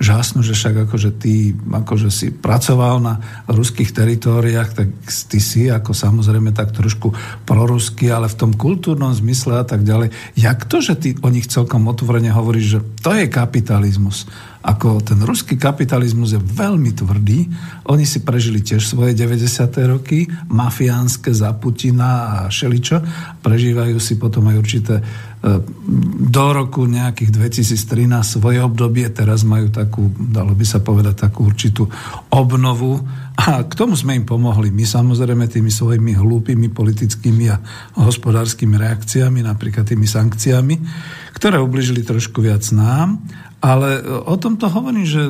žásnu, 0.00 0.40
že 0.40 0.56
však 0.56 0.88
akože 0.88 1.10
ty 1.20 1.52
akože 1.52 2.08
si 2.08 2.32
pracoval 2.32 3.04
na 3.04 3.14
ruských 3.44 3.92
teritóriách, 3.92 4.70
tak 4.72 4.88
ty 5.04 5.38
si 5.44 5.68
ako 5.68 5.92
samozrejme 5.92 6.56
tak 6.56 6.72
trošku 6.72 7.12
prorusky, 7.44 8.08
ale 8.08 8.32
v 8.32 8.38
tom 8.40 8.52
kultúrnom 8.56 9.12
zmysle 9.12 9.60
a 9.60 9.66
tak 9.68 9.84
ďalej. 9.84 10.08
Jak 10.40 10.64
to, 10.64 10.80
že 10.80 10.96
ty 10.96 11.08
o 11.20 11.28
nich 11.28 11.52
celkom 11.52 11.84
otvorene 11.84 12.32
hovoríš, 12.32 12.66
že 12.66 12.80
to 13.04 13.12
je 13.12 13.28
kapitalizmus? 13.28 14.24
Ako 14.64 15.04
ten 15.04 15.20
ruský 15.20 15.60
kapitalizmus 15.60 16.32
je 16.32 16.40
veľmi 16.40 16.96
tvrdý. 16.96 17.44
Oni 17.92 18.08
si 18.08 18.24
prežili 18.24 18.64
tiež 18.64 18.80
svoje 18.80 19.12
90. 19.12 19.44
roky, 19.92 20.24
mafiánske 20.48 21.36
za 21.36 21.52
Putina 21.52 22.48
a 22.48 22.48
šeličo. 22.48 23.04
Prežívajú 23.44 24.00
si 24.00 24.16
potom 24.16 24.48
aj 24.48 24.56
určité 24.56 24.94
e, 24.96 25.02
do 26.32 26.46
roku 26.56 26.88
nejakých 26.88 27.28
2013 27.28 28.24
svoje 28.24 28.64
obdobie, 28.64 29.04
teraz 29.12 29.44
majú 29.44 29.68
takú, 29.68 30.08
dalo 30.16 30.56
by 30.56 30.64
sa 30.64 30.80
povedať, 30.80 31.28
takú 31.28 31.44
určitú 31.44 31.84
obnovu 32.32 33.04
a 33.34 33.66
k 33.66 33.72
tomu 33.76 33.98
sme 33.98 34.16
im 34.16 34.24
pomohli. 34.24 34.72
My 34.72 34.88
samozrejme 34.88 35.44
tými 35.50 35.68
svojimi 35.68 36.16
hlúpými 36.16 36.72
politickými 36.72 37.52
a 37.52 37.60
hospodárskymi 38.00 38.80
reakciami, 38.80 39.44
napríklad 39.44 39.84
tými 39.84 40.08
sankciami, 40.08 40.74
ktoré 41.34 41.60
ubližili 41.60 42.06
trošku 42.06 42.40
viac 42.40 42.62
nám. 42.70 43.20
Ale 43.64 44.04
o 44.28 44.36
tomto 44.36 44.68
hovorím, 44.68 45.08
že 45.08 45.24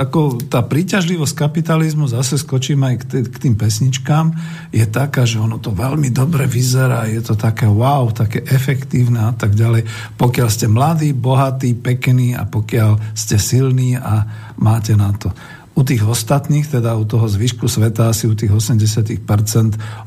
ako 0.00 0.48
tá 0.48 0.64
príťažlivosť 0.64 1.36
kapitalizmu, 1.36 2.08
zase 2.08 2.40
skočím 2.40 2.80
aj 2.88 3.04
k 3.28 3.36
tým 3.36 3.52
pesničkám, 3.52 4.32
je 4.72 4.80
taká, 4.88 5.28
že 5.28 5.36
ono 5.36 5.60
to 5.60 5.76
veľmi 5.76 6.08
dobre 6.08 6.48
vyzerá, 6.48 7.04
je 7.04 7.20
to 7.20 7.36
také 7.36 7.68
wow, 7.68 8.08
také 8.16 8.40
efektívne 8.48 9.28
a 9.28 9.36
tak 9.36 9.52
ďalej. 9.52 9.84
Pokiaľ 10.16 10.48
ste 10.48 10.72
mladí, 10.72 11.12
bohatí, 11.12 11.76
pekní 11.76 12.32
a 12.32 12.48
pokiaľ 12.48 13.12
ste 13.12 13.36
silní 13.36 14.00
a 14.00 14.24
máte 14.56 14.96
na 14.96 15.12
to 15.12 15.28
u 15.76 15.84
tých 15.84 16.08
ostatných, 16.08 16.64
teda 16.64 16.96
u 16.96 17.04
toho 17.04 17.28
zvyšku 17.28 17.68
sveta, 17.68 18.08
asi 18.08 18.24
u 18.24 18.32
tých 18.32 18.48
80% 18.48 19.20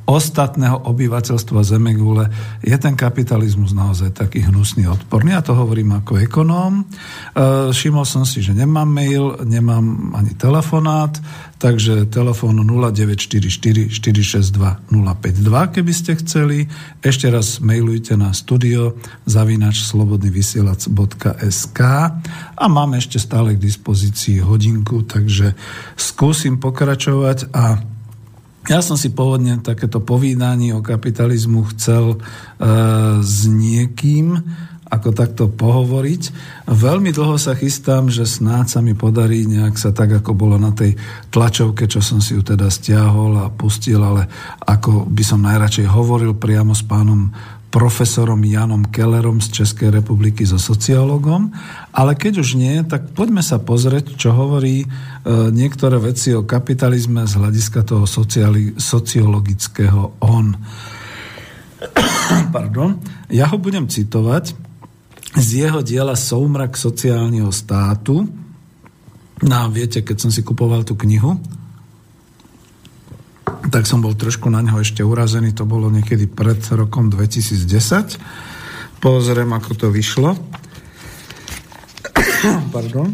ostatného 0.09 0.81
obyvateľstva 0.89 1.61
Zemegule, 1.61 2.33
je 2.65 2.73
ten 2.81 2.97
kapitalizmus 2.97 3.77
naozaj 3.77 4.17
taký 4.17 4.49
hnusný, 4.49 4.89
odporný. 4.89 5.37
Ja 5.37 5.45
to 5.45 5.53
hovorím 5.53 6.01
ako 6.01 6.25
ekonóm. 6.25 6.81
E, 6.81 6.83
všimol 7.69 8.01
som 8.01 8.25
si, 8.25 8.41
že 8.41 8.57
nemám 8.57 8.89
mail, 8.89 9.37
nemám 9.45 10.17
ani 10.17 10.33
telefonát, 10.33 11.21
Takže 11.59 12.07
telefón 12.07 12.55
0944 12.63 13.91
462 13.91 14.79
052, 14.87 15.75
keby 15.75 15.91
ste 15.91 16.15
chceli. 16.15 16.71
Ešte 17.03 17.27
raz 17.27 17.59
mailujte 17.59 18.15
na 18.15 18.31
studio 18.31 18.95
zavinač 19.27 19.83
slobodnyvysielac.sk 19.91 21.79
a 22.55 22.65
máme 22.71 23.03
ešte 23.03 23.19
stále 23.19 23.59
k 23.59 23.63
dispozícii 23.67 24.39
hodinku, 24.39 25.03
takže 25.03 25.58
skúsim 25.95 26.59
pokračovať 26.61 27.51
a 27.53 27.79
ja 28.69 28.85
som 28.85 28.99
si 28.99 29.09
pôvodne 29.09 29.57
takéto 29.65 29.97
povídanie 30.03 30.75
o 30.77 30.85
kapitalizmu 30.85 31.65
chcel 31.73 32.13
e, 32.13 32.17
s 33.23 33.49
niekým, 33.49 34.37
ako 34.89 35.09
takto 35.13 35.45
pohovoriť. 35.49 36.33
Veľmi 36.65 37.13
dlho 37.13 37.37
sa 37.37 37.53
chystám, 37.53 38.09
že 38.09 38.25
snáď 38.25 38.65
sa 38.67 38.79
mi 38.81 38.97
podarí 38.97 39.45
nejak 39.45 39.77
sa 39.77 39.93
tak, 39.93 40.21
ako 40.21 40.33
bolo 40.33 40.57
na 40.57 40.73
tej 40.73 40.97
tlačovke, 41.29 41.85
čo 41.85 42.01
som 42.01 42.17
si 42.19 42.33
ju 42.33 42.41
teda 42.41 42.73
stiahol 42.73 43.37
a 43.37 43.53
pustil, 43.53 44.01
ale 44.01 44.25
ako 44.65 45.05
by 45.05 45.23
som 45.23 45.45
najradšej 45.45 45.87
hovoril 45.89 46.33
priamo 46.37 46.73
s 46.73 46.81
pánom 46.81 47.29
profesorom 47.69 48.41
Janom 48.41 48.89
Kellerom 48.89 49.37
z 49.37 49.61
Českej 49.61 49.93
republiky 49.93 50.41
so 50.41 50.57
sociológom. 50.57 51.53
Ale 51.93 52.17
keď 52.17 52.41
už 52.41 52.57
nie, 52.57 52.81
tak 52.81 53.13
poďme 53.13 53.45
sa 53.45 53.61
pozrieť, 53.61 54.17
čo 54.17 54.33
hovorí 54.33 54.83
e, 54.83 54.87
niektoré 55.53 56.01
veci 56.01 56.33
o 56.33 56.41
kapitalizme 56.41 57.29
z 57.29 57.33
hľadiska 57.37 57.85
toho 57.85 58.09
sociali- 58.09 58.73
sociologického 58.73 60.17
on. 60.25 60.57
Pardon. 62.55 62.97
Ja 63.29 63.45
ho 63.53 63.61
budem 63.61 63.85
citovať 63.85 64.57
z 65.37 65.47
jeho 65.69 65.85
diela 65.85 66.17
Soumrak 66.17 66.73
sociálneho 66.73 67.53
státu. 67.53 68.25
No 69.45 69.57
viete, 69.69 70.01
keď 70.01 70.17
som 70.17 70.31
si 70.33 70.41
kupoval 70.41 70.81
tú 70.81 70.97
knihu, 70.97 71.37
tak 73.67 73.83
som 73.83 73.99
bol 73.99 74.15
trošku 74.15 74.47
na 74.47 74.63
neho 74.63 74.79
ešte 74.79 75.03
urazený, 75.03 75.51
to 75.51 75.67
bolo 75.67 75.91
niekedy 75.91 76.31
pred 76.31 76.63
rokom 76.71 77.11
2010. 77.11 78.15
Pozriem, 79.03 79.51
ako 79.51 79.71
to 79.75 79.87
vyšlo. 79.91 80.39
Pardon. 82.75 83.11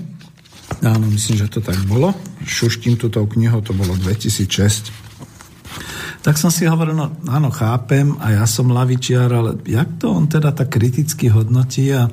Áno, 0.85 1.05
myslím, 1.09 1.41
že 1.41 1.49
to 1.49 1.65
tak 1.65 1.77
bolo. 1.89 2.13
Šuštím 2.45 3.01
túto 3.01 3.25
knihu, 3.25 3.61
to 3.65 3.73
bolo 3.73 3.97
2006 3.97 5.05
tak 6.25 6.41
som 6.41 6.49
si 6.49 6.65
hovoril, 6.65 6.97
no 6.97 7.13
áno, 7.29 7.53
chápem 7.53 8.17
a 8.17 8.33
ja 8.33 8.49
som 8.49 8.73
lavičiar, 8.73 9.29
ale 9.29 9.61
jak 9.61 10.01
to 10.01 10.09
on 10.09 10.25
teda 10.25 10.57
tak 10.57 10.73
kriticky 10.73 11.29
hodnotí 11.29 11.93
a 11.93 12.09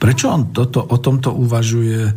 prečo 0.00 0.32
on 0.32 0.56
toto, 0.56 0.80
o 0.80 0.96
tomto 0.96 1.36
uvažuje 1.36 2.08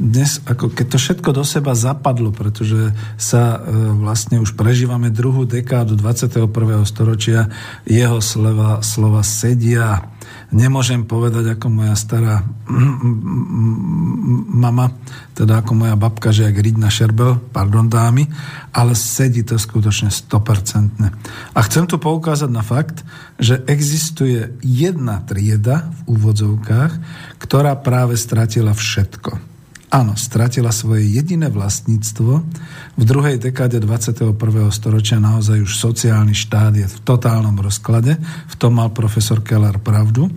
dnes, 0.00 0.40
ako 0.48 0.72
keď 0.72 0.96
to 0.96 0.98
všetko 0.98 1.30
do 1.36 1.44
seba 1.44 1.76
zapadlo, 1.76 2.32
pretože 2.32 2.96
sa 3.20 3.60
e, 3.60 3.68
vlastne 4.00 4.40
už 4.40 4.56
prežívame 4.56 5.12
druhú 5.12 5.44
dekádu 5.44 5.92
21. 5.92 6.48
storočia, 6.88 7.52
jeho 7.84 8.16
slova, 8.24 8.80
slova 8.80 9.20
sedia 9.20 10.08
nemôžem 10.50 11.04
povedať 11.04 11.52
ako 11.52 11.66
moja 11.68 11.94
stará 11.94 12.40
mama, 14.64 14.96
teda 15.36 15.60
ako 15.60 15.72
moja 15.76 15.94
babka, 16.00 16.32
že 16.32 16.48
jak 16.48 16.56
Ridna 16.56 16.88
Šerbel, 16.88 17.36
pardon 17.52 17.84
dámy, 17.84 18.24
ale 18.72 18.96
sedí 18.96 19.44
to 19.44 19.60
skutočne 19.60 20.08
100%. 20.08 21.54
A 21.54 21.58
chcem 21.68 21.84
tu 21.84 22.00
poukázať 22.00 22.48
na 22.48 22.64
fakt, 22.64 23.04
že 23.36 23.60
existuje 23.68 24.56
jedna 24.64 25.20
trieda 25.28 25.92
v 26.08 26.16
úvodzovkách, 26.16 26.92
ktorá 27.36 27.76
práve 27.78 28.16
stratila 28.16 28.72
všetko. 28.72 29.49
Áno, 29.90 30.14
stratila 30.14 30.70
svoje 30.70 31.02
jediné 31.02 31.50
vlastníctvo. 31.50 32.32
V 32.94 33.02
druhej 33.02 33.42
dekáde 33.42 33.82
21. 33.82 34.38
storočia 34.70 35.18
naozaj 35.18 35.66
už 35.66 35.72
sociálny 35.82 36.30
štát 36.30 36.78
je 36.78 36.86
v 36.86 36.96
totálnom 37.02 37.58
rozklade. 37.58 38.14
V 38.22 38.54
tom 38.54 38.78
mal 38.78 38.94
profesor 38.94 39.42
Keller 39.42 39.82
pravdu. 39.82 40.30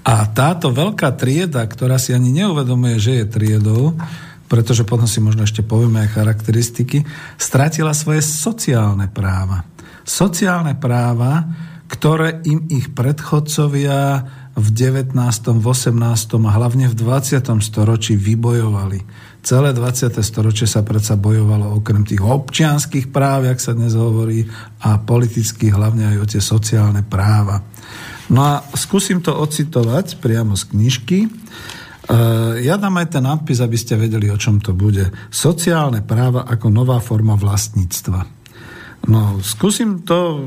A 0.00 0.24
táto 0.32 0.72
veľká 0.72 1.12
trieda, 1.12 1.60
ktorá 1.68 2.00
si 2.00 2.16
ani 2.16 2.32
neuvedomuje, 2.32 2.96
že 2.96 3.12
je 3.20 3.26
triedou, 3.28 4.00
pretože 4.48 4.88
potom 4.88 5.04
si 5.04 5.20
možno 5.20 5.44
ešte 5.44 5.60
povieme 5.60 6.00
aj 6.08 6.16
charakteristiky, 6.16 7.04
stratila 7.36 7.92
svoje 7.92 8.24
sociálne 8.24 9.12
práva. 9.12 9.68
Sociálne 10.08 10.72
práva, 10.72 11.52
ktoré 11.84 12.40
im 12.48 12.64
ich 12.72 12.96
predchodcovia 12.96 14.24
v 14.52 14.68
19., 14.68 15.16
v 15.60 15.66
18. 15.66 15.96
a 16.44 16.50
hlavne 16.52 16.86
v 16.92 16.94
20. 16.94 17.40
storočí 17.64 18.20
vybojovali. 18.20 19.00
Celé 19.42 19.74
20. 19.74 20.12
storočie 20.22 20.68
sa 20.68 20.84
predsa 20.84 21.16
bojovalo 21.16 21.80
okrem 21.80 22.04
tých 22.04 22.22
občianských 22.22 23.10
práv, 23.10 23.48
jak 23.48 23.58
sa 23.58 23.72
dnes 23.72 23.96
hovorí, 23.96 24.44
a 24.84 25.00
politických, 25.00 25.72
hlavne 25.72 26.14
aj 26.14 26.16
o 26.20 26.26
tie 26.28 26.42
sociálne 26.44 27.02
práva. 27.02 27.64
No 28.30 28.40
a 28.44 28.52
skúsim 28.76 29.24
to 29.24 29.34
ocitovať 29.34 30.20
priamo 30.22 30.54
z 30.54 30.62
knižky. 30.70 31.18
E, 31.26 31.28
ja 32.62 32.78
dám 32.78 33.02
aj 33.02 33.18
ten 33.18 33.24
nadpis, 33.24 33.58
aby 33.58 33.74
ste 33.74 33.98
vedeli, 33.98 34.30
o 34.30 34.38
čom 34.38 34.62
to 34.62 34.76
bude. 34.76 35.10
Sociálne 35.32 36.04
práva 36.04 36.46
ako 36.46 36.70
nová 36.70 37.02
forma 37.02 37.34
vlastníctva. 37.34 38.41
No, 39.02 39.42
skúsim 39.42 40.06
to 40.06 40.38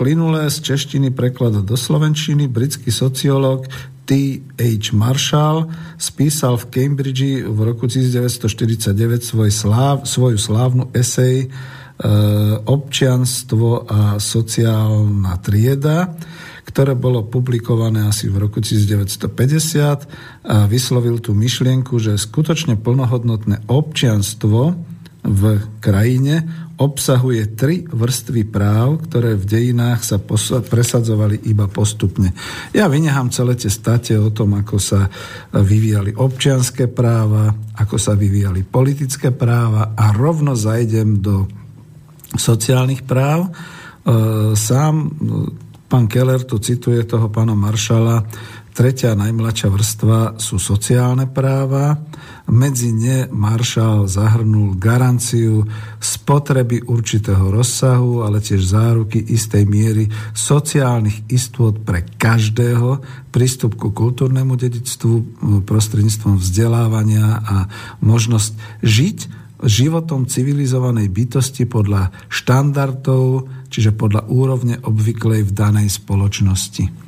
plynulé 0.00 0.48
z 0.48 0.64
češtiny 0.64 1.12
prekladať 1.12 1.60
do 1.60 1.76
slovenčiny. 1.76 2.48
Britský 2.48 2.88
sociológ 2.88 3.68
T.H. 4.08 4.96
Marshall 4.96 5.68
spísal 6.00 6.56
v 6.56 6.64
Cambridge 6.72 7.44
v 7.44 7.58
roku 7.60 7.84
1949 7.84 8.96
svoj 9.20 9.52
sláv, 9.52 10.08
svoju 10.08 10.40
slávnu 10.40 10.88
esej 10.96 11.44
e, 11.44 11.48
Občianstvo 12.64 13.84
a 13.84 14.16
sociálna 14.16 15.36
trieda, 15.44 16.16
ktoré 16.64 16.96
bolo 16.96 17.28
publikované 17.28 18.08
asi 18.08 18.32
v 18.32 18.48
roku 18.48 18.64
1950 18.64 20.48
a 20.48 20.64
vyslovil 20.64 21.20
tú 21.20 21.36
myšlienku, 21.36 22.00
že 22.00 22.16
skutočne 22.16 22.80
plnohodnotné 22.80 23.68
občianstvo 23.68 24.72
v 25.28 25.42
krajine 25.84 26.67
obsahuje 26.78 27.58
tri 27.58 27.82
vrstvy 27.82 28.46
práv, 28.46 29.02
ktoré 29.10 29.34
v 29.34 29.44
dejinách 29.44 30.00
sa 30.06 30.16
presadzovali 30.62 31.50
iba 31.50 31.66
postupne. 31.66 32.30
Ja 32.70 32.86
vynehám 32.86 33.34
celé 33.34 33.58
tie 33.58 33.66
state 33.66 34.14
o 34.14 34.30
tom, 34.30 34.54
ako 34.54 34.78
sa 34.78 35.10
vyvíjali 35.50 36.14
občianské 36.14 36.86
práva, 36.86 37.50
ako 37.74 37.98
sa 37.98 38.14
vyvíjali 38.14 38.62
politické 38.62 39.34
práva 39.34 39.92
a 39.98 40.14
rovno 40.14 40.54
zajdem 40.54 41.18
do 41.18 41.50
sociálnych 42.38 43.02
práv. 43.02 43.50
E, 43.50 43.50
sám 44.54 44.94
pán 45.90 46.06
Keller 46.06 46.46
tu 46.46 46.62
cituje 46.62 47.02
toho 47.02 47.26
pána 47.26 47.58
Maršala, 47.58 48.22
tretia 48.78 49.18
najmladšia 49.18 49.74
vrstva 49.74 50.38
sú 50.38 50.62
sociálne 50.62 51.26
práva, 51.26 51.98
medzi 52.46 52.94
ne 52.94 53.26
Maršal 53.26 54.06
zahrnul 54.06 54.78
garanciu 54.78 55.66
spotreby 55.98 56.86
určitého 56.86 57.50
rozsahu, 57.50 58.22
ale 58.22 58.38
tiež 58.38 58.62
záruky 58.62 59.18
istej 59.18 59.66
miery 59.66 60.06
sociálnych 60.30 61.26
istôt 61.26 61.74
pre 61.82 62.06
každého, 62.06 63.02
prístup 63.34 63.74
ku 63.74 63.90
kultúrnemu 63.90 64.54
dedictvu 64.54 65.26
prostredníctvom 65.66 66.38
vzdelávania 66.38 67.42
a 67.42 67.66
možnosť 67.98 68.78
žiť 68.86 69.18
životom 69.58 70.30
civilizovanej 70.30 71.10
bytosti 71.10 71.66
podľa 71.66 72.14
štandardov, 72.30 73.50
čiže 73.74 73.90
podľa 73.90 74.30
úrovne 74.30 74.78
obvyklej 74.86 75.42
v 75.42 75.50
danej 75.50 75.90
spoločnosti. 75.98 77.07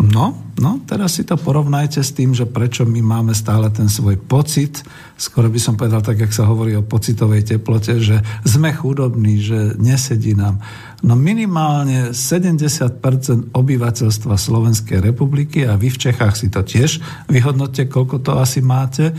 No, 0.00 0.32
no, 0.56 0.80
teraz 0.88 1.20
si 1.20 1.28
to 1.28 1.36
porovnajte 1.36 2.00
s 2.00 2.16
tým, 2.16 2.32
že 2.32 2.48
prečo 2.48 2.88
my 2.88 3.04
máme 3.04 3.36
stále 3.36 3.68
ten 3.68 3.84
svoj 3.84 4.16
pocit, 4.16 4.80
skoro 5.20 5.52
by 5.52 5.60
som 5.60 5.76
povedal 5.76 6.00
tak, 6.00 6.24
jak 6.24 6.32
sa 6.32 6.48
hovorí 6.48 6.72
o 6.72 6.80
pocitovej 6.80 7.44
teplote, 7.44 8.00
že 8.00 8.24
sme 8.40 8.72
chudobní, 8.72 9.44
že 9.44 9.76
nesedí 9.76 10.32
nám. 10.32 10.56
No 11.04 11.20
minimálne 11.20 12.16
70% 12.16 13.52
obyvateľstva 13.52 14.40
Slovenskej 14.40 15.04
republiky, 15.04 15.68
a 15.68 15.76
vy 15.76 15.92
v 15.92 16.00
Čechách 16.08 16.32
si 16.32 16.48
to 16.48 16.64
tiež 16.64 17.04
vyhodnote, 17.28 17.84
koľko 17.84 18.24
to 18.24 18.40
asi 18.40 18.64
máte, 18.64 19.12
e, 19.12 19.14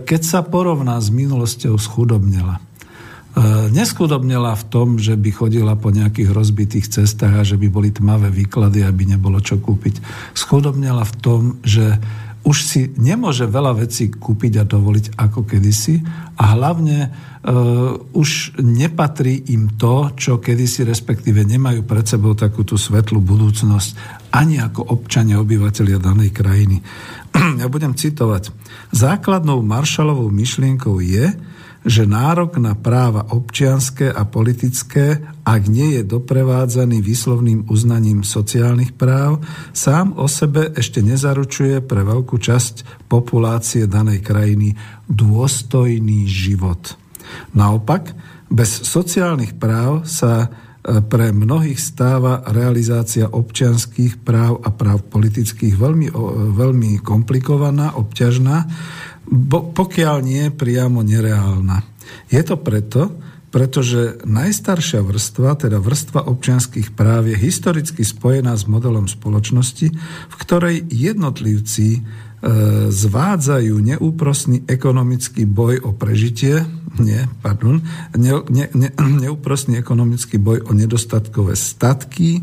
keď 0.00 0.20
sa 0.24 0.40
porovná 0.40 0.96
s 0.96 1.12
minulosťou 1.12 1.76
schudobnila. 1.76 2.69
E, 3.30 3.70
neskudobnila 3.70 4.58
v 4.58 4.64
tom, 4.66 4.88
že 4.98 5.14
by 5.14 5.30
chodila 5.30 5.78
po 5.78 5.94
nejakých 5.94 6.34
rozbitých 6.34 6.90
cestách 6.90 7.34
a 7.38 7.46
že 7.46 7.54
by 7.54 7.70
boli 7.70 7.94
tmavé 7.94 8.26
výklady, 8.26 8.82
aby 8.82 9.14
nebolo 9.14 9.38
čo 9.38 9.62
kúpiť. 9.62 10.02
Schudobnila 10.34 11.06
v 11.06 11.14
tom, 11.22 11.42
že 11.62 11.94
už 12.40 12.56
si 12.64 12.80
nemôže 12.96 13.44
veľa 13.44 13.84
vecí 13.84 14.08
kúpiť 14.08 14.52
a 14.58 14.64
dovoliť 14.64 15.12
ako 15.14 15.44
kedysi 15.44 16.00
a 16.40 16.56
hlavne 16.56 17.12
uh, 17.12 18.00
už 18.16 18.56
nepatrí 18.64 19.52
im 19.52 19.76
to, 19.76 20.08
čo 20.16 20.40
kedysi 20.40 20.88
respektíve 20.88 21.44
nemajú 21.44 21.84
pred 21.84 22.08
sebou 22.08 22.32
takú 22.32 22.64
tú 22.64 22.80
svetlú 22.80 23.20
budúcnosť 23.20 24.24
ani 24.32 24.56
ako 24.56 24.88
občania, 24.88 25.36
obyvateľia 25.36 26.00
danej 26.00 26.32
krajiny. 26.32 26.80
ja 27.60 27.68
budem 27.68 27.92
citovať. 27.92 28.48
Základnou 28.88 29.60
Maršalovou 29.60 30.32
myšlienkou 30.32 30.96
je, 31.04 31.36
že 31.80 32.04
nárok 32.04 32.60
na 32.60 32.76
práva 32.76 33.24
občianské 33.32 34.12
a 34.12 34.28
politické, 34.28 35.24
ak 35.48 35.62
nie 35.68 35.96
je 35.96 36.02
doprevádzaný 36.04 37.00
výslovným 37.00 37.66
uznaním 37.72 38.20
sociálnych 38.20 38.92
práv, 38.92 39.40
sám 39.72 40.12
o 40.20 40.28
sebe 40.28 40.76
ešte 40.76 41.00
nezaručuje 41.00 41.80
pre 41.80 42.04
veľkú 42.04 42.36
časť 42.36 43.08
populácie 43.08 43.88
danej 43.88 44.20
krajiny 44.20 44.76
dôstojný 45.08 46.28
život. 46.28 47.00
Naopak, 47.56 48.12
bez 48.50 48.82
sociálnych 48.82 49.56
práv 49.56 50.04
sa 50.10 50.46
e, 50.46 50.48
pre 51.00 51.30
mnohých 51.30 51.78
stáva 51.78 52.42
realizácia 52.50 53.30
občianských 53.30 54.20
práv 54.26 54.58
a 54.66 54.74
práv 54.74 55.06
politických 55.06 55.78
veľmi, 55.78 56.10
veľmi 56.58 56.98
komplikovaná, 57.00 57.94
obťažná, 57.94 58.66
bo, 59.30 59.70
pokiaľ 59.70 60.16
nie 60.26 60.50
priamo 60.50 61.06
nereálna. 61.06 61.86
Je 62.26 62.42
to 62.42 62.58
preto, 62.58 63.14
pretože 63.50 64.22
najstaršia 64.26 65.02
vrstva, 65.02 65.58
teda 65.58 65.82
vrstva 65.82 66.26
občianských 66.30 66.94
práv, 66.94 67.30
je 67.30 67.36
historicky 67.38 68.06
spojená 68.06 68.54
s 68.54 68.66
modelom 68.70 69.10
spoločnosti, 69.10 69.90
v 70.30 70.34
ktorej 70.38 70.86
jednotlivci 70.86 71.98
e, 71.98 72.00
zvádzajú 72.90 73.74
neúprosný 73.74 74.66
ekonomický 74.70 75.50
boj 75.50 75.82
o 75.82 75.90
prežitie, 75.90 76.62
nie, 76.98 77.22
pardon, 77.42 77.82
ne, 78.14 78.32
ne, 78.50 78.66
ne, 78.70 78.88
neúprosný 79.26 79.78
ekonomický 79.82 80.38
boj 80.38 80.66
o 80.66 80.72
nedostatkové 80.74 81.58
statky, 81.58 82.38
e, 82.38 82.42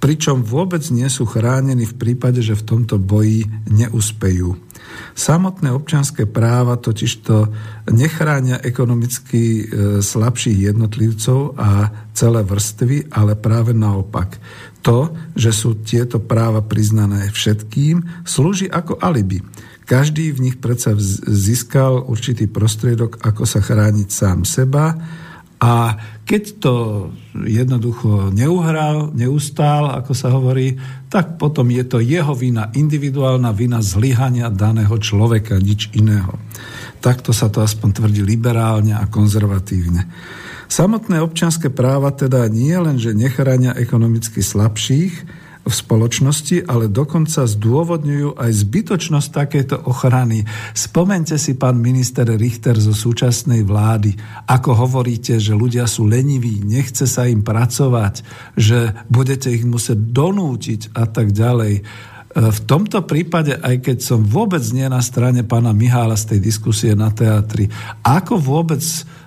pričom 0.00 0.40
vôbec 0.42 0.82
nie 0.88 1.06
sú 1.12 1.28
chránení 1.28 1.84
v 1.86 1.94
prípade, 1.94 2.40
že 2.40 2.56
v 2.56 2.66
tomto 2.66 2.96
boji 2.96 3.44
neúspejú. 3.68 4.71
Samotné 5.12 5.70
občanské 5.72 6.24
práva 6.24 6.80
totižto 6.80 7.52
nechránia 7.92 8.58
ekonomicky 8.62 9.42
e, 9.42 9.64
slabších 10.00 10.72
jednotlivcov 10.72 11.58
a 11.60 11.92
celé 12.16 12.40
vrstvy, 12.44 13.12
ale 13.12 13.36
práve 13.36 13.76
naopak. 13.76 14.40
To, 14.82 15.14
že 15.38 15.54
sú 15.54 15.78
tieto 15.84 16.18
práva 16.18 16.64
priznané 16.64 17.30
všetkým, 17.30 18.26
slúži 18.26 18.66
ako 18.66 18.98
alibi. 18.98 19.44
Každý 19.86 20.32
v 20.32 20.42
nich 20.50 20.56
predsa 20.62 20.94
získal 21.26 22.06
určitý 22.06 22.46
prostriedok, 22.46 23.20
ako 23.20 23.42
sa 23.44 23.60
chrániť 23.60 24.08
sám 24.08 24.46
seba, 24.46 24.94
a 25.62 25.94
keď 26.26 26.42
to 26.58 26.74
jednoducho 27.46 28.34
neuhral, 28.34 29.14
neustál, 29.14 29.94
ako 29.94 30.10
sa 30.10 30.34
hovorí, 30.34 30.74
tak 31.06 31.38
potom 31.38 31.70
je 31.70 31.86
to 31.86 32.02
jeho 32.02 32.34
vina, 32.34 32.74
individuálna 32.74 33.54
vina 33.54 33.78
zlyhania 33.78 34.50
daného 34.50 34.90
človeka, 34.98 35.62
nič 35.62 35.94
iného. 35.94 36.34
Takto 36.98 37.30
sa 37.30 37.46
to 37.46 37.62
aspoň 37.62 37.94
tvrdí 37.94 38.26
liberálne 38.26 38.98
a 38.98 39.06
konzervatívne. 39.06 40.10
Samotné 40.66 41.22
občianské 41.22 41.70
práva 41.70 42.10
teda 42.10 42.42
nie 42.50 42.74
len, 42.74 42.98
že 42.98 43.14
nechránia 43.14 43.78
ekonomicky 43.78 44.42
slabších, 44.42 45.41
v 45.62 45.70
spoločnosti, 45.70 46.66
ale 46.66 46.90
dokonca 46.90 47.46
zdôvodňujú 47.46 48.34
aj 48.34 48.50
zbytočnosť 48.50 49.28
takéto 49.30 49.76
ochrany. 49.86 50.42
Spomente 50.74 51.38
si, 51.38 51.54
pán 51.54 51.78
minister 51.78 52.26
Richter 52.26 52.74
zo 52.82 52.90
súčasnej 52.90 53.62
vlády, 53.62 54.18
ako 54.50 54.74
hovoríte, 54.74 55.38
že 55.38 55.54
ľudia 55.54 55.86
sú 55.86 56.10
leniví, 56.10 56.66
nechce 56.66 57.06
sa 57.06 57.30
im 57.30 57.46
pracovať, 57.46 58.26
že 58.58 59.06
budete 59.06 59.54
ich 59.54 59.62
musieť 59.62 60.02
donútiť 60.02 60.98
a 60.98 61.06
tak 61.06 61.30
ďalej. 61.30 61.74
E, 61.78 61.82
v 62.34 62.60
tomto 62.66 63.06
prípade, 63.06 63.54
aj 63.54 63.86
keď 63.86 63.98
som 64.02 64.26
vôbec 64.26 64.62
nie 64.74 64.86
na 64.90 64.98
strane 64.98 65.46
pána 65.46 65.70
Mihála 65.70 66.18
z 66.18 66.34
tej 66.34 66.40
diskusie 66.42 66.92
na 66.98 67.14
teatri, 67.14 67.70
ako 68.02 68.34
vôbec 68.34 68.82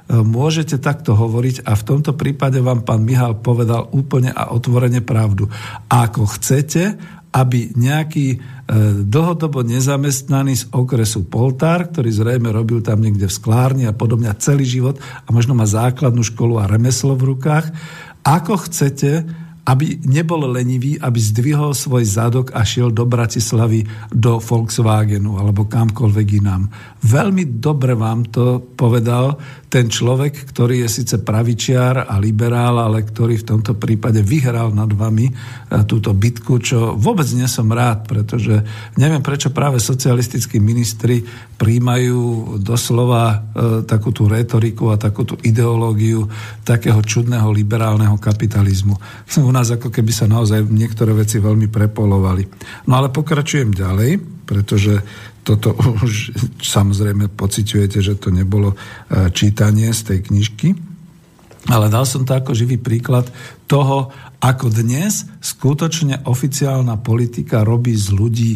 môžete 0.10 0.78
takto 0.78 1.18
hovoriť 1.18 1.66
a 1.66 1.74
v 1.74 1.86
tomto 1.86 2.14
prípade 2.14 2.62
vám 2.62 2.86
pán 2.86 3.02
Mihal 3.02 3.42
povedal 3.42 3.90
úplne 3.90 4.30
a 4.30 4.54
otvorene 4.54 5.02
pravdu. 5.02 5.50
Ako 5.90 6.30
chcete, 6.38 6.94
aby 7.36 7.76
nejaký 7.76 8.28
e, 8.32 8.38
dlhodobo 9.04 9.66
nezamestnaný 9.68 10.54
z 10.56 10.66
okresu 10.72 11.28
Poltár, 11.28 11.92
ktorý 11.92 12.08
zrejme 12.08 12.48
robil 12.48 12.80
tam 12.80 13.04
niekde 13.04 13.28
v 13.28 13.36
sklárni 13.36 13.84
a 13.90 13.98
podobne 13.98 14.32
celý 14.40 14.64
život 14.64 14.96
a 15.02 15.30
možno 15.36 15.52
má 15.52 15.68
základnú 15.68 16.24
školu 16.24 16.64
a 16.64 16.70
remeslo 16.70 17.18
v 17.20 17.36
rukách, 17.36 17.76
ako 18.24 18.56
chcete, 18.70 19.28
aby 19.66 19.98
nebol 20.06 20.46
lenivý, 20.46 21.02
aby 21.02 21.18
zdvihol 21.18 21.74
svoj 21.74 22.06
zadok 22.06 22.54
a 22.54 22.62
šiel 22.62 22.94
do 22.94 23.04
Bratislavy, 23.10 23.84
do 24.14 24.38
Volkswagenu 24.38 25.42
alebo 25.42 25.66
kamkoľvek 25.66 26.28
inám. 26.40 26.70
Veľmi 27.02 27.58
dobre 27.58 27.98
vám 27.98 28.30
to 28.30 28.62
povedal 28.78 29.36
ten 29.76 29.92
človek, 29.92 30.56
ktorý 30.56 30.88
je 30.88 31.04
síce 31.04 31.20
pravičiar 31.20 32.08
a 32.08 32.16
liberál, 32.16 32.80
ale 32.80 33.04
ktorý 33.04 33.44
v 33.44 33.50
tomto 33.52 33.76
prípade 33.76 34.24
vyhral 34.24 34.72
nad 34.72 34.88
vami 34.88 35.28
e, 35.28 35.34
túto 35.84 36.16
bitku, 36.16 36.64
čo 36.64 36.96
vôbec 36.96 37.28
nie 37.36 37.44
som 37.44 37.68
rád, 37.68 38.08
pretože 38.08 38.64
neviem, 38.96 39.20
prečo 39.20 39.52
práve 39.52 39.84
socialistickí 39.84 40.64
ministri 40.64 41.28
príjmajú 41.60 42.56
doslova 42.64 43.24
e, 43.28 43.38
takú 43.84 44.16
tú 44.16 44.32
retoriku 44.32 44.96
a 44.96 45.02
takú 45.02 45.28
tú 45.28 45.36
ideológiu 45.44 46.24
takého 46.64 47.04
čudného 47.04 47.52
liberálneho 47.52 48.16
kapitalizmu. 48.16 48.96
U 49.44 49.52
nás 49.52 49.76
ako 49.76 49.92
keby 49.92 50.12
sa 50.16 50.32
naozaj 50.32 50.72
niektoré 50.72 51.12
veci 51.12 51.44
veľmi 51.44 51.68
prepolovali. 51.68 52.48
No 52.88 52.96
ale 52.96 53.12
pokračujem 53.12 53.76
ďalej, 53.76 54.24
pretože 54.48 55.04
toto 55.46 55.78
už 55.78 56.34
samozrejme 56.58 57.30
pociťujete, 57.30 58.02
že 58.02 58.18
to 58.18 58.34
nebolo 58.34 58.74
e, 58.74 58.78
čítanie 59.30 59.94
z 59.94 60.02
tej 60.02 60.20
knižky, 60.34 60.68
ale 61.70 61.90
dal 61.90 62.06
som 62.06 62.26
to 62.26 62.34
ako 62.34 62.54
živý 62.54 62.78
príklad 62.78 63.30
toho, 63.70 64.14
ako 64.42 64.70
dnes 64.70 65.26
skutočne 65.42 66.26
oficiálna 66.26 67.02
politika 67.02 67.66
robí 67.66 67.94
z 67.98 68.14
ľudí 68.14 68.52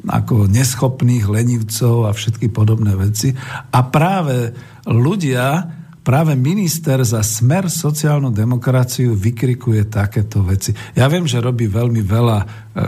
ako 0.00 0.48
neschopných 0.48 1.28
lenivcov 1.28 2.08
a 2.08 2.16
všetky 2.16 2.48
podobné 2.48 2.96
veci. 2.96 3.36
A 3.72 3.80
práve 3.84 4.56
ľudia, 4.88 5.60
práve 6.00 6.32
minister 6.36 7.00
za 7.04 7.20
smer 7.20 7.68
sociálnu 7.68 8.32
demokraciu 8.32 9.12
vykrikuje 9.12 9.86
takéto 9.92 10.40
veci. 10.40 10.72
Ja 10.96 11.06
viem, 11.12 11.28
že 11.28 11.44
robí 11.44 11.68
veľmi 11.68 12.00
veľa 12.00 12.38
e, 12.40 12.46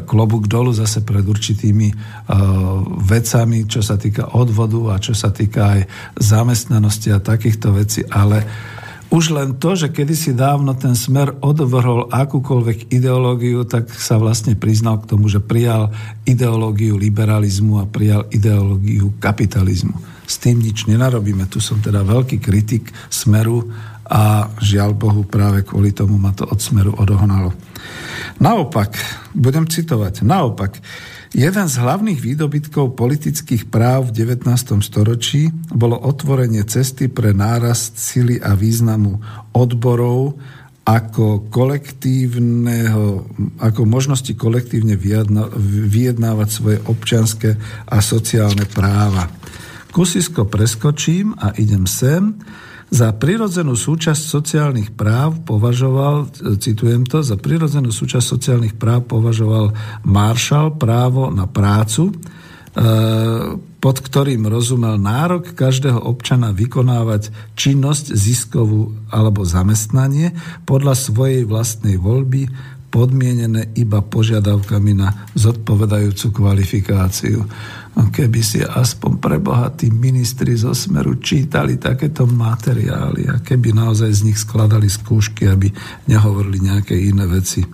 klobúk 0.08 0.48
dolu 0.48 0.72
zase 0.72 1.04
pred 1.04 1.22
určitými 1.22 1.88
uh, 1.92 2.82
vecami, 3.04 3.68
čo 3.68 3.84
sa 3.84 4.00
týka 4.00 4.32
odvodu 4.34 4.96
a 4.96 5.02
čo 5.02 5.12
sa 5.12 5.28
týka 5.28 5.78
aj 5.78 5.80
zamestnanosti 6.18 7.12
a 7.12 7.22
takýchto 7.22 7.68
vecí, 7.74 8.00
ale 8.08 8.44
Už 9.12 9.28
len 9.28 9.60
to, 9.60 9.76
že 9.76 9.92
kedysi 9.92 10.32
dávno 10.32 10.72
ten 10.72 10.96
smer 10.96 11.36
odvrhol 11.44 12.08
akúkoľvek 12.08 12.88
ideológiu, 12.88 13.60
tak 13.68 13.92
sa 13.92 14.16
vlastne 14.16 14.56
priznal 14.56 15.04
k 15.04 15.12
tomu, 15.12 15.28
že 15.28 15.36
prijal 15.36 15.92
ideológiu 16.24 16.96
liberalizmu 16.96 17.76
a 17.76 17.84
prijal 17.84 18.24
ideológiu 18.32 19.12
kapitalizmu. 19.20 20.11
S 20.26 20.38
tým 20.38 20.62
nič 20.62 20.86
nenarobíme. 20.86 21.46
Tu 21.50 21.58
som 21.58 21.78
teda 21.82 22.06
veľký 22.06 22.38
kritik 22.38 22.90
smeru 23.10 23.68
a 24.06 24.50
žiaľ 24.60 24.92
Bohu 24.92 25.22
práve 25.24 25.64
kvôli 25.64 25.94
tomu 25.94 26.20
ma 26.20 26.36
to 26.36 26.44
od 26.44 26.60
smeru 26.60 26.92
odohnalo. 26.98 27.54
Naopak, 28.42 28.94
budem 29.32 29.64
citovať, 29.68 30.26
naopak, 30.26 30.78
Jeden 31.32 31.64
z 31.64 31.80
hlavných 31.80 32.20
výdobytkov 32.20 32.92
politických 32.92 33.72
práv 33.72 34.12
v 34.12 34.36
19. 34.36 34.52
storočí 34.84 35.48
bolo 35.72 35.96
otvorenie 35.96 36.60
cesty 36.68 37.08
pre 37.08 37.32
nárast 37.32 37.96
sily 37.96 38.36
a 38.36 38.52
významu 38.52 39.16
odborov 39.56 40.36
ako 40.84 41.48
kolektívneho, 41.48 43.24
ako 43.64 43.80
možnosti 43.88 44.36
kolektívne 44.36 45.00
vyjednávať 45.88 46.48
svoje 46.52 46.78
občianské 46.84 47.56
a 47.88 48.04
sociálne 48.04 48.68
práva. 48.68 49.32
Kusisko 49.92 50.48
preskočím 50.48 51.36
a 51.36 51.52
idem 51.60 51.84
sem. 51.84 52.40
Za 52.92 53.12
prirodzenú 53.16 53.72
súčasť 53.72 54.20
sociálnych 54.20 54.92
práv 54.92 55.44
považoval, 55.48 56.28
citujem 56.60 57.08
to, 57.08 57.24
za 57.24 57.40
prirodzenú 57.40 57.88
súčasť 57.88 58.24
sociálnych 58.24 58.74
práv 58.76 59.08
považoval 59.08 59.72
Marshall 60.04 60.76
právo 60.76 61.32
na 61.32 61.48
prácu, 61.48 62.12
e, 62.12 62.14
pod 63.80 63.96
ktorým 63.96 64.44
rozumel 64.44 65.00
nárok 65.00 65.56
každého 65.56 66.04
občana 66.04 66.52
vykonávať 66.52 67.32
činnosť 67.56 68.12
ziskovú 68.12 68.92
alebo 69.08 69.40
zamestnanie 69.44 70.36
podľa 70.68 70.92
svojej 70.92 71.48
vlastnej 71.48 71.96
voľby, 71.96 72.48
podmienené 72.92 73.72
iba 73.80 74.04
požiadavkami 74.04 74.92
na 74.92 75.32
zodpovedajúcu 75.32 76.26
kvalifikáciu. 76.28 77.40
Keby 77.92 78.40
si 78.40 78.60
aspoň 78.64 79.20
prebohatí 79.20 79.92
ministri 79.92 80.56
zo 80.56 80.72
Smeru 80.72 81.20
čítali 81.20 81.76
takéto 81.76 82.24
materiály 82.24 83.28
a 83.28 83.36
keby 83.40 83.76
naozaj 83.76 84.10
z 84.12 84.20
nich 84.28 84.38
skladali 84.40 84.88
skúšky, 84.88 85.48
aby 85.48 85.68
nehovorili 86.08 86.72
nejaké 86.72 86.96
iné 86.96 87.28
veci. 87.28 87.64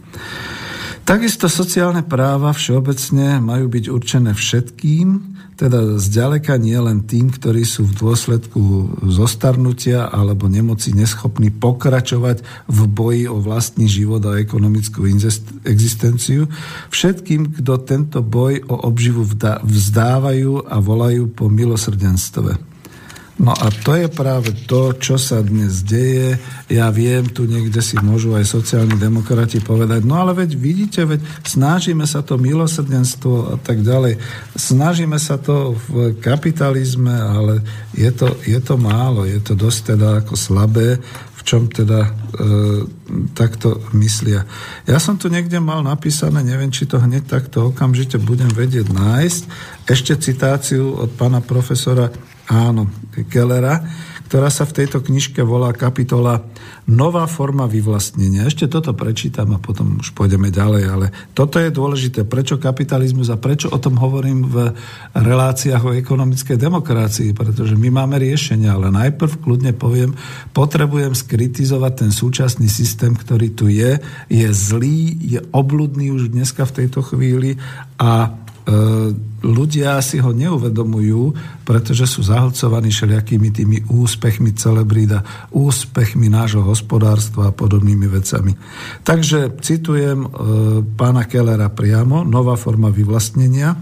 Takisto 1.07 1.47
sociálne 1.49 2.03
práva 2.05 2.51
všeobecne 2.51 3.41
majú 3.41 3.71
byť 3.71 3.85
určené 3.89 4.31
všetkým, 4.35 5.38
teda 5.59 5.99
zďaleka 5.99 6.55
nie 6.55 6.79
len 6.79 7.03
tým, 7.03 7.35
ktorí 7.35 7.67
sú 7.67 7.91
v 7.91 7.99
dôsledku 7.99 8.63
zostarnutia 9.11 10.07
alebo 10.07 10.47
nemoci 10.47 10.95
neschopní 10.95 11.51
pokračovať 11.51 12.47
v 12.71 12.81
boji 12.87 13.25
o 13.27 13.43
vlastný 13.43 13.91
život 13.91 14.23
a 14.23 14.39
ekonomickú 14.39 15.03
existenciu, 15.67 16.47
všetkým, 16.95 17.59
kto 17.59 17.75
tento 17.83 18.23
boj 18.23 18.63
o 18.71 18.87
obživu 18.87 19.27
vzdávajú 19.67 20.71
a 20.71 20.79
volajú 20.79 21.27
po 21.35 21.51
milosrdenstve. 21.51 22.78
No 23.39 23.55
a 23.55 23.71
to 23.71 23.95
je 23.95 24.11
práve 24.11 24.51
to, 24.67 24.99
čo 24.99 25.15
sa 25.15 25.39
dnes 25.47 25.87
deje. 25.87 26.43
Ja 26.67 26.91
viem, 26.91 27.23
tu 27.31 27.47
niekde 27.47 27.79
si 27.79 27.95
môžu 28.03 28.35
aj 28.35 28.43
sociálni 28.43 28.99
demokrati 28.99 29.63
povedať, 29.63 30.03
no 30.03 30.19
ale 30.19 30.35
veď 30.35 30.59
vidíte, 30.59 31.07
veď 31.07 31.23
snažíme 31.47 32.03
sa 32.03 32.27
to 32.27 32.35
milosrdenstvo 32.35 33.55
a 33.55 33.57
tak 33.63 33.87
ďalej. 33.87 34.19
Snažíme 34.59 35.23
sa 35.23 35.39
to 35.39 35.79
v 35.87 36.19
kapitalizme, 36.19 37.15
ale 37.15 37.63
je 37.95 38.11
to, 38.11 38.35
je 38.43 38.59
to 38.59 38.75
málo, 38.75 39.23
je 39.23 39.39
to 39.39 39.55
dosť 39.55 39.95
teda 39.95 40.09
ako 40.27 40.35
slabé, 40.35 40.99
v 41.39 41.43
čom 41.47 41.71
teda 41.71 42.01
e, 42.03 42.11
takto 43.39 43.79
myslia. 43.95 44.43
Ja 44.83 44.99
som 44.99 45.15
tu 45.15 45.31
niekde 45.31 45.63
mal 45.63 45.87
napísané, 45.87 46.43
neviem, 46.43 46.75
či 46.75 46.91
to 46.91 46.99
hneď 46.99 47.31
takto 47.31 47.71
okamžite 47.71 48.19
budem 48.19 48.51
vedieť 48.51 48.91
nájsť, 48.91 49.43
ešte 49.87 50.19
citáciu 50.19 50.99
od 50.99 51.15
pána 51.15 51.39
profesora 51.39 52.11
áno, 52.49 52.89
Kellera, 53.29 53.85
ktorá 54.29 54.53
sa 54.53 54.69
v 54.69 54.85
tejto 54.85 55.01
knižke 55.01 55.41
volá 55.41 55.73
kapitola 55.73 56.45
Nová 56.89 57.29
forma 57.29 57.69
vyvlastnenia. 57.69 58.49
Ešte 58.49 58.65
toto 58.65 58.97
prečítam 58.97 59.53
a 59.53 59.61
potom 59.61 60.01
už 60.01 60.17
pôjdeme 60.17 60.49
ďalej, 60.49 60.85
ale 60.89 61.07
toto 61.37 61.61
je 61.61 61.69
dôležité. 61.69 62.25
Prečo 62.25 62.57
kapitalizmus 62.57 63.29
a 63.29 63.37
prečo 63.37 63.69
o 63.69 63.77
tom 63.77 64.01
hovorím 64.01 64.49
v 64.49 64.73
reláciách 65.13 65.85
o 65.85 65.93
ekonomickej 65.93 66.57
demokracii? 66.57 67.37
Pretože 67.37 67.77
my 67.77 67.93
máme 67.93 68.17
riešenia, 68.17 68.73
ale 68.73 68.89
najprv 68.89 69.37
kľudne 69.37 69.77
poviem, 69.77 70.17
potrebujem 70.57 71.13
skritizovať 71.13 72.09
ten 72.09 72.11
súčasný 72.13 72.73
systém, 72.73 73.13
ktorý 73.13 73.53
tu 73.53 73.69
je. 73.69 74.01
Je 74.33 74.49
zlý, 74.49 75.13
je 75.21 75.45
obludný 75.53 76.09
už 76.09 76.33
dneska 76.33 76.65
v 76.65 76.85
tejto 76.85 77.05
chvíli 77.05 77.61
a 78.01 78.33
ľudia 79.39 79.97
si 80.05 80.21
ho 80.21 80.31
neuvedomujú, 80.35 81.33
pretože 81.65 82.05
sú 82.05 82.21
zahlcovaní 82.27 82.93
všelijakými 82.93 83.49
tými 83.49 83.79
úspechmi 83.89 84.53
celebrida, 84.53 85.25
úspechmi 85.55 86.29
nášho 86.29 86.67
hospodárstva 86.67 87.49
a 87.49 87.57
podobnými 87.57 88.05
vecami. 88.11 88.53
Takže 89.07 89.57
citujem 89.65 90.27
e, 90.27 90.29
pána 90.85 91.25
Kellera 91.25 91.73
priamo, 91.73 92.27
nová 92.27 92.59
forma 92.61 92.93
vyvlastnenia. 92.93 93.73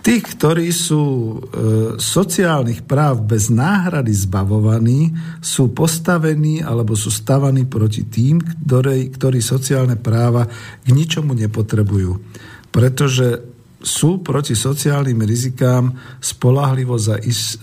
Tí, 0.00 0.16
ktorí 0.16 0.72
sú 0.72 1.04
e, 1.04 1.36
sociálnych 2.00 2.88
práv 2.88 3.20
bez 3.28 3.52
náhrady 3.52 4.16
zbavovaní, 4.16 5.12
sú 5.44 5.76
postavení 5.76 6.64
alebo 6.64 6.96
sú 6.96 7.12
stavaní 7.12 7.68
proti 7.68 8.08
tým, 8.08 8.40
ktorí, 8.40 9.12
ktorí 9.12 9.44
sociálne 9.44 10.00
práva 10.00 10.48
k 10.80 10.88
ničomu 10.88 11.36
nepotrebujú. 11.36 12.16
Pretože 12.72 13.49
sú 13.80 14.20
proti 14.20 14.52
sociálnym 14.52 15.24
rizikám 15.24 15.96
spolahlivo 16.20 17.00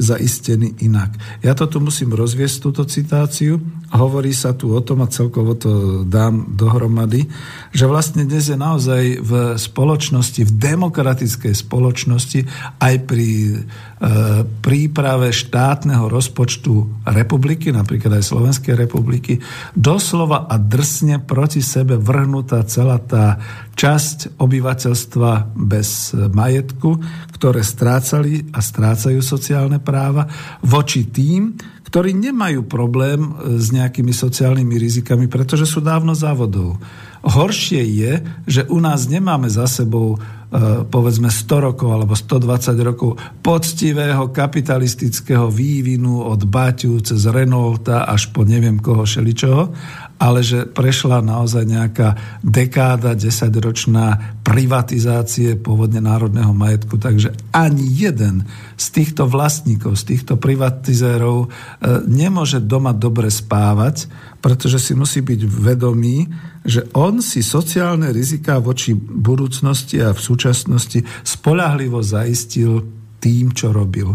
zaistení 0.02 0.74
inak. 0.82 1.14
Ja 1.46 1.54
to 1.54 1.70
tu 1.70 1.78
musím 1.78 2.18
rozviesť, 2.18 2.56
túto 2.58 2.84
citáciu. 2.90 3.62
Hovorí 3.94 4.34
sa 4.34 4.58
tu 4.58 4.74
o 4.74 4.82
tom, 4.82 5.06
a 5.06 5.08
celkovo 5.08 5.54
to 5.54 6.04
dám 6.04 6.58
dohromady, 6.58 7.30
že 7.72 7.86
vlastne 7.86 8.26
dnes 8.26 8.50
je 8.50 8.58
naozaj 8.58 9.22
v 9.22 9.32
spoločnosti, 9.56 10.42
v 10.42 10.52
demokratickej 10.52 11.54
spoločnosti, 11.54 12.40
aj 12.82 12.96
pri 13.06 13.62
príprave 14.62 15.34
štátneho 15.34 16.06
rozpočtu 16.06 17.02
republiky, 17.10 17.74
napríklad 17.74 18.22
aj 18.22 18.30
Slovenskej 18.30 18.78
republiky, 18.78 19.42
doslova 19.74 20.46
a 20.46 20.62
drsne 20.62 21.26
proti 21.26 21.66
sebe 21.66 21.98
vrhnutá 21.98 22.62
celá 22.70 23.02
tá 23.02 23.42
časť 23.74 24.38
obyvateľstva 24.38 25.58
bez 25.58 26.14
majetku, 26.14 27.02
ktoré 27.34 27.66
strácali 27.66 28.54
a 28.54 28.62
strácajú 28.62 29.18
sociálne 29.26 29.82
práva, 29.82 30.30
voči 30.62 31.10
tým, 31.10 31.58
ktorí 31.90 32.14
nemajú 32.14 32.68
problém 32.68 33.32
e, 33.32 33.58
s 33.58 33.72
nejakými 33.72 34.12
sociálnymi 34.12 34.76
rizikami, 34.76 35.26
pretože 35.32 35.64
sú 35.64 35.80
dávno 35.80 36.12
závodov. 36.12 36.78
Horšie 37.24 37.82
je, 37.82 38.14
že 38.44 38.62
u 38.68 38.78
nás 38.84 39.08
nemáme 39.08 39.48
za 39.48 39.66
sebou 39.72 40.20
E, 40.20 40.37
povedzme 40.88 41.28
100 41.28 41.60
rokov 41.60 41.90
alebo 41.92 42.16
120 42.16 42.72
rokov 42.80 43.20
poctivého 43.44 44.32
kapitalistického 44.32 45.52
vývinu 45.52 46.24
od 46.24 46.48
Baťu 46.48 47.04
cez 47.04 47.28
Renaulta 47.28 48.08
až 48.08 48.32
po 48.32 48.48
neviem 48.48 48.80
koho 48.80 49.04
šeličoho, 49.04 49.76
ale 50.18 50.42
že 50.42 50.66
prešla 50.66 51.22
naozaj 51.22 51.64
nejaká 51.66 52.42
dekáda, 52.42 53.14
desaťročná 53.14 54.38
privatizácie 54.42 55.58
pôvodne 55.58 56.02
národného 56.02 56.52
majetku, 56.54 56.98
takže 56.98 57.34
ani 57.54 57.86
jeden 57.86 58.46
z 58.78 58.86
týchto 58.94 59.30
vlastníkov, 59.30 59.98
z 59.98 60.18
týchto 60.18 60.42
privatizérov 60.42 61.46
e, 61.46 61.48
nemôže 62.10 62.58
doma 62.62 62.94
dobre 62.98 63.30
spávať, 63.30 64.10
pretože 64.42 64.82
si 64.82 64.94
musí 64.98 65.22
byť 65.22 65.42
vedomý, 65.46 66.26
že 66.66 66.90
on 66.98 67.22
si 67.22 67.46
sociálne 67.46 68.10
riziká 68.10 68.58
voči 68.58 68.98
budúcnosti 68.98 70.02
a 70.02 70.14
v 70.14 70.22
súčasnosti 70.22 71.00
spolahlivo 71.22 72.02
zaistil 72.02 72.84
tým, 73.22 73.54
čo 73.54 73.74
robil. 73.74 74.14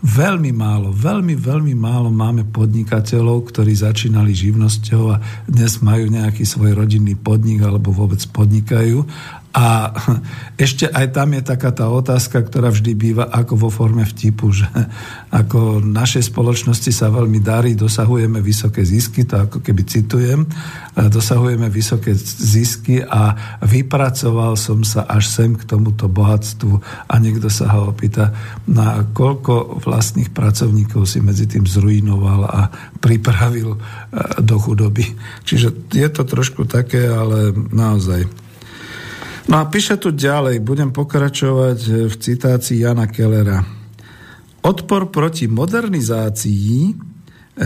Veľmi 0.00 0.48
málo, 0.56 0.96
veľmi, 0.96 1.36
veľmi 1.36 1.76
málo 1.76 2.08
máme 2.08 2.48
podnikateľov, 2.48 3.52
ktorí 3.52 3.76
začínali 3.76 4.32
živnosťou 4.32 5.02
a 5.12 5.20
dnes 5.44 5.76
majú 5.84 6.08
nejaký 6.08 6.40
svoj 6.48 6.72
rodinný 6.72 7.20
podnik 7.20 7.60
alebo 7.60 7.92
vôbec 7.92 8.24
podnikajú 8.32 9.04
A 9.50 9.90
ešte 10.64 10.86
aj 10.86 11.10
tam 11.10 11.34
je 11.34 11.42
taká 11.42 11.74
tá 11.74 11.90
otázka, 11.90 12.46
ktorá 12.46 12.70
vždy 12.70 12.92
býva 12.94 13.26
ako 13.26 13.66
vo 13.66 13.70
forme 13.70 14.06
vtipu, 14.06 14.54
že 14.54 14.66
ako 15.40 15.82
našej 15.82 16.30
spoločnosti 16.30 16.90
sa 16.94 17.10
veľmi 17.10 17.42
darí, 17.42 17.74
dosahujeme 17.74 18.38
vysoké 18.38 18.86
zisky, 18.86 19.26
to 19.26 19.46
ako 19.46 19.58
keby 19.58 19.82
citujem, 19.86 20.46
dosahujeme 20.94 21.66
vysoké 21.66 22.14
zisky 22.14 23.02
a 23.02 23.34
vypracoval 23.62 24.54
som 24.54 24.86
sa 24.86 25.06
až 25.06 25.26
sem 25.26 25.58
k 25.58 25.66
tomuto 25.66 26.06
bohatstvu 26.06 27.06
a 27.10 27.14
niekto 27.18 27.50
sa 27.50 27.74
ho 27.74 27.90
opýta, 27.90 28.30
na 28.70 29.02
koľko 29.10 29.82
vlastných 29.82 30.30
pracovníkov 30.30 31.06
si 31.06 31.18
medzi 31.18 31.50
tým 31.50 31.66
zrujnoval 31.66 32.46
a 32.46 32.60
pripravil 33.02 33.74
eh, 33.74 33.80
do 34.42 34.56
chudoby. 34.62 35.06
Čiže 35.42 35.90
je 35.90 36.08
to 36.10 36.22
trošku 36.22 36.66
také, 36.70 37.10
ale 37.10 37.50
naozaj 37.74 38.49
No 39.50 39.58
a 39.58 39.66
píše 39.66 39.98
tu 39.98 40.14
ďalej, 40.14 40.62
budem 40.62 40.94
pokračovať 40.94 42.06
v 42.06 42.14
citácii 42.14 42.86
Jana 42.86 43.10
Kellera. 43.10 43.66
Odpor 44.62 45.10
proti 45.10 45.50
modernizácii 45.50 46.78
eh, 46.86 46.94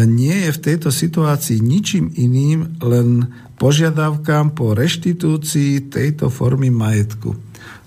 nie 0.09 0.49
je 0.49 0.51
v 0.57 0.63
tejto 0.65 0.89
situácii 0.89 1.61
ničím 1.61 2.09
iným, 2.09 2.81
len 2.81 3.29
požiadavkám 3.61 4.57
po 4.57 4.73
reštitúcii 4.73 5.93
tejto 5.93 6.33
formy 6.33 6.73
majetku. 6.73 7.44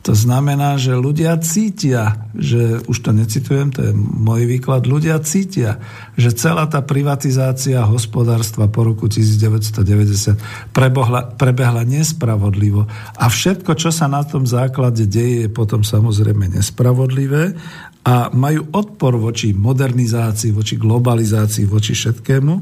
To 0.08 0.16
znamená, 0.16 0.80
že 0.80 0.96
ľudia 0.96 1.36
cítia, 1.44 2.32
že 2.32 2.80
už 2.88 2.98
to 3.04 3.12
necitujem, 3.12 3.76
to 3.76 3.92
je 3.92 3.94
môj 4.00 4.48
výklad, 4.48 4.88
ľudia 4.88 5.20
cítia, 5.20 5.84
že 6.16 6.32
celá 6.32 6.64
tá 6.64 6.80
privatizácia 6.80 7.84
hospodárstva 7.84 8.72
po 8.72 8.88
roku 8.88 9.12
1990 9.12 10.72
prebohla, 10.72 11.36
prebehla 11.36 11.84
nespravodlivo. 11.84 12.88
A 13.20 13.28
všetko, 13.28 13.76
čo 13.76 13.92
sa 13.92 14.08
na 14.08 14.24
tom 14.24 14.48
základe 14.48 15.04
deje, 15.04 15.44
je 15.44 15.50
potom 15.52 15.84
samozrejme 15.84 16.56
nespravodlivé 16.56 17.60
a 18.08 18.32
majú 18.32 18.64
odpor 18.72 19.20
voči 19.20 19.52
modernizácii, 19.52 20.56
voči 20.56 20.80
globalizácii, 20.80 21.68
voči 21.68 21.92
všetkému, 21.92 22.54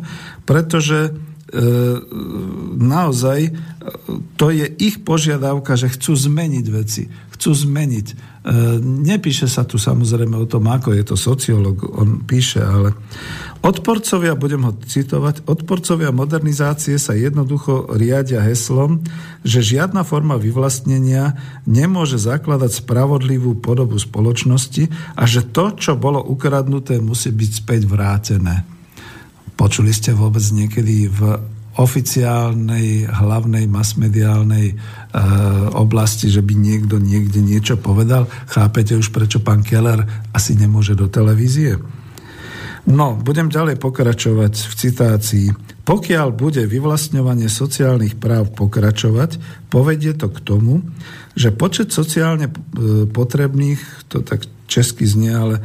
pretože 0.50 1.14
E, 1.46 1.62
naozaj 2.76 3.40
e, 3.48 3.52
to 4.34 4.50
je 4.50 4.66
ich 4.82 5.06
požiadavka, 5.06 5.78
že 5.78 5.94
chcú 5.94 6.18
zmeniť 6.18 6.66
veci, 6.74 7.06
chcú 7.36 7.52
zmeniť. 7.52 8.08
E, 8.12 8.16
nepíše 8.82 9.52
sa 9.52 9.68
tu 9.68 9.76
samozrejme 9.76 10.40
o 10.40 10.48
tom, 10.48 10.72
ako 10.72 10.96
je 10.96 11.04
to 11.04 11.16
sociológ, 11.20 11.84
on 11.84 12.24
píše, 12.24 12.64
ale 12.64 12.96
odporcovia, 13.60 14.40
budem 14.40 14.64
ho 14.64 14.72
citovať, 14.72 15.44
odporcovia 15.44 16.16
modernizácie 16.16 16.96
sa 16.96 17.12
jednoducho 17.12 17.92
riadia 18.00 18.40
heslom, 18.40 19.04
že 19.44 19.60
žiadna 19.60 20.08
forma 20.08 20.40
vyvlastnenia 20.40 21.36
nemôže 21.68 22.16
zakladať 22.16 22.80
spravodlivú 22.80 23.60
podobu 23.60 24.00
spoločnosti 24.00 24.88
a 25.20 25.28
že 25.28 25.44
to, 25.44 25.76
čo 25.76 26.00
bolo 26.00 26.24
ukradnuté, 26.24 27.04
musí 27.04 27.36
byť 27.36 27.52
späť 27.52 27.82
vrátené. 27.86 28.64
Počuli 29.56 29.92
ste 29.92 30.12
vôbec 30.12 30.44
niekedy 30.52 31.08
v 31.08 31.20
oficiálnej, 31.76 33.04
hlavnej, 33.04 33.68
masmediálnej 33.68 34.68
e, 34.72 34.76
oblasti, 35.76 36.32
že 36.32 36.40
by 36.40 36.56
niekto 36.56 37.04
niekde 37.04 37.44
niečo 37.44 37.76
povedal. 37.76 38.32
Chápete 38.48 38.96
už, 38.96 39.12
prečo 39.12 39.44
pán 39.44 39.60
Keller 39.60 40.08
asi 40.32 40.56
nemôže 40.56 40.96
do 40.96 41.12
televízie? 41.12 41.76
No, 42.86 43.18
budem 43.18 43.50
ďalej 43.50 43.82
pokračovať 43.82 44.54
v 44.56 44.74
citácii. 44.78 45.48
Pokiaľ 45.84 46.28
bude 46.32 46.64
vyvlastňovanie 46.64 47.50
sociálnych 47.50 48.16
práv 48.18 48.54
pokračovať, 48.54 49.42
povedie 49.68 50.14
to 50.14 50.32
k 50.32 50.40
tomu, 50.46 50.86
že 51.36 51.52
počet 51.52 51.92
sociálne 51.92 52.48
e, 52.48 52.54
potrebných, 53.10 54.08
to 54.08 54.24
tak 54.24 54.48
česky 54.72 55.04
znie, 55.04 55.34
ale 55.34 55.56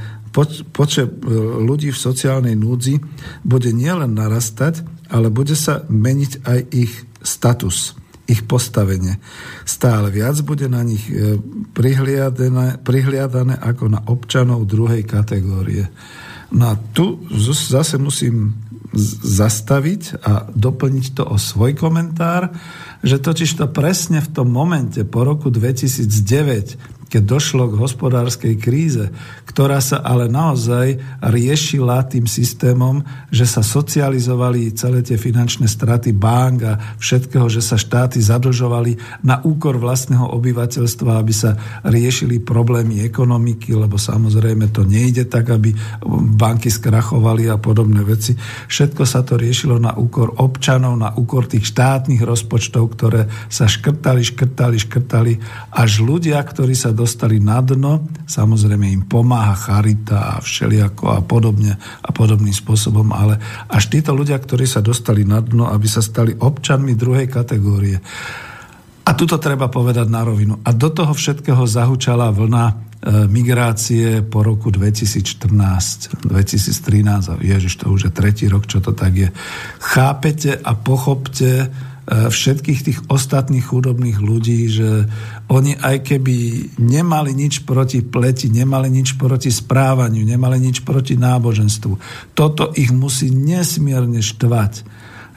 počet 0.75 1.07
e, 1.07 1.31
ľudí 1.61 1.95
v 1.95 2.03
sociálnej 2.03 2.59
núdzi 2.59 2.99
bude 3.47 3.71
nielen 3.71 4.17
narastať, 4.17 5.00
ale 5.11 5.29
bude 5.29 5.59
sa 5.59 5.83
meniť 5.91 6.33
aj 6.47 6.61
ich 6.71 6.93
status, 7.21 7.99
ich 8.31 8.47
postavenie. 8.47 9.19
Stále 9.67 10.15
viac 10.15 10.39
bude 10.47 10.71
na 10.71 10.87
nich 10.87 11.11
e, 11.11 11.37
prihliadané, 11.75 12.79
prihliadané 12.81 13.59
ako 13.59 13.85
na 13.91 14.01
občanov 14.07 14.71
druhej 14.71 15.03
kategórie. 15.03 15.91
No 16.51 16.75
a 16.75 16.75
tu 16.95 17.23
zase 17.55 17.99
musím 17.99 18.55
zastaviť 19.23 20.19
a 20.27 20.51
doplniť 20.51 21.07
to 21.15 21.23
o 21.23 21.39
svoj 21.39 21.79
komentár, 21.79 22.51
že 23.07 23.23
totiž 23.23 23.63
to 23.63 23.67
presne 23.71 24.19
v 24.19 24.33
tom 24.35 24.51
momente 24.51 24.99
po 25.07 25.23
roku 25.23 25.47
2009 25.47 27.00
keď 27.11 27.23
došlo 27.27 27.67
k 27.67 27.81
hospodárskej 27.83 28.55
kríze, 28.55 29.11
ktorá 29.51 29.83
sa 29.83 29.99
ale 29.99 30.31
naozaj 30.31 31.03
riešila 31.19 32.07
tým 32.07 32.31
systémom, 32.31 33.03
že 33.35 33.51
sa 33.51 33.67
socializovali 33.67 34.71
celé 34.79 35.03
tie 35.03 35.19
finančné 35.19 35.67
straty 35.67 36.15
bank 36.15 36.59
a 36.63 36.79
všetkého, 37.03 37.51
že 37.51 37.59
sa 37.59 37.75
štáty 37.75 38.23
zadlžovali 38.23 39.27
na 39.27 39.43
úkor 39.43 39.83
vlastného 39.83 40.31
obyvateľstva, 40.39 41.19
aby 41.19 41.35
sa 41.35 41.59
riešili 41.83 42.39
problémy 42.39 43.03
ekonomiky, 43.03 43.75
lebo 43.75 43.99
samozrejme 43.99 44.71
to 44.71 44.87
nejde 44.87 45.27
tak, 45.27 45.51
aby 45.51 45.75
banky 46.39 46.71
skrachovali 46.71 47.51
a 47.51 47.59
podobné 47.59 48.07
veci. 48.07 48.39
Všetko 48.71 49.03
sa 49.03 49.27
to 49.27 49.35
riešilo 49.35 49.83
na 49.83 49.99
úkor 49.99 50.39
občanov, 50.39 50.95
na 50.95 51.11
úkor 51.11 51.51
tých 51.51 51.67
štátnych 51.75 52.23
rozpočtov, 52.23 52.95
ktoré 52.95 53.27
sa 53.51 53.67
škrtali, 53.67 54.23
škrtali, 54.23 54.77
škrtali, 54.79 55.33
až 55.75 56.07
ľudia, 56.07 56.39
ktorí 56.39 56.79
sa 56.79 56.95
dostali 57.01 57.41
na 57.41 57.65
dno, 57.65 58.05
samozrejme 58.29 58.85
im 58.93 59.03
pomáha 59.09 59.57
charita 59.57 60.37
a 60.37 60.45
všelijako 60.45 61.05
a 61.17 61.21
podobne 61.25 61.73
a 61.81 62.11
podobným 62.13 62.53
spôsobom, 62.53 63.09
ale 63.17 63.41
až 63.73 63.89
títo 63.89 64.13
ľudia, 64.13 64.37
ktorí 64.37 64.69
sa 64.69 64.85
dostali 64.85 65.25
na 65.25 65.41
dno, 65.41 65.73
aby 65.73 65.89
sa 65.89 66.05
stali 66.05 66.37
občanmi 66.37 66.93
druhej 66.93 67.33
kategórie. 67.33 67.97
A 69.01 69.17
tuto 69.17 69.41
treba 69.41 69.73
povedať 69.73 70.07
na 70.13 70.23
rovinu. 70.23 70.61
A 70.61 70.71
do 70.77 70.93
toho 70.93 71.17
všetkého 71.17 71.65
zahučala 71.65 72.31
vlna 72.31 72.65
e, 72.69 72.75
migrácie 73.27 74.21
po 74.23 74.45
roku 74.45 74.69
2014, 74.69 76.29
2013 76.29 77.33
a 77.33 77.35
ježiš, 77.41 77.81
to 77.81 77.91
už 77.91 78.07
je 78.07 78.13
tretí 78.13 78.45
rok, 78.47 78.69
čo 78.69 78.85
to 78.85 78.93
tak 78.93 79.17
je. 79.17 79.29
Chápete 79.81 80.53
a 80.53 80.77
pochopte, 80.77 81.73
všetkých 82.11 82.81
tých 82.83 82.99
ostatných 83.07 83.63
chudobných 83.63 84.19
ľudí, 84.19 84.67
že 84.67 85.07
oni 85.47 85.79
aj 85.79 86.11
keby 86.11 86.37
nemali 86.83 87.31
nič 87.31 87.63
proti 87.63 88.03
pleti, 88.03 88.51
nemali 88.51 88.91
nič 88.91 89.15
proti 89.15 89.55
správaniu, 89.55 90.27
nemali 90.27 90.59
nič 90.59 90.83
proti 90.83 91.15
náboženstvu, 91.15 91.93
toto 92.35 92.75
ich 92.75 92.91
musí 92.91 93.31
nesmierne 93.31 94.19
štvať, 94.19 94.73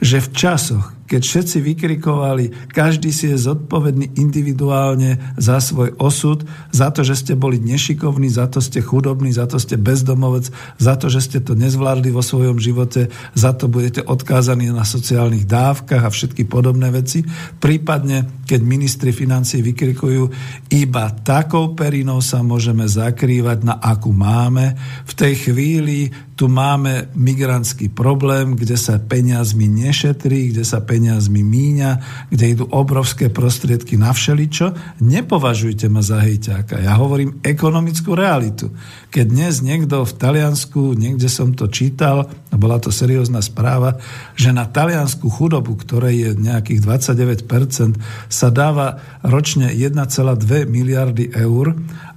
že 0.02 0.18
v 0.18 0.28
časoch, 0.34 0.90
keď 1.14 1.22
všetci 1.22 1.58
vykrikovali, 1.62 2.74
každý 2.74 3.14
si 3.14 3.30
je 3.30 3.38
zodpovedný 3.38 4.18
individuálne 4.18 5.38
za 5.38 5.62
svoj 5.62 5.94
osud, 6.02 6.42
za 6.74 6.90
to, 6.90 7.06
že 7.06 7.22
ste 7.22 7.38
boli 7.38 7.62
nešikovní, 7.62 8.26
za 8.26 8.50
to 8.50 8.58
ste 8.58 8.82
chudobní, 8.82 9.30
za 9.30 9.46
to 9.46 9.62
ste 9.62 9.78
bezdomovec, 9.78 10.50
za 10.74 10.98
to, 10.98 11.06
že 11.06 11.22
ste 11.22 11.38
to 11.38 11.54
nezvládli 11.54 12.10
vo 12.10 12.18
svojom 12.18 12.58
živote, 12.58 13.14
za 13.38 13.54
to 13.54 13.70
budete 13.70 14.02
odkázaní 14.02 14.74
na 14.74 14.82
sociálnych 14.82 15.46
dávkach 15.46 16.02
a 16.02 16.10
všetky 16.10 16.50
podobné 16.50 16.90
veci. 16.90 17.22
Prípadne, 17.62 18.42
keď 18.42 18.60
ministri 18.66 19.14
financí 19.14 19.62
vykrikujú, 19.62 20.34
iba 20.74 21.14
takou 21.22 21.78
perinou 21.78 22.18
sa 22.18 22.42
môžeme 22.42 22.90
zakrývať, 22.90 23.62
na 23.62 23.78
akú 23.78 24.10
máme. 24.10 24.74
V 25.06 25.12
tej 25.14 25.46
chvíli 25.46 26.10
tu 26.34 26.50
máme 26.50 27.14
migrantský 27.14 27.94
problém, 27.94 28.58
kde 28.58 28.74
sa 28.74 28.98
peniazmi 28.98 29.70
nešetrí, 29.70 30.50
kde 30.50 30.66
sa 30.66 30.82
peniazmi 30.82 31.03
míňa, 31.12 31.90
kde 32.32 32.44
idú 32.56 32.64
obrovské 32.72 33.28
prostriedky 33.28 34.00
na 34.00 34.14
všeličo. 34.14 34.72
Nepovažujte 35.04 35.92
ma 35.92 36.00
za 36.00 36.22
hejťáka. 36.24 36.80
Ja 36.80 36.96
hovorím 36.96 37.42
ekonomickú 37.44 38.16
realitu. 38.16 38.72
Keď 39.12 39.24
dnes 39.28 39.60
niekto 39.60 40.02
v 40.06 40.12
Taliansku, 40.16 40.96
niekde 40.96 41.28
som 41.28 41.52
to 41.52 41.68
čítal, 41.68 42.30
a 42.30 42.56
bola 42.56 42.78
to 42.78 42.94
seriózna 42.94 43.42
správa, 43.42 43.98
že 44.38 44.54
na 44.54 44.64
taliansku 44.70 45.26
chudobu, 45.26 45.74
ktorej 45.74 46.14
je 46.14 46.30
nejakých 46.38 46.80
29%, 46.82 47.98
sa 48.30 48.48
dáva 48.54 49.02
ročne 49.26 49.74
1,2 49.74 50.70
miliardy 50.70 51.34
eur, 51.34 51.74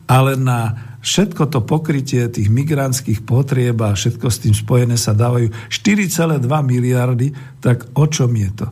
ale 0.07 0.39
na 0.39 0.87
všetko 1.07 1.47
to 1.47 1.63
pokrytie 1.63 2.27
tých 2.27 2.51
migrantských 2.51 3.23
potrieb 3.23 3.79
a 3.79 3.95
všetko 3.95 4.27
s 4.27 4.43
tým 4.43 4.51
spojené 4.51 4.99
sa 4.99 5.15
dávajú 5.15 5.47
4,2 5.71 6.43
miliardy, 6.43 7.31
tak 7.63 7.87
o 7.95 8.03
čom 8.11 8.35
je 8.35 8.51
to? 8.51 8.67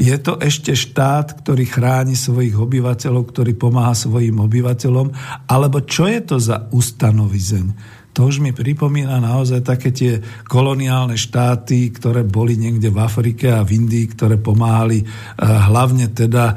Je 0.00 0.16
to 0.16 0.40
ešte 0.40 0.72
štát, 0.72 1.44
ktorý 1.44 1.68
chráni 1.68 2.16
svojich 2.16 2.56
obyvateľov, 2.56 3.36
ktorý 3.36 3.52
pomáha 3.52 3.92
svojim 3.92 4.38
obyvateľom? 4.40 5.12
Alebo 5.44 5.84
čo 5.84 6.08
je 6.08 6.20
to 6.24 6.40
za 6.40 6.72
ustanovizeň, 6.72 7.66
To 8.10 8.26
už 8.26 8.42
mi 8.42 8.50
pripomína 8.50 9.22
naozaj 9.22 9.62
také 9.62 9.94
tie 9.94 10.18
koloniálne 10.50 11.14
štáty, 11.14 11.94
ktoré 11.94 12.26
boli 12.26 12.58
niekde 12.58 12.90
v 12.90 12.98
Afrike 12.98 13.54
a 13.54 13.62
v 13.62 13.78
Indii, 13.78 14.10
ktoré 14.10 14.34
pomáhali 14.34 14.98
eh, 14.98 15.06
hlavne 15.46 16.10
teda 16.10 16.44
eh, 16.50 16.56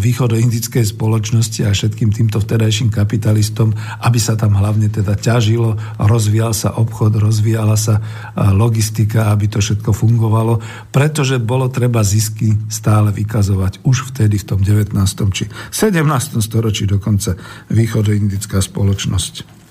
východoindickej 0.00 0.96
spoločnosti 0.96 1.68
a 1.68 1.76
všetkým 1.76 2.08
týmto 2.16 2.40
vtedajším 2.40 2.88
kapitalistom, 2.88 3.76
aby 4.00 4.16
sa 4.16 4.32
tam 4.32 4.56
hlavne 4.56 4.88
teda 4.88 5.12
ťažilo, 5.12 5.76
rozvíjal 6.00 6.56
sa 6.56 6.72
obchod, 6.80 7.20
rozvíjala 7.20 7.76
sa 7.76 8.00
eh, 8.00 8.48
logistika, 8.56 9.28
aby 9.28 9.52
to 9.52 9.60
všetko 9.60 9.92
fungovalo, 9.92 10.56
pretože 10.88 11.36
bolo 11.36 11.68
treba 11.68 12.00
zisky 12.00 12.56
stále 12.72 13.12
vykazovať 13.12 13.84
už 13.84 14.08
vtedy 14.08 14.40
v 14.40 14.48
tom 14.48 14.64
19. 14.64 14.96
či 15.36 15.52
17. 15.52 16.40
storočí 16.40 16.88
dokonca 16.88 17.36
východoindická 17.68 18.56
spoločnosť. 18.64 19.61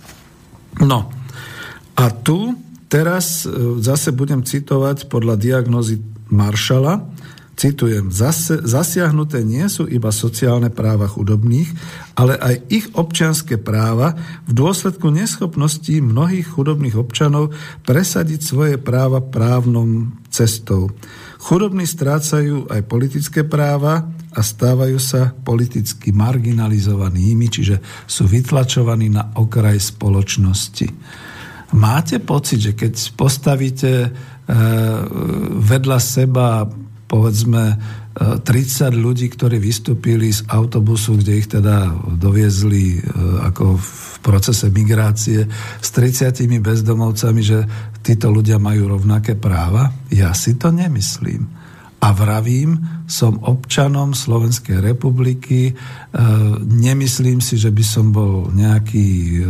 No 0.82 1.10
a 1.96 2.06
tu 2.10 2.58
teraz 2.90 3.46
e, 3.46 3.80
zase 3.80 4.12
budem 4.12 4.42
citovať 4.42 5.08
podľa 5.08 5.38
diagnozy 5.38 6.02
Maršala, 6.32 7.04
citujem, 7.60 8.10
zasiahnuté 8.66 9.46
nie 9.46 9.68
sú 9.70 9.86
iba 9.86 10.10
sociálne 10.10 10.74
práva 10.74 11.06
chudobných, 11.06 11.70
ale 12.18 12.40
aj 12.40 12.56
ich 12.72 12.88
občianské 12.96 13.62
práva 13.62 14.18
v 14.50 14.52
dôsledku 14.56 15.12
neschopnosti 15.14 15.92
mnohých 15.92 16.48
chudobných 16.58 16.98
občanov 16.98 17.54
presadiť 17.86 18.42
svoje 18.42 18.76
práva 18.82 19.22
právnom 19.22 20.16
cestou. 20.34 20.90
Chudobní 21.42 21.90
strácajú 21.90 22.70
aj 22.70 22.86
politické 22.86 23.42
práva 23.42 24.06
a 24.32 24.40
stávajú 24.46 25.02
sa 25.02 25.34
politicky 25.34 26.14
marginalizovanými, 26.14 27.50
čiže 27.50 27.82
sú 28.06 28.30
vytlačovaní 28.30 29.10
na 29.10 29.34
okraj 29.34 29.82
spoločnosti. 29.82 30.88
Máte 31.74 32.22
pocit, 32.22 32.62
že 32.62 32.74
keď 32.78 32.94
postavíte 33.18 33.92
e, 34.06 34.10
vedľa 35.66 35.98
seba 35.98 36.68
povedzme 37.10 37.64
30 38.12 38.46
e, 38.46 38.88
ľudí, 38.92 39.32
ktorí 39.32 39.58
vystúpili 39.58 40.30
z 40.30 40.46
autobusu, 40.52 41.18
kde 41.20 41.34
ich 41.42 41.48
teda 41.48 41.90
doviezli 42.22 43.00
e, 43.00 43.00
ako 43.50 43.80
v 43.80 44.02
procese 44.22 44.70
migrácie 44.70 45.48
s 45.80 45.90
30 45.96 46.38
bezdomovcami, 46.62 47.42
že 47.42 47.66
títo 48.02 48.34
ľudia 48.34 48.58
majú 48.58 48.98
rovnaké 48.98 49.38
práva? 49.38 49.94
Ja 50.10 50.34
si 50.34 50.58
to 50.58 50.74
nemyslím. 50.74 51.62
A 52.02 52.18
vravím, 52.18 52.82
som 53.06 53.38
občanom 53.46 54.18
Slovenskej 54.18 54.82
republiky, 54.82 55.70
e, 55.70 55.74
nemyslím 56.66 57.38
si, 57.46 57.62
že 57.62 57.70
by 57.70 57.84
som 57.86 58.10
bol 58.10 58.50
nejaký 58.50 59.10
e, 59.38 59.44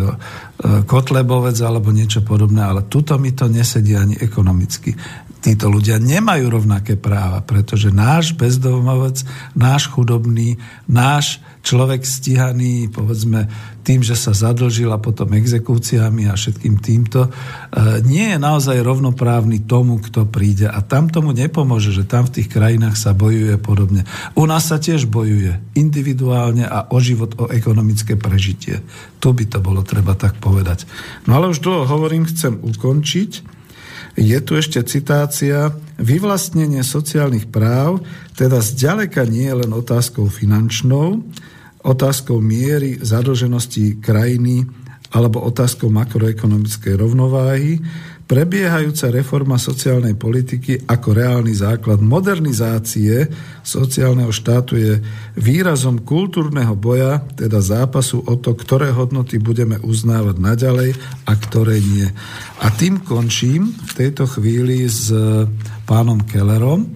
kotlebovec 0.83 1.55
alebo 1.63 1.95
niečo 1.95 2.27
podobné, 2.27 2.59
ale 2.59 2.91
tuto 2.91 3.15
mi 3.15 3.31
to 3.31 3.47
nesedí 3.47 3.95
ani 3.95 4.19
ekonomicky. 4.19 4.91
Títo 5.41 5.73
ľudia 5.73 5.97
nemajú 5.97 6.53
rovnaké 6.53 7.01
práva, 7.01 7.41
pretože 7.41 7.89
náš 7.89 8.37
bezdomovec, 8.37 9.25
náš 9.57 9.89
chudobný, 9.89 10.61
náš 10.85 11.41
človek 11.65 12.05
stíhaný, 12.05 12.93
povedzme, 12.93 13.49
tým, 13.81 14.05
že 14.05 14.13
sa 14.13 14.37
zadlžil 14.37 14.93
a 14.93 15.01
potom 15.01 15.33
exekúciami 15.33 16.29
a 16.29 16.37
všetkým 16.37 16.77
týmto, 16.77 17.25
e, 17.25 17.29
nie 18.05 18.33
je 18.33 18.37
naozaj 18.37 18.85
rovnoprávny 18.85 19.65
tomu, 19.65 19.97
kto 19.97 20.29
príde. 20.29 20.69
A 20.69 20.85
tam 20.85 21.09
tomu 21.09 21.33
nepomôže, 21.33 21.89
že 21.89 22.05
tam 22.05 22.29
v 22.29 22.37
tých 22.41 22.49
krajinách 22.53 22.93
sa 22.93 23.17
bojuje 23.17 23.57
podobne. 23.57 24.05
U 24.37 24.45
nás 24.45 24.69
sa 24.69 24.77
tiež 24.77 25.09
bojuje 25.09 25.57
individuálne 25.73 26.69
a 26.69 26.85
o 26.93 27.01
život, 27.01 27.33
o 27.41 27.49
ekonomické 27.49 28.13
prežitie. 28.13 28.85
Tu 29.17 29.33
by 29.33 29.45
to 29.49 29.57
bolo 29.57 29.81
treba 29.81 30.13
tak 30.13 30.37
povedať. 30.37 30.85
No 31.25 31.41
ale 31.41 31.49
už 31.49 31.65
dlho 31.65 31.89
hovorím, 31.89 32.29
chcem 32.29 32.61
ukončiť. 32.61 33.60
Je 34.19 34.35
tu 34.43 34.59
ešte 34.59 34.83
citácia. 34.83 35.71
Vyvlastnenie 36.01 36.83
sociálnych 36.83 37.47
práv 37.47 38.03
teda 38.35 38.59
zďaleka 38.59 39.23
nie 39.23 39.47
je 39.47 39.55
len 39.63 39.71
otázkou 39.71 40.27
finančnou, 40.27 41.23
otázkou 41.81 42.43
miery 42.43 42.99
zadlženosti 42.99 44.03
krajiny 44.03 44.67
alebo 45.11 45.43
otázkou 45.43 45.91
makroekonomickej 45.91 46.95
rovnováhy, 46.95 47.83
prebiehajúca 48.31 49.11
reforma 49.11 49.59
sociálnej 49.59 50.15
politiky 50.15 50.87
ako 50.87 51.11
reálny 51.11 51.51
základ 51.51 51.99
modernizácie 51.99 53.27
sociálneho 53.59 54.31
štátu 54.31 54.79
je 54.79 55.03
výrazom 55.35 55.99
kultúrneho 56.07 56.71
boja, 56.79 57.19
teda 57.35 57.59
zápasu 57.59 58.23
o 58.23 58.39
to, 58.39 58.55
ktoré 58.55 58.95
hodnoty 58.95 59.35
budeme 59.35 59.75
uznávať 59.83 60.39
naďalej 60.39 60.95
a 61.27 61.31
ktoré 61.35 61.83
nie. 61.83 62.07
A 62.63 62.71
tým 62.71 63.03
končím 63.03 63.75
v 63.75 63.91
tejto 63.99 64.23
chvíli 64.31 64.87
s 64.87 65.11
pánom 65.83 66.23
Kellerom, 66.23 66.87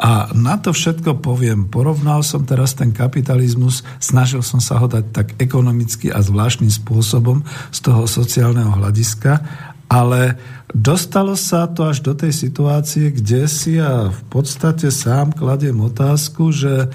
a 0.00 0.32
na 0.32 0.56
to 0.56 0.72
všetko 0.72 1.20
poviem, 1.20 1.68
porovnal 1.68 2.24
som 2.24 2.48
teraz 2.48 2.72
ten 2.72 2.88
kapitalizmus, 2.88 3.84
snažil 4.00 4.40
som 4.40 4.56
sa 4.56 4.80
ho 4.80 4.88
dať 4.88 5.04
tak 5.12 5.28
ekonomicky 5.36 6.08
a 6.08 6.24
zvláštnym 6.24 6.72
spôsobom 6.72 7.44
z 7.68 7.78
toho 7.84 8.08
sociálneho 8.08 8.80
hľadiska, 8.80 9.44
ale 9.90 10.38
dostalo 10.70 11.34
sa 11.34 11.66
to 11.66 11.90
až 11.90 11.98
do 12.06 12.14
tej 12.14 12.30
situácie, 12.30 13.10
kde 13.10 13.50
si 13.50 13.82
ja 13.82 14.06
v 14.14 14.22
podstate 14.30 14.86
sám 14.94 15.34
kladiem 15.34 15.82
otázku, 15.82 16.54
že 16.54 16.86
e, 16.86 16.88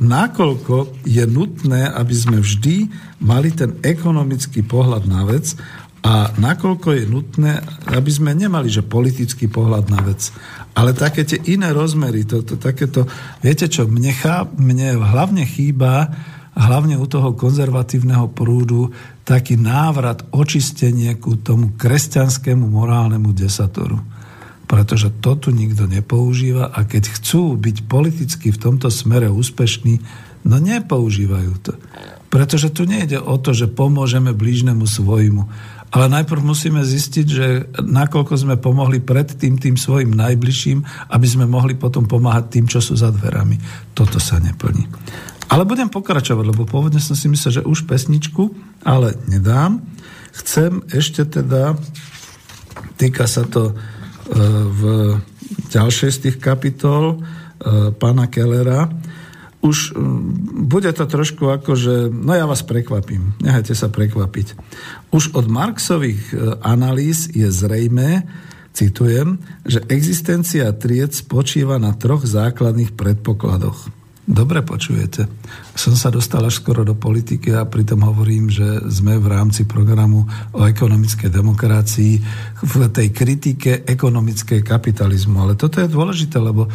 nakoľko 0.00 1.04
je 1.04 1.28
nutné, 1.28 1.84
aby 1.84 2.14
sme 2.16 2.40
vždy 2.40 2.88
mali 3.20 3.52
ten 3.52 3.76
ekonomický 3.84 4.64
pohľad 4.64 5.04
na 5.04 5.28
vec 5.28 5.52
a 6.00 6.32
nakoľko 6.32 6.88
je 6.96 7.04
nutné, 7.04 7.52
aby 7.92 8.08
sme 8.08 8.32
nemali, 8.32 8.72
že 8.72 8.80
politický 8.80 9.44
pohľad 9.52 9.92
na 9.92 10.00
vec, 10.00 10.32
ale 10.72 10.96
také 10.96 11.28
tie 11.28 11.36
iné 11.44 11.76
rozmery, 11.76 12.24
to, 12.24 12.40
to, 12.40 12.56
takéto, 12.56 13.04
viete 13.44 13.68
čo, 13.68 13.84
mne, 13.84 14.16
chá, 14.16 14.48
mne 14.56 14.96
hlavne 14.96 15.44
chýba, 15.44 16.08
hlavne 16.56 16.96
u 16.96 17.06
toho 17.06 17.36
konzervatívneho 17.36 18.30
prúdu, 18.32 18.94
taký 19.28 19.60
návrat, 19.60 20.24
očistenie 20.32 21.12
ku 21.20 21.36
tomu 21.36 21.76
kresťanskému 21.76 22.64
morálnemu 22.64 23.36
desatoru. 23.36 24.00
Pretože 24.64 25.12
to 25.20 25.36
tu 25.36 25.48
nikto 25.52 25.84
nepoužíva 25.84 26.72
a 26.72 26.88
keď 26.88 27.12
chcú 27.20 27.60
byť 27.60 27.84
politicky 27.84 28.48
v 28.48 28.60
tomto 28.60 28.88
smere 28.88 29.28
úspešní, 29.28 30.00
no 30.48 30.56
nepoužívajú 30.56 31.52
to. 31.60 31.76
Pretože 32.32 32.72
tu 32.72 32.88
nejde 32.88 33.20
o 33.20 33.36
to, 33.36 33.52
že 33.52 33.68
pomôžeme 33.68 34.32
blížnemu 34.32 34.84
svojmu, 34.84 35.42
ale 35.88 36.12
najprv 36.12 36.44
musíme 36.44 36.84
zistiť, 36.84 37.26
že 37.28 37.46
nakoľko 37.80 38.34
sme 38.36 38.60
pomohli 38.60 39.00
predtým 39.00 39.56
tým 39.56 39.80
svojim 39.80 40.12
najbližším, 40.12 40.84
aby 41.08 41.26
sme 41.28 41.48
mohli 41.48 41.72
potom 41.80 42.04
pomáhať 42.04 42.60
tým, 42.60 42.66
čo 42.68 42.84
sú 42.84 42.92
za 42.92 43.08
dverami. 43.08 43.56
Toto 43.96 44.20
sa 44.20 44.36
neplní. 44.36 44.84
Ale 45.48 45.64
budem 45.64 45.88
pokračovať, 45.88 46.44
lebo 46.44 46.68
pôvodne 46.68 47.00
som 47.00 47.16
si 47.16 47.26
myslel, 47.32 47.60
že 47.60 47.68
už 47.68 47.88
pesničku, 47.88 48.52
ale 48.84 49.16
nedám. 49.32 49.80
Chcem 50.36 50.84
ešte 50.92 51.24
teda, 51.24 51.72
týka 53.00 53.24
sa 53.24 53.48
to 53.48 53.72
e, 53.72 53.74
v 54.68 54.82
ďalšej 55.72 56.10
z 56.12 56.18
tých 56.28 56.36
kapitol 56.36 57.16
e, 57.16 57.96
pána 57.96 58.28
Kellera, 58.28 58.92
už 59.58 59.96
mm, 59.96 60.68
bude 60.70 60.92
to 60.94 61.08
trošku 61.08 61.50
ako, 61.50 61.74
že 61.74 61.94
no 62.12 62.36
ja 62.36 62.46
vás 62.46 62.62
prekvapím, 62.62 63.34
nechajte 63.42 63.74
sa 63.74 63.90
prekvapiť. 63.90 64.54
Už 65.10 65.34
od 65.34 65.48
Marxových 65.50 66.22
e, 66.30 66.34
analýz 66.62 67.26
je 67.32 67.48
zrejme, 67.48 68.22
citujem, 68.76 69.42
že 69.66 69.82
existencia 69.90 70.70
tried 70.70 71.10
spočíva 71.10 71.82
na 71.82 71.96
troch 71.98 72.22
základných 72.22 72.94
predpokladoch. 72.94 73.97
Dobre 74.28 74.60
počujete. 74.60 75.24
Som 75.72 75.96
sa 75.96 76.12
dostal 76.12 76.44
až 76.44 76.60
skoro 76.60 76.84
do 76.84 76.92
politiky 76.92 77.56
a 77.56 77.64
pritom 77.64 78.04
hovorím, 78.04 78.52
že 78.52 78.84
sme 78.92 79.16
v 79.16 79.24
rámci 79.24 79.64
programu 79.64 80.28
o 80.52 80.68
ekonomickej 80.68 81.32
demokracii 81.32 82.14
v 82.60 82.72
tej 82.92 83.08
kritike 83.08 83.88
ekonomickej 83.88 84.60
kapitalizmu. 84.60 85.40
Ale 85.40 85.56
toto 85.56 85.80
je 85.80 85.88
dôležité, 85.88 86.36
lebo 86.36 86.68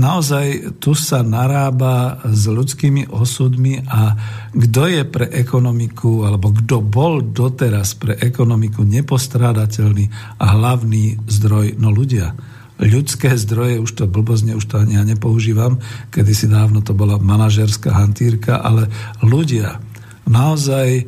naozaj 0.00 0.80
tu 0.80 0.96
sa 0.96 1.20
narába 1.20 2.24
s 2.24 2.48
ľudskými 2.48 3.12
osudmi 3.12 3.84
a 3.84 4.16
kto 4.56 4.88
je 4.88 5.02
pre 5.04 5.28
ekonomiku, 5.28 6.24
alebo 6.24 6.56
kto 6.56 6.80
bol 6.80 7.20
doteraz 7.20 8.00
pre 8.00 8.16
ekonomiku 8.16 8.80
nepostrádateľný 8.80 10.08
a 10.40 10.44
hlavný 10.56 11.20
zdroj, 11.28 11.76
no 11.76 11.92
ľudia. 11.92 12.32
Ľudské 12.74 13.38
zdroje, 13.38 13.78
už 13.78 13.90
to 13.94 14.04
blbozne, 14.10 14.58
už 14.58 14.66
to 14.66 14.82
ani 14.82 14.98
ja 14.98 15.06
nepoužívam, 15.06 15.78
kedy 16.10 16.32
si 16.34 16.46
dávno 16.50 16.82
to 16.82 16.90
bola 16.90 17.22
manažerská 17.22 17.94
hantírka, 17.94 18.58
ale 18.58 18.90
ľudia, 19.22 19.78
naozaj 20.26 20.88
e, 20.98 21.04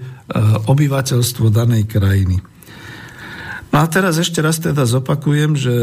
obyvateľstvo 0.70 1.50
danej 1.50 1.90
krajiny. 1.90 2.38
No 3.74 3.84
a 3.84 3.92
teraz 3.92 4.16
ešte 4.16 4.40
raz 4.40 4.56
teda 4.56 4.88
zopakujem, 4.88 5.52
že 5.52 5.74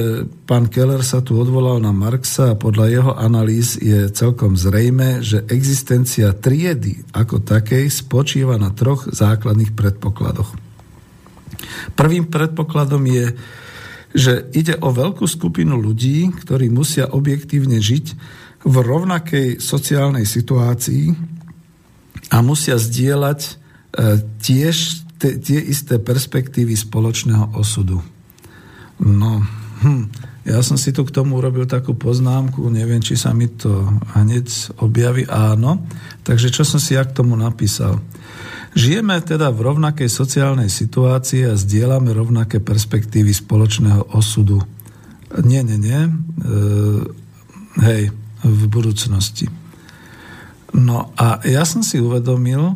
pán 0.49 0.65
Keller 0.65 1.05
sa 1.05 1.21
tu 1.21 1.37
odvolal 1.37 1.77
na 1.77 1.93
Marxa 1.93 2.55
a 2.55 2.57
podľa 2.57 2.85
jeho 2.89 3.13
analýz 3.13 3.77
je 3.77 4.09
celkom 4.09 4.57
zrejme, 4.57 5.21
že 5.21 5.45
existencia 5.51 6.33
triedy 6.33 7.05
ako 7.13 7.45
takej 7.45 7.93
spočíva 7.93 8.57
na 8.57 8.73
troch 8.73 9.05
základných 9.13 9.77
predpokladoch. 9.77 10.57
Prvým 11.93 12.33
predpokladom 12.33 13.03
je, 13.05 13.37
že 14.13 14.45
ide 14.53 14.77
o 14.77 14.93
veľkú 14.93 15.25
skupinu 15.25 15.77
ľudí, 15.81 16.29
ktorí 16.31 16.69
musia 16.69 17.09
objektívne 17.09 17.81
žiť 17.81 18.05
v 18.63 18.75
rovnakej 18.79 19.59
sociálnej 19.59 20.23
situácii 20.23 21.11
a 22.29 22.37
musia 22.45 22.77
zdieľať 22.77 23.41
e, 23.43 23.51
tiež 24.39 24.75
te, 25.17 25.41
tie 25.41 25.59
isté 25.59 25.97
perspektívy 25.97 26.77
spoločného 26.77 27.57
osudu. 27.57 27.99
No, 29.01 29.43
hm, 29.81 30.07
ja 30.43 30.59
som 30.61 30.75
si 30.75 30.91
tu 30.91 31.03
k 31.03 31.15
tomu 31.15 31.41
urobil 31.41 31.63
takú 31.65 31.97
poznámku, 31.97 32.67
neviem, 32.67 32.99
či 32.99 33.15
sa 33.15 33.31
mi 33.31 33.49
to 33.49 33.87
hneď 34.15 34.77
objaví, 34.79 35.23
áno. 35.27 35.83
Takže 36.27 36.53
čo 36.53 36.63
som 36.63 36.79
si 36.79 36.99
ja 36.99 37.03
k 37.03 37.15
tomu 37.15 37.33
napísal? 37.39 37.99
Žijeme 38.73 39.21
teda 39.21 39.53
v 39.53 39.69
rovnakej 39.69 40.09
sociálnej 40.09 40.69
situácii 40.69 41.45
a 41.45 41.53
zdieľame 41.53 42.09
rovnaké 42.09 42.57
perspektívy 42.57 43.29
spoločného 43.29 44.17
osudu. 44.17 44.65
Nie, 45.45 45.61
nie, 45.61 45.77
nie. 45.77 46.01
E, 46.01 46.11
hej, 47.85 48.03
v 48.41 48.61
budúcnosti. 48.69 49.45
No 50.73 51.13
a 51.13 51.37
ja 51.45 51.69
som 51.69 51.85
si 51.85 52.01
uvedomil, 52.01 52.73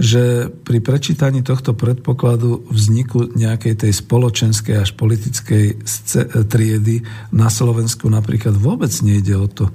že 0.00 0.48
pri 0.48 0.80
prečítaní 0.80 1.44
tohto 1.44 1.76
predpokladu 1.76 2.64
vzniku 2.72 3.36
nejakej 3.36 3.84
tej 3.84 3.92
spoločenskej 3.92 4.80
až 4.80 4.96
politickej 4.96 5.84
triedy 6.48 7.04
na 7.36 7.52
Slovensku 7.52 8.08
napríklad 8.08 8.56
vôbec 8.56 8.88
nejde 9.04 9.36
o 9.36 9.44
to, 9.44 9.68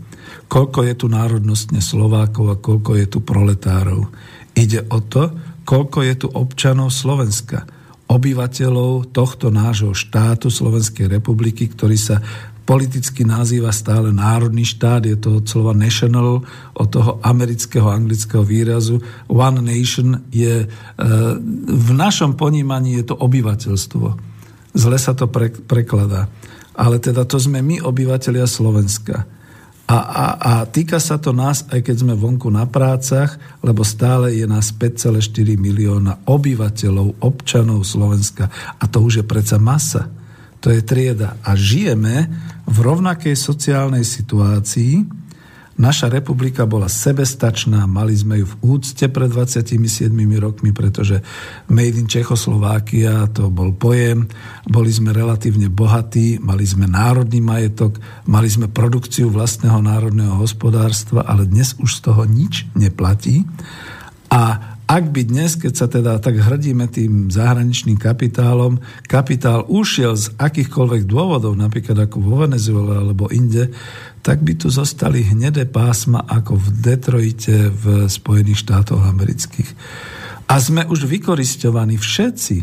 koľko 0.50 0.82
je 0.90 0.94
tu 0.98 1.06
národnostne 1.10 1.78
Slovákov 1.78 2.46
a 2.50 2.58
koľko 2.58 2.92
je 2.98 3.06
tu 3.06 3.22
proletárov. 3.22 4.10
Ide 4.58 4.90
o 4.90 4.98
to, 4.98 5.30
koľko 5.66 6.06
je 6.06 6.14
tu 6.16 6.28
občanov 6.30 6.94
Slovenska, 6.94 7.66
obyvateľov 8.06 9.10
tohto 9.10 9.50
nášho 9.50 9.98
štátu 9.98 10.54
Slovenskej 10.54 11.10
republiky, 11.10 11.66
ktorý 11.66 11.98
sa 11.98 12.22
politicky 12.66 13.22
nazýva 13.22 13.70
stále 13.70 14.10
národný 14.10 14.66
štát, 14.66 15.06
je 15.06 15.18
to 15.18 15.42
od 15.42 15.46
slova 15.46 15.74
national, 15.78 16.42
od 16.74 16.88
toho 16.90 17.22
amerického 17.22 17.86
anglického 17.90 18.42
výrazu. 18.42 19.02
One 19.30 19.62
nation 19.62 20.26
je, 20.34 20.66
e, 20.66 20.68
v 21.70 21.92
našom 21.94 22.34
ponímaní 22.34 22.98
je 23.02 23.14
to 23.14 23.16
obyvateľstvo. 23.22 24.08
Zle 24.74 24.98
sa 24.98 25.14
to 25.14 25.30
pre, 25.30 25.54
prekladá. 25.54 26.26
Ale 26.76 27.00
teda 27.00 27.24
to 27.24 27.38
sme 27.38 27.62
my, 27.62 27.86
obyvateľia 27.86 28.50
Slovenska. 28.50 29.30
A, 29.86 29.98
a, 30.02 30.26
a 30.34 30.52
týka 30.66 30.98
sa 30.98 31.22
to 31.22 31.30
nás, 31.30 31.62
aj 31.70 31.86
keď 31.86 31.96
sme 32.02 32.14
vonku 32.18 32.50
na 32.50 32.66
prácach, 32.66 33.38
lebo 33.62 33.86
stále 33.86 34.34
je 34.34 34.50
nás 34.50 34.74
5,4 34.74 35.22
milióna 35.62 36.26
obyvateľov, 36.26 37.22
občanov 37.22 37.86
Slovenska. 37.86 38.50
A 38.82 38.90
to 38.90 39.06
už 39.06 39.22
je 39.22 39.26
predsa 39.26 39.62
masa 39.62 40.10
to 40.66 40.74
je 40.74 40.82
trieda. 40.82 41.38
A 41.46 41.54
žijeme 41.54 42.26
v 42.66 42.78
rovnakej 42.82 43.38
sociálnej 43.38 44.02
situácii. 44.02 45.06
Naša 45.76 46.08
republika 46.08 46.64
bola 46.64 46.88
sebestačná, 46.88 47.84
mali 47.84 48.16
sme 48.16 48.40
ju 48.40 48.48
v 48.48 48.80
úcte 48.80 49.12
pred 49.12 49.28
27 49.28 49.76
rokmi, 50.40 50.72
pretože 50.72 51.20
Made 51.68 52.00
in 52.00 52.08
Čechoslovákia 52.08 53.28
to 53.36 53.52
bol 53.52 53.76
pojem, 53.76 54.24
boli 54.64 54.88
sme 54.88 55.12
relatívne 55.12 55.68
bohatí, 55.68 56.40
mali 56.40 56.64
sme 56.64 56.88
národný 56.88 57.44
majetok, 57.44 58.00
mali 58.24 58.48
sme 58.48 58.72
produkciu 58.72 59.28
vlastného 59.28 59.84
národného 59.84 60.40
hospodárstva, 60.40 61.28
ale 61.28 61.44
dnes 61.44 61.76
už 61.76 62.00
z 62.00 62.00
toho 62.08 62.24
nič 62.24 62.72
neplatí. 62.72 63.44
A 64.32 64.75
ak 64.86 65.10
by 65.10 65.22
dnes, 65.26 65.58
keď 65.58 65.74
sa 65.74 65.88
teda 65.90 66.22
tak 66.22 66.38
hrdíme 66.38 66.86
tým 66.86 67.34
zahraničným 67.34 67.98
kapitálom, 67.98 68.78
kapitál 69.10 69.66
ušiel 69.66 70.14
z 70.14 70.30
akýchkoľvek 70.38 71.10
dôvodov, 71.10 71.58
napríklad 71.58 72.06
ako 72.06 72.22
vo 72.22 72.46
Venezuele 72.46 72.94
alebo 72.94 73.26
inde, 73.34 73.74
tak 74.22 74.46
by 74.46 74.54
tu 74.54 74.70
zostali 74.70 75.26
hnedé 75.26 75.66
pásma 75.66 76.22
ako 76.30 76.62
v 76.62 76.68
Detroite 76.86 77.74
v 77.74 78.06
Spojených 78.06 78.62
štátoch 78.62 79.02
amerických. 79.02 79.70
A 80.46 80.62
sme 80.62 80.86
už 80.86 81.10
vykoristovaní 81.10 81.98
všetci, 81.98 82.56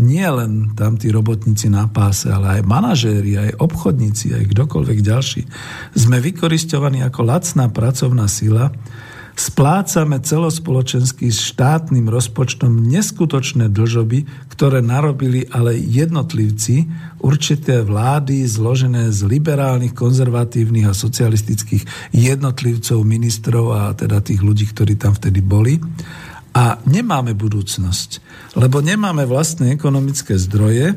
nie 0.00 0.28
len 0.28 0.76
tam 0.76 0.96
tí 0.96 1.08
robotníci 1.12 1.72
na 1.72 1.88
páse, 1.88 2.28
ale 2.28 2.60
aj 2.60 2.68
manažéri, 2.68 3.36
aj 3.36 3.60
obchodníci, 3.60 4.32
aj 4.32 4.44
kdokoľvek 4.52 4.98
ďalší. 5.00 5.42
Sme 5.96 6.20
vykoristovaní 6.20 7.00
ako 7.04 7.20
lacná 7.24 7.68
pracovná 7.68 8.28
sila, 8.28 8.72
splácame 9.36 10.16
celospoločenský 10.24 11.28
štátnym 11.28 12.08
rozpočtom 12.08 12.88
neskutočné 12.88 13.68
dlžoby, 13.68 14.48
ktoré 14.48 14.80
narobili 14.80 15.44
ale 15.52 15.76
jednotlivci, 15.76 16.88
určité 17.20 17.84
vlády 17.84 18.48
zložené 18.48 19.12
z 19.12 19.28
liberálnych, 19.28 19.92
konzervatívnych 19.92 20.88
a 20.88 20.96
socialistických 20.96 21.84
jednotlivcov, 22.16 22.96
ministrov 23.04 23.66
a 23.76 23.82
teda 23.92 24.24
tých 24.24 24.40
ľudí, 24.40 24.72
ktorí 24.72 24.96
tam 24.96 25.12
vtedy 25.12 25.44
boli. 25.44 25.76
A 26.56 26.80
nemáme 26.88 27.36
budúcnosť, 27.36 28.24
lebo 28.56 28.80
nemáme 28.80 29.28
vlastné 29.28 29.76
ekonomické 29.76 30.40
zdroje, 30.40 30.96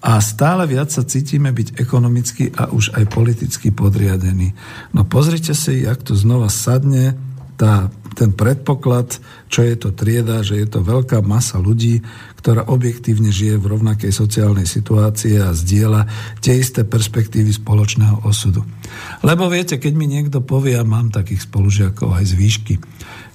a 0.00 0.16
stále 0.24 0.64
viac 0.64 0.88
sa 0.88 1.04
cítime 1.04 1.52
byť 1.52 1.76
ekonomicky 1.76 2.48
a 2.56 2.72
už 2.72 2.96
aj 2.96 3.04
politicky 3.12 3.68
podriadení. 3.68 4.56
No 4.96 5.04
pozrite 5.04 5.52
si, 5.52 5.84
jak 5.84 6.00
to 6.00 6.16
znova 6.16 6.48
sadne 6.48 7.20
tá, 7.60 7.92
ten 8.16 8.32
predpoklad, 8.32 9.20
čo 9.52 9.60
je 9.60 9.76
to 9.76 9.92
trieda, 9.92 10.40
že 10.40 10.56
je 10.56 10.64
to 10.64 10.80
veľká 10.80 11.20
masa 11.20 11.60
ľudí, 11.60 12.00
ktorá 12.40 12.72
objektívne 12.72 13.28
žije 13.28 13.60
v 13.60 13.76
rovnakej 13.76 14.08
sociálnej 14.16 14.64
situácii 14.64 15.36
a 15.44 15.52
zdieľa 15.52 16.08
tie 16.40 16.56
isté 16.56 16.88
perspektívy 16.88 17.52
spoločného 17.52 18.24
osudu. 18.24 18.64
Lebo 19.20 19.52
viete, 19.52 19.76
keď 19.76 19.92
mi 19.92 20.08
niekto 20.08 20.40
povie, 20.40 20.80
ja 20.80 20.84
mám 20.88 21.12
takých 21.12 21.44
spolužiakov 21.44 22.16
aj 22.16 22.24
z 22.32 22.34
výšky, 22.40 22.74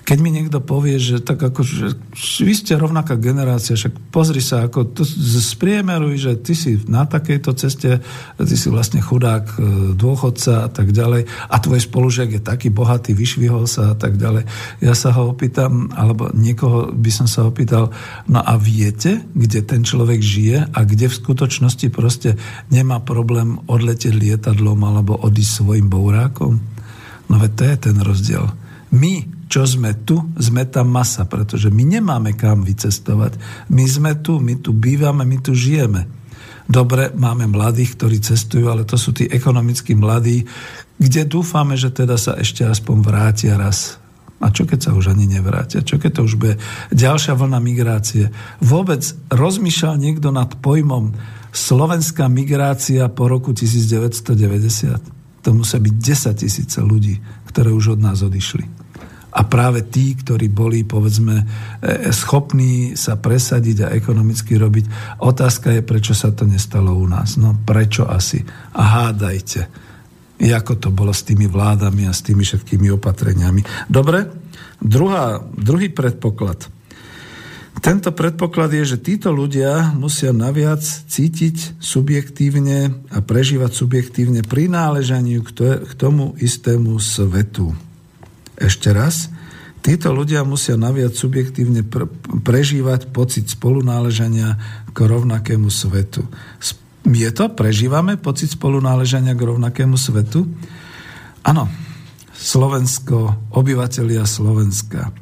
keď 0.06 0.18
mi 0.22 0.30
niekto 0.30 0.62
povie, 0.62 1.02
že 1.02 1.18
tak 1.18 1.42
ako, 1.42 1.66
že 1.66 1.98
vy 2.46 2.54
ste 2.54 2.78
rovnaká 2.78 3.18
generácia, 3.18 3.74
však 3.74 4.14
pozri 4.14 4.38
sa, 4.38 4.70
ako 4.70 4.94
to 4.94 5.02
spriemeruj, 5.42 6.22
že 6.22 6.32
ty 6.46 6.54
si 6.54 6.78
na 6.86 7.10
takejto 7.10 7.58
ceste, 7.58 8.06
ty 8.38 8.56
si 8.56 8.70
vlastne 8.70 9.02
chudák, 9.02 9.46
e, 9.50 9.56
dôchodca 9.98 10.70
a 10.70 10.70
tak 10.70 10.94
ďalej 10.94 11.26
a 11.26 11.56
tvoj 11.58 11.82
spolužiak 11.82 12.38
je 12.38 12.42
taký 12.46 12.70
bohatý, 12.70 13.18
vyšvihol 13.18 13.66
sa 13.66 13.92
a 13.92 13.96
tak 13.98 14.22
ďalej. 14.22 14.46
Ja 14.86 14.94
sa 14.94 15.10
ho 15.10 15.34
opýtam, 15.34 15.90
alebo 15.98 16.30
niekoho 16.38 16.94
by 16.94 17.10
som 17.10 17.26
sa 17.26 17.50
opýtal, 17.50 17.90
no 18.30 18.46
a 18.46 18.62
viete, 18.62 19.26
kde 19.34 19.66
ten 19.66 19.82
človek 19.82 20.22
žije 20.22 20.70
a 20.70 20.80
kde 20.86 21.10
v 21.10 21.18
skutočnosti 21.18 21.90
proste 21.90 22.38
nemá 22.70 23.02
problém 23.02 23.58
odletieť 23.66 24.14
lietadlom 24.14 24.86
alebo 24.86 25.18
odísť 25.18 25.66
svojim 25.66 25.90
bourákom? 25.90 26.62
No 27.26 27.36
veď 27.42 27.52
to 27.58 27.64
je 27.66 27.76
ten 27.90 27.98
rozdiel. 28.06 28.46
My 28.94 29.35
čo 29.46 29.62
sme 29.66 29.94
tu, 29.94 30.26
sme 30.42 30.66
tá 30.66 30.82
masa, 30.82 31.30
pretože 31.30 31.70
my 31.70 31.84
nemáme 31.86 32.34
kam 32.34 32.66
vycestovať. 32.66 33.38
My 33.70 33.86
sme 33.86 34.18
tu, 34.18 34.42
my 34.42 34.58
tu 34.58 34.74
bývame, 34.74 35.22
my 35.22 35.38
tu 35.38 35.54
žijeme. 35.54 36.10
Dobre, 36.66 37.14
máme 37.14 37.46
mladých, 37.46 37.94
ktorí 37.94 38.18
cestujú, 38.26 38.74
ale 38.74 38.90
to 38.90 38.98
sú 38.98 39.14
tí 39.14 39.30
ekonomicky 39.30 39.94
mladí, 39.94 40.50
kde 40.98 41.30
dúfame, 41.30 41.78
že 41.78 41.94
teda 41.94 42.18
sa 42.18 42.34
ešte 42.42 42.66
aspoň 42.66 42.98
vrátia 43.06 43.54
raz. 43.54 44.02
A 44.42 44.50
čo 44.50 44.66
keď 44.66 44.90
sa 44.90 44.92
už 44.98 45.14
ani 45.14 45.30
nevrátia? 45.30 45.86
Čo 45.86 46.02
keď 46.02 46.12
to 46.20 46.22
už 46.26 46.34
bude 46.42 46.56
ďalšia 46.90 47.38
vlna 47.38 47.60
migrácie? 47.62 48.34
Vôbec 48.60 49.06
rozmýšľal 49.30 49.96
niekto 50.02 50.34
nad 50.34 50.58
pojmom 50.60 51.14
slovenská 51.54 52.28
migrácia 52.28 53.08
po 53.14 53.30
roku 53.30 53.54
1990? 53.54 55.46
To 55.46 55.50
musia 55.54 55.78
byť 55.78 55.94
10 55.94 56.42
tisíce 56.42 56.80
ľudí, 56.82 57.22
ktoré 57.46 57.70
už 57.70 57.96
od 57.96 58.00
nás 58.02 58.26
odišli 58.26 58.85
a 59.36 59.42
práve 59.44 59.84
tí, 59.84 60.16
ktorí 60.16 60.48
boli, 60.48 60.88
povedzme, 60.88 61.44
e, 61.44 61.46
schopní 62.16 62.96
sa 62.96 63.20
presadiť 63.20 63.78
a 63.84 63.92
ekonomicky 63.92 64.56
robiť. 64.56 65.20
Otázka 65.20 65.76
je, 65.76 65.84
prečo 65.84 66.16
sa 66.16 66.32
to 66.32 66.48
nestalo 66.48 66.96
u 66.96 67.04
nás. 67.04 67.36
No 67.36 67.52
prečo 67.52 68.08
asi? 68.08 68.40
A 68.80 68.82
hádajte, 69.04 69.68
ako 70.40 70.80
to 70.80 70.90
bolo 70.96 71.12
s 71.12 71.28
tými 71.28 71.52
vládami 71.52 72.08
a 72.08 72.16
s 72.16 72.24
tými 72.24 72.48
všetkými 72.48 72.88
opatreniami. 72.96 73.92
Dobre? 73.92 74.24
Druhá, 74.80 75.44
druhý 75.44 75.92
predpoklad. 75.92 76.72
Tento 77.84 78.16
predpoklad 78.16 78.72
je, 78.72 78.96
že 78.96 79.04
títo 79.04 79.36
ľudia 79.36 79.92
musia 80.00 80.32
naviac 80.32 80.82
cítiť 80.82 81.76
subjektívne 81.78 83.04
a 83.12 83.20
prežívať 83.20 83.72
subjektívne 83.76 84.48
prináležaniu 84.48 85.44
k 85.44 85.92
tomu 86.00 86.40
istému 86.40 86.96
svetu. 87.04 87.76
Ešte 88.56 88.92
raz, 88.96 89.30
títo 89.84 90.16
ľudia 90.16 90.48
musia 90.48 90.80
naviac 90.80 91.14
subjektívne 91.14 91.84
pr- 91.84 92.10
prežívať 92.42 93.12
pocit 93.12 93.52
spolunáležania 93.52 94.58
k 94.92 94.98
rovnakému 94.98 95.68
svetu. 95.68 96.24
Je 97.06 97.30
to? 97.30 97.54
Prežívame 97.54 98.18
pocit 98.18 98.50
spolunáležania 98.50 99.38
k 99.38 99.46
rovnakému 99.46 100.00
svetu? 100.00 100.50
Áno. 101.46 101.70
Slovensko, 102.36 103.48
obyvateľia 103.56 104.28
Slovenska. 104.28 105.14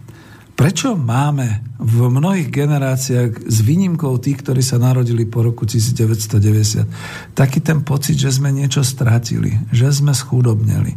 Prečo 0.53 0.93
máme 0.93 1.65
v 1.81 2.13
mnohých 2.13 2.49
generáciách, 2.53 3.49
s 3.49 3.57
výnimkou 3.65 4.21
tých, 4.21 4.45
ktorí 4.45 4.61
sa 4.61 4.77
narodili 4.77 5.25
po 5.25 5.41
roku 5.41 5.65
1990, 5.65 7.33
taký 7.33 7.57
ten 7.57 7.81
pocit, 7.81 8.21
že 8.21 8.37
sme 8.37 8.53
niečo 8.53 8.85
stratili, 8.85 9.57
že 9.73 9.89
sme 9.89 10.13
schudobneli, 10.13 10.93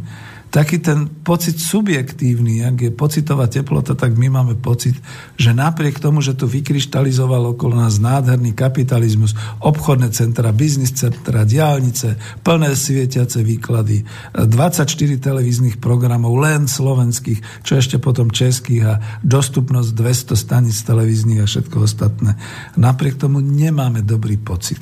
taký 0.47 0.79
ten 0.79 1.11
pocit 1.21 1.59
subjektívny, 1.59 2.63
ak 2.63 2.75
je 2.87 2.91
pocitová 2.91 3.51
teplota, 3.51 3.93
tak 3.93 4.15
my 4.15 4.31
máme 4.31 4.55
pocit, 4.55 4.95
že 5.35 5.51
napriek 5.51 5.99
tomu, 5.99 6.23
že 6.23 6.33
tu 6.33 6.47
vykryštalizoval 6.47 7.55
okolo 7.55 7.83
nás 7.83 7.99
nádherný 7.99 8.55
kapitalizmus, 8.55 9.35
obchodné 9.59 10.09
centra, 10.15 10.55
biznis 10.55 10.95
centra, 10.95 11.43
diálnice, 11.43 12.15
plné 12.41 12.73
svietiace 12.73 13.43
výklady, 13.43 14.07
24 14.33 14.87
televíznych 15.19 15.83
programov, 15.83 16.39
len 16.39 16.65
slovenských, 16.65 17.63
čo 17.67 17.75
ešte 17.75 17.99
potom 17.99 18.31
českých 18.31 18.83
a 18.87 18.93
dostupnosť 19.21 19.89
200 19.93 20.33
stanic 20.39 20.75
televíznych 20.79 21.43
a 21.43 21.49
všetko 21.49 21.77
ostatné. 21.83 22.39
Napriek 22.79 23.19
tomu 23.19 23.43
nemáme 23.43 23.99
dobrý 23.99 24.39
pocit. 24.39 24.79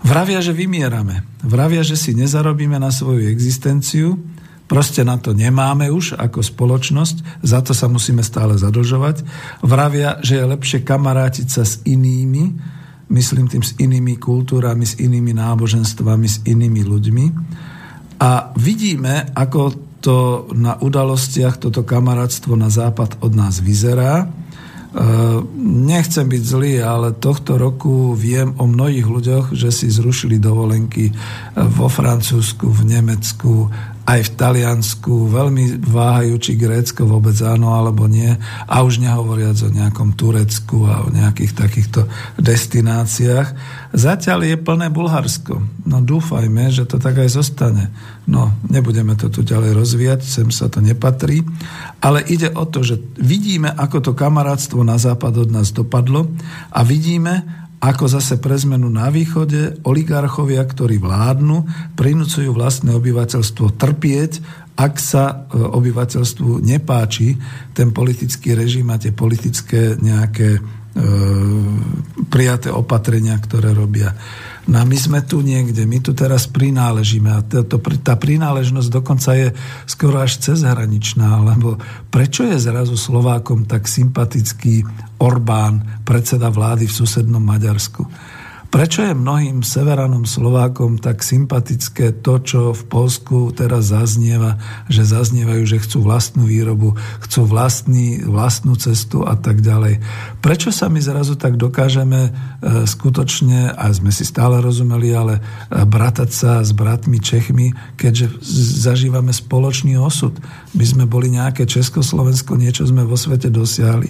Vravia, 0.00 0.40
že 0.40 0.56
vymierame. 0.56 1.28
Vravia, 1.44 1.84
že 1.84 1.92
si 1.92 2.16
nezarobíme 2.16 2.80
na 2.80 2.88
svoju 2.88 3.28
existenciu, 3.28 4.16
Proste 4.70 5.02
na 5.02 5.18
to 5.18 5.34
nemáme 5.34 5.90
už 5.90 6.14
ako 6.14 6.46
spoločnosť, 6.46 7.42
za 7.42 7.58
to 7.58 7.74
sa 7.74 7.90
musíme 7.90 8.22
stále 8.22 8.54
zadlžovať. 8.54 9.26
Vravia, 9.66 10.22
že 10.22 10.38
je 10.38 10.46
lepšie 10.46 10.86
kamarátiť 10.86 11.46
sa 11.50 11.66
s 11.66 11.82
inými, 11.82 12.54
myslím 13.10 13.50
tým 13.50 13.66
s 13.66 13.74
inými 13.82 14.14
kultúrami, 14.22 14.86
s 14.86 14.94
inými 15.02 15.34
náboženstvami, 15.34 16.26
s 16.30 16.46
inými 16.46 16.86
ľuďmi. 16.86 17.26
A 18.22 18.54
vidíme, 18.54 19.34
ako 19.34 19.74
to 19.98 20.46
na 20.54 20.78
udalostiach, 20.78 21.58
toto 21.58 21.82
kamarátstvo 21.82 22.54
na 22.54 22.70
západ 22.70 23.18
od 23.26 23.34
nás 23.34 23.58
vyzerá. 23.58 24.22
E, 24.22 24.26
nechcem 25.66 26.30
byť 26.30 26.42
zlý, 26.46 26.78
ale 26.78 27.18
tohto 27.18 27.58
roku 27.58 28.14
viem 28.14 28.54
o 28.54 28.70
mnohých 28.70 29.06
ľuďoch, 29.06 29.46
že 29.50 29.74
si 29.74 29.90
zrušili 29.90 30.38
dovolenky 30.38 31.10
vo 31.58 31.90
Francúzsku, 31.90 32.70
v 32.70 32.82
Nemecku, 32.86 33.66
aj 34.10 34.26
v 34.26 34.34
Taliansku, 34.34 35.30
veľmi 35.30 35.86
váhajú, 35.86 36.34
či 36.42 36.58
Grécko 36.58 37.06
vôbec 37.06 37.38
áno 37.46 37.70
alebo 37.78 38.10
nie. 38.10 38.34
A 38.66 38.82
už 38.82 38.98
nehovoriac 38.98 39.54
o 39.62 39.70
nejakom 39.70 40.18
Turecku 40.18 40.82
a 40.90 41.06
o 41.06 41.14
nejakých 41.14 41.54
takýchto 41.54 42.10
destináciách. 42.42 43.54
Zatiaľ 43.94 44.50
je 44.50 44.56
plné 44.58 44.90
Bulharsko. 44.90 45.62
No 45.86 46.02
dúfajme, 46.02 46.74
že 46.74 46.90
to 46.90 46.98
tak 46.98 47.22
aj 47.22 47.30
zostane. 47.38 47.94
No, 48.26 48.50
nebudeme 48.66 49.14
to 49.14 49.30
tu 49.30 49.46
ďalej 49.46 49.78
rozvíjať, 49.78 50.26
sem 50.26 50.50
sa 50.50 50.66
to 50.66 50.82
nepatrí. 50.82 51.46
Ale 52.02 52.26
ide 52.26 52.50
o 52.50 52.66
to, 52.66 52.82
že 52.82 52.98
vidíme, 53.14 53.70
ako 53.70 54.10
to 54.10 54.12
kamarátstvo 54.18 54.82
na 54.82 54.98
západ 54.98 55.46
od 55.46 55.50
nás 55.54 55.70
dopadlo 55.70 56.26
a 56.74 56.82
vidíme, 56.82 57.59
ako 57.80 58.04
zase 58.12 58.36
pre 58.36 58.60
zmenu 58.60 58.92
na 58.92 59.08
východe 59.08 59.80
oligarchovia, 59.88 60.60
ktorí 60.68 61.00
vládnu, 61.00 61.64
prinúcujú 61.96 62.52
vlastné 62.52 62.92
obyvateľstvo 62.92 63.72
trpieť, 63.80 64.32
ak 64.76 64.94
sa 65.00 65.24
e, 65.48 65.56
obyvateľstvu 65.56 66.60
nepáči 66.60 67.40
ten 67.72 67.88
politický 67.88 68.52
režim 68.52 68.84
a 68.92 69.00
tie 69.00 69.16
politické 69.16 69.96
nejaké 69.96 70.56
e, 70.56 70.60
prijaté 72.28 72.68
opatrenia, 72.68 73.40
ktoré 73.40 73.72
robia. 73.72 74.12
No 74.68 74.76
a 74.80 74.84
my 74.84 74.98
sme 74.98 75.24
tu 75.24 75.40
niekde, 75.40 75.88
my 75.88 76.04
tu 76.04 76.12
teraz 76.12 76.44
prináležíme 76.44 77.30
a 77.32 77.40
to, 77.40 77.64
to, 77.64 77.80
tá 78.04 78.16
prináležnosť 78.16 78.88
dokonca 78.92 79.30
je 79.32 79.48
skoro 79.88 80.20
až 80.20 80.36
cezhraničná, 80.40 81.40
lebo 81.40 81.80
prečo 82.12 82.44
je 82.44 82.60
zrazu 82.60 82.98
Slovákom 82.98 83.64
tak 83.64 83.88
sympatický 83.88 84.84
Orbán, 85.16 86.04
predseda 86.04 86.52
vlády 86.52 86.84
v 86.84 86.96
susednom 86.96 87.40
Maďarsku? 87.40 88.04
Prečo 88.70 89.02
je 89.02 89.18
mnohým 89.18 89.66
severanom 89.66 90.22
Slovákom 90.22 91.02
tak 91.02 91.26
sympatické 91.26 92.22
to, 92.22 92.38
čo 92.38 92.60
v 92.70 92.82
Polsku 92.86 93.50
teraz 93.50 93.90
zaznieva, 93.90 94.62
že 94.86 95.02
zaznievajú, 95.02 95.66
že 95.66 95.82
chcú 95.82 96.06
vlastnú 96.06 96.46
výrobu, 96.46 96.94
chcú 97.18 97.50
vlastný, 97.50 98.22
vlastnú 98.22 98.78
cestu 98.78 99.26
a 99.26 99.34
tak 99.34 99.66
ďalej. 99.66 99.98
Prečo 100.38 100.70
sa 100.70 100.86
my 100.86 101.02
zrazu 101.02 101.34
tak 101.34 101.58
dokážeme 101.58 102.30
e, 102.30 102.86
skutočne, 102.86 103.74
a 103.74 103.90
sme 103.90 104.14
si 104.14 104.22
stále 104.22 104.62
rozumeli, 104.62 105.10
ale 105.18 105.42
e, 105.42 105.82
bratať 105.82 106.30
sa 106.30 106.62
s 106.62 106.70
bratmi 106.70 107.18
Čechmi, 107.18 107.74
keďže 107.98 108.38
zažívame 108.86 109.34
spoločný 109.34 109.98
osud. 109.98 110.38
My 110.70 110.84
sme 110.86 111.04
boli 111.10 111.34
nejaké 111.34 111.66
Československo, 111.66 112.54
niečo 112.54 112.86
sme 112.86 113.02
vo 113.02 113.18
svete 113.18 113.50
dosiahli. 113.50 114.06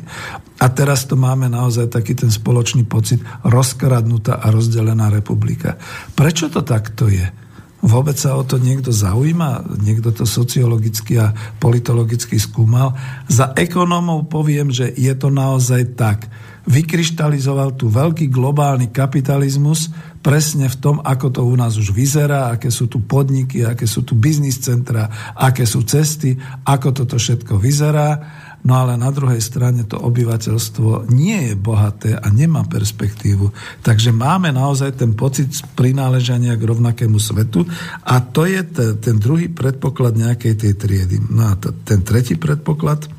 A 0.60 0.68
teraz 0.68 1.08
to 1.08 1.16
máme 1.16 1.48
naozaj 1.48 1.88
taký 1.88 2.12
ten 2.12 2.28
spoločný 2.28 2.84
pocit 2.84 3.24
rozkradnutá 3.48 4.44
a 4.44 4.52
rozdelená 4.52 5.08
republika. 5.08 5.80
Prečo 6.12 6.52
to 6.52 6.60
takto 6.60 7.08
je? 7.08 7.24
Vôbec 7.80 8.12
sa 8.20 8.36
o 8.36 8.44
to 8.44 8.60
niekto 8.60 8.92
zaujíma? 8.92 9.80
Niekto 9.80 10.12
to 10.12 10.28
sociologicky 10.28 11.16
a 11.16 11.32
politologicky 11.56 12.36
skúmal? 12.36 12.92
Za 13.24 13.56
ekonómov 13.56 14.28
poviem, 14.28 14.68
že 14.68 14.92
je 14.92 15.16
to 15.16 15.32
naozaj 15.32 15.96
tak. 15.96 16.28
Vykryštalizoval 16.68 17.80
tu 17.80 17.88
veľký 17.88 18.28
globálny 18.28 18.92
kapitalizmus 18.92 19.88
presne 20.20 20.68
v 20.68 20.76
tom, 20.76 20.96
ako 21.00 21.26
to 21.32 21.40
u 21.44 21.54
nás 21.56 21.80
už 21.80 21.96
vyzerá, 21.96 22.52
aké 22.52 22.68
sú 22.68 22.86
tu 22.86 23.00
podniky, 23.00 23.64
aké 23.64 23.88
sú 23.88 24.04
tu 24.04 24.12
biznis 24.12 24.60
centra, 24.60 25.08
aké 25.32 25.64
sú 25.64 25.84
cesty, 25.84 26.36
ako 26.64 26.92
toto 26.92 27.16
všetko 27.16 27.56
vyzerá 27.56 28.08
No 28.60 28.76
ale 28.76 29.00
na 29.00 29.08
druhej 29.08 29.40
strane 29.40 29.88
to 29.88 29.96
obyvateľstvo 29.96 31.08
nie 31.08 31.48
je 31.48 31.54
bohaté 31.56 32.12
a 32.12 32.28
nemá 32.28 32.68
perspektívu. 32.68 33.48
Takže 33.80 34.12
máme 34.12 34.52
naozaj 34.52 35.00
ten 35.00 35.16
pocit 35.16 35.48
prináležania 35.72 36.60
k 36.60 36.68
rovnakému 36.68 37.16
svetu 37.16 37.64
a 38.04 38.20
to 38.20 38.44
je 38.44 38.60
ten 39.00 39.16
druhý 39.16 39.48
predpoklad 39.48 40.12
nejakej 40.12 40.54
tej 40.60 40.72
triedy. 40.76 41.16
No 41.32 41.48
a 41.48 41.52
ten 41.56 42.04
tretí 42.04 42.36
predpoklad 42.36 43.08
e, 43.08 43.10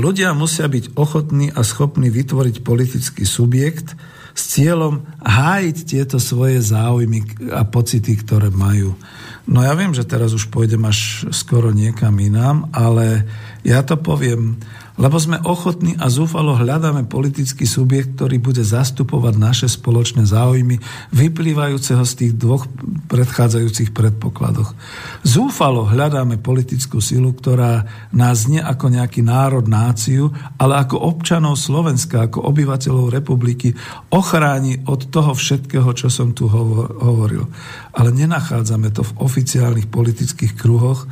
ľudia 0.00 0.32
musia 0.32 0.64
byť 0.64 0.96
ochotní 0.96 1.52
a 1.52 1.60
schopní 1.60 2.08
vytvoriť 2.08 2.64
politický 2.64 3.28
subjekt 3.28 3.92
s 4.32 4.42
cieľom 4.56 5.04
hájiť 5.20 5.76
tieto 5.84 6.16
svoje 6.16 6.60
záujmy 6.64 7.52
a 7.52 7.62
pocity, 7.68 8.16
ktoré 8.16 8.48
majú. 8.48 8.96
No 9.44 9.60
ja 9.60 9.74
viem, 9.74 9.92
že 9.92 10.06
teraz 10.06 10.32
už 10.32 10.48
pôjdem 10.48 10.82
až 10.86 11.28
skoro 11.34 11.74
niekam 11.74 12.14
inám, 12.16 12.70
ale 12.70 13.26
ja 13.66 13.82
to 13.82 13.98
poviem 13.98 14.56
lebo 15.00 15.16
sme 15.16 15.40
ochotní 15.40 15.96
a 15.96 16.12
zúfalo 16.12 16.52
hľadáme 16.56 17.08
politický 17.08 17.64
subjekt, 17.64 18.20
ktorý 18.20 18.36
bude 18.36 18.60
zastupovať 18.60 19.34
naše 19.40 19.66
spoločné 19.68 20.28
záujmy, 20.28 20.76
vyplývajúceho 21.16 22.04
z 22.04 22.12
tých 22.12 22.32
dvoch 22.36 22.68
predchádzajúcich 23.08 23.96
predpokladoch. 23.96 24.76
Zúfalo 25.24 25.88
hľadáme 25.88 26.36
politickú 26.36 27.00
silu, 27.00 27.32
ktorá 27.32 27.88
nás 28.12 28.44
nie 28.48 28.60
ako 28.60 28.92
nejaký 28.92 29.24
národ, 29.24 29.64
náciu, 29.64 30.28
ale 30.60 30.84
ako 30.84 31.00
občanov 31.00 31.56
Slovenska, 31.56 32.28
ako 32.28 32.44
obyvateľov 32.52 33.12
republiky 33.12 33.72
ochráni 34.12 34.84
od 34.84 35.08
toho 35.08 35.32
všetkého, 35.32 35.88
čo 35.96 36.12
som 36.12 36.36
tu 36.36 36.48
hovoril. 36.52 37.48
Ale 37.96 38.12
nenachádzame 38.12 38.92
to 38.92 39.04
v 39.04 39.16
oficiálnych 39.24 39.88
politických 39.88 40.52
kruhoch, 40.56 41.08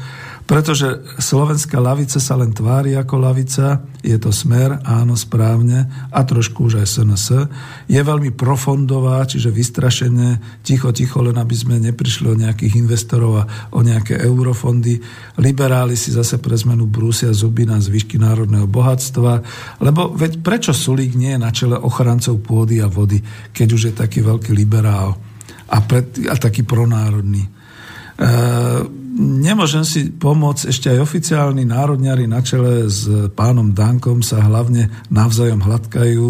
pretože 0.50 1.06
slovenská 1.22 1.78
lavica 1.78 2.18
sa 2.18 2.34
len 2.34 2.50
tvári 2.50 2.98
ako 2.98 3.22
lavica, 3.22 3.86
je 4.02 4.18
to 4.18 4.34
smer, 4.34 4.82
áno, 4.82 5.14
správne, 5.14 5.86
a 6.10 6.26
trošku 6.26 6.66
už 6.66 6.82
aj 6.82 6.90
SNS. 6.90 7.26
Je 7.86 8.02
veľmi 8.02 8.34
profondová, 8.34 9.22
čiže 9.30 9.54
vystrašené, 9.54 10.42
ticho, 10.66 10.90
ticho, 10.90 11.22
len 11.22 11.38
aby 11.38 11.54
sme 11.54 11.78
neprišli 11.78 12.34
o 12.34 12.34
nejakých 12.34 12.82
investorov 12.82 13.46
a 13.46 13.48
o 13.70 13.78
nejaké 13.86 14.18
eurofondy. 14.18 14.98
Liberáli 15.38 15.94
si 15.94 16.10
zase 16.10 16.42
pre 16.42 16.58
zmenu 16.58 16.90
brúsia 16.90 17.30
zuby 17.30 17.62
na 17.62 17.78
zvyšky 17.78 18.18
národného 18.18 18.66
bohatstva, 18.66 19.46
lebo 19.78 20.10
veď 20.10 20.42
prečo 20.42 20.74
Sulík 20.74 21.14
nie 21.14 21.38
je 21.38 21.42
na 21.46 21.54
čele 21.54 21.78
ochrancov 21.78 22.42
pôdy 22.42 22.82
a 22.82 22.90
vody, 22.90 23.22
keď 23.54 23.68
už 23.70 23.82
je 23.86 23.94
taký 23.94 24.26
veľký 24.26 24.50
liberál 24.50 25.14
a, 25.70 25.78
pred, 25.78 26.26
a 26.26 26.34
taký 26.34 26.66
pronárodný. 26.66 27.46
E, 27.46 27.50
nemôžem 29.20 29.84
si 29.84 30.08
pomôcť, 30.08 30.72
ešte 30.72 30.88
aj 30.88 31.04
oficiálni 31.04 31.68
národňari 31.68 32.24
na 32.24 32.40
čele 32.40 32.88
s 32.88 33.04
pánom 33.36 33.76
Dankom 33.76 34.24
sa 34.24 34.40
hlavne 34.40 34.88
navzájom 35.12 35.60
hladkajú, 35.60 36.28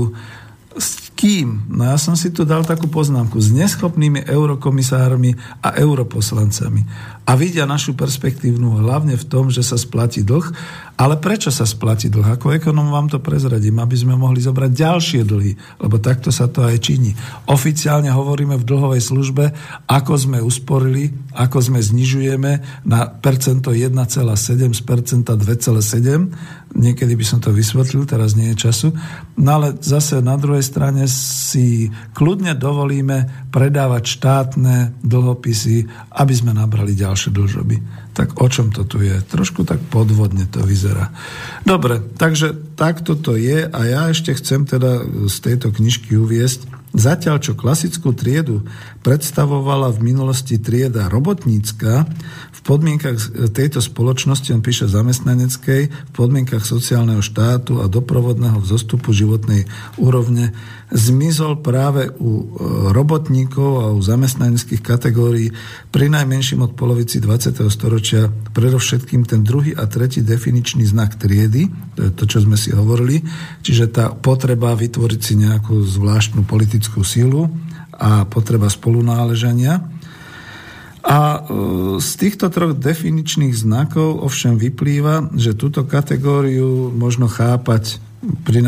kým? 1.21 1.68
No 1.68 1.85
ja 1.85 2.01
som 2.01 2.16
si 2.16 2.33
tu 2.33 2.49
dal 2.49 2.64
takú 2.64 2.89
poznámku. 2.89 3.37
S 3.37 3.53
neschopnými 3.53 4.25
eurokomisármi 4.25 5.37
a 5.61 5.77
europoslancami. 5.77 6.81
A 7.29 7.37
vidia 7.37 7.68
našu 7.68 7.93
perspektívnu 7.93 8.81
hlavne 8.81 9.21
v 9.21 9.29
tom, 9.29 9.53
že 9.53 9.61
sa 9.61 9.77
splatí 9.77 10.25
dlh. 10.25 10.49
Ale 10.97 11.21
prečo 11.21 11.53
sa 11.53 11.68
splatí 11.68 12.09
dlh? 12.09 12.41
Ako 12.41 12.57
ekonom 12.57 12.89
vám 12.89 13.12
to 13.12 13.21
prezradím, 13.21 13.85
aby 13.85 14.01
sme 14.01 14.16
mohli 14.16 14.41
zobrať 14.41 14.73
ďalšie 14.73 15.21
dlhy. 15.29 15.53
Lebo 15.85 16.01
takto 16.01 16.33
sa 16.33 16.49
to 16.49 16.64
aj 16.64 16.81
činí. 16.81 17.12
Oficiálne 17.53 18.09
hovoríme 18.09 18.57
v 18.57 18.64
dlhovej 18.64 19.05
službe, 19.05 19.53
ako 19.93 20.12
sme 20.16 20.39
usporili, 20.41 21.12
ako 21.37 21.61
sme 21.61 21.85
znižujeme 21.85 22.81
na 22.89 23.12
percento 23.12 23.77
1,7 23.77 24.73
z 24.73 24.83
percenta 24.89 25.37
2,7 25.37 26.64
Niekedy 26.71 27.18
by 27.18 27.27
som 27.27 27.43
to 27.43 27.51
vysvetlil, 27.51 28.07
teraz 28.07 28.39
nie 28.39 28.55
je 28.55 28.71
času. 28.71 28.95
No 29.35 29.59
ale 29.59 29.75
zase 29.83 30.23
na 30.23 30.39
druhej 30.39 30.62
strane 30.62 31.10
si 31.11 31.91
kľudne 32.15 32.55
dovolíme 32.55 33.51
predávať 33.51 34.05
štátne 34.07 34.95
dlhopisy, 35.03 35.91
aby 36.15 36.33
sme 36.33 36.55
nabrali 36.55 36.95
ďalšie 36.95 37.35
dlžoby. 37.35 37.77
Tak 38.15 38.39
o 38.39 38.47
čom 38.47 38.71
to 38.71 38.87
tu 38.87 39.03
je? 39.03 39.19
Trošku 39.19 39.67
tak 39.67 39.83
podvodne 39.91 40.47
to 40.47 40.63
vyzerá. 40.63 41.11
Dobre, 41.67 41.99
takže 42.17 42.55
takto 42.79 43.19
to 43.19 43.35
je 43.35 43.67
a 43.67 43.81
ja 43.85 44.09
ešte 44.09 44.33
chcem 44.39 44.65
teda 44.65 45.05
z 45.27 45.37
tejto 45.43 45.75
knižky 45.75 46.15
uviesť, 46.15 46.81
Zatiaľ, 46.91 47.39
čo 47.39 47.55
klasickú 47.55 48.11
triedu 48.11 48.67
predstavovala 49.07 49.95
v 49.95 50.11
minulosti 50.11 50.59
trieda 50.59 51.07
robotnícka, 51.07 52.03
v 52.51 52.61
podmienkach 52.67 53.15
tejto 53.55 53.79
spoločnosti, 53.79 54.51
on 54.51 54.59
píše 54.59 54.91
zamestnaneckej, 54.91 55.83
v 55.87 56.11
podmienkach 56.11 56.67
sociálneho 56.67 57.23
štátu 57.23 57.79
a 57.79 57.87
doprovodného 57.87 58.59
vzostupu 58.59 59.15
životnej 59.15 59.71
úrovne, 60.03 60.51
zmizol 60.91 61.62
práve 61.62 62.11
u 62.18 62.30
e, 62.43 62.45
robotníkov 62.91 63.70
a 63.80 63.86
u 63.95 64.01
zamestnaneckých 64.03 64.82
kategórií 64.82 65.55
pri 65.95 66.11
najmenším 66.11 66.66
od 66.66 66.74
polovici 66.74 67.22
20. 67.22 67.62
storočia 67.70 68.26
predovšetkým 68.28 69.22
ten 69.22 69.47
druhý 69.47 69.70
a 69.74 69.86
tretí 69.86 70.20
definičný 70.20 70.82
znak 70.82 71.14
triedy, 71.14 71.70
to 71.95 72.01
je 72.07 72.11
to, 72.11 72.24
čo 72.26 72.38
sme 72.43 72.59
si 72.59 72.74
hovorili, 72.74 73.22
čiže 73.62 73.86
tá 73.95 74.11
potreba 74.11 74.74
vytvoriť 74.74 75.20
si 75.22 75.34
nejakú 75.38 75.78
zvláštnu 75.78 76.43
politickú 76.43 77.07
sílu 77.07 77.47
a 77.95 78.26
potreba 78.26 78.66
spolunáležania 78.66 79.86
a 81.01 81.18
e, 81.18 81.38
z 81.97 82.11
týchto 82.20 82.53
troch 82.53 82.76
definičných 82.76 83.57
znakov 83.57 84.20
ovšem 84.20 84.61
vyplýva, 84.61 85.32
že 85.38 85.57
túto 85.57 85.86
kategóriu 85.88 86.93
možno 86.93 87.24
chápať 87.30 88.03
pri 88.21 88.61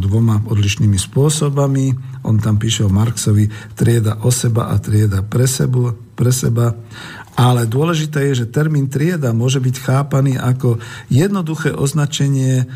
dvoma 0.00 0.48
odlišnými 0.48 0.96
spôsobami. 0.96 1.92
On 2.24 2.40
tam 2.40 2.56
píše 2.56 2.88
o 2.88 2.90
Marxovi 2.92 3.52
trieda 3.76 4.16
o 4.24 4.32
seba 4.32 4.72
a 4.72 4.80
trieda 4.80 5.20
pre, 5.20 5.44
sebu, 5.44 5.92
pre 6.16 6.32
seba. 6.32 6.72
Ale 7.36 7.68
dôležité 7.68 8.32
je, 8.32 8.44
že 8.46 8.52
termín 8.54 8.88
trieda 8.88 9.36
môže 9.36 9.60
byť 9.60 9.76
chápaný 9.76 10.40
ako 10.40 10.80
jednoduché 11.12 11.74
označenie 11.74 12.64
e, 12.64 12.66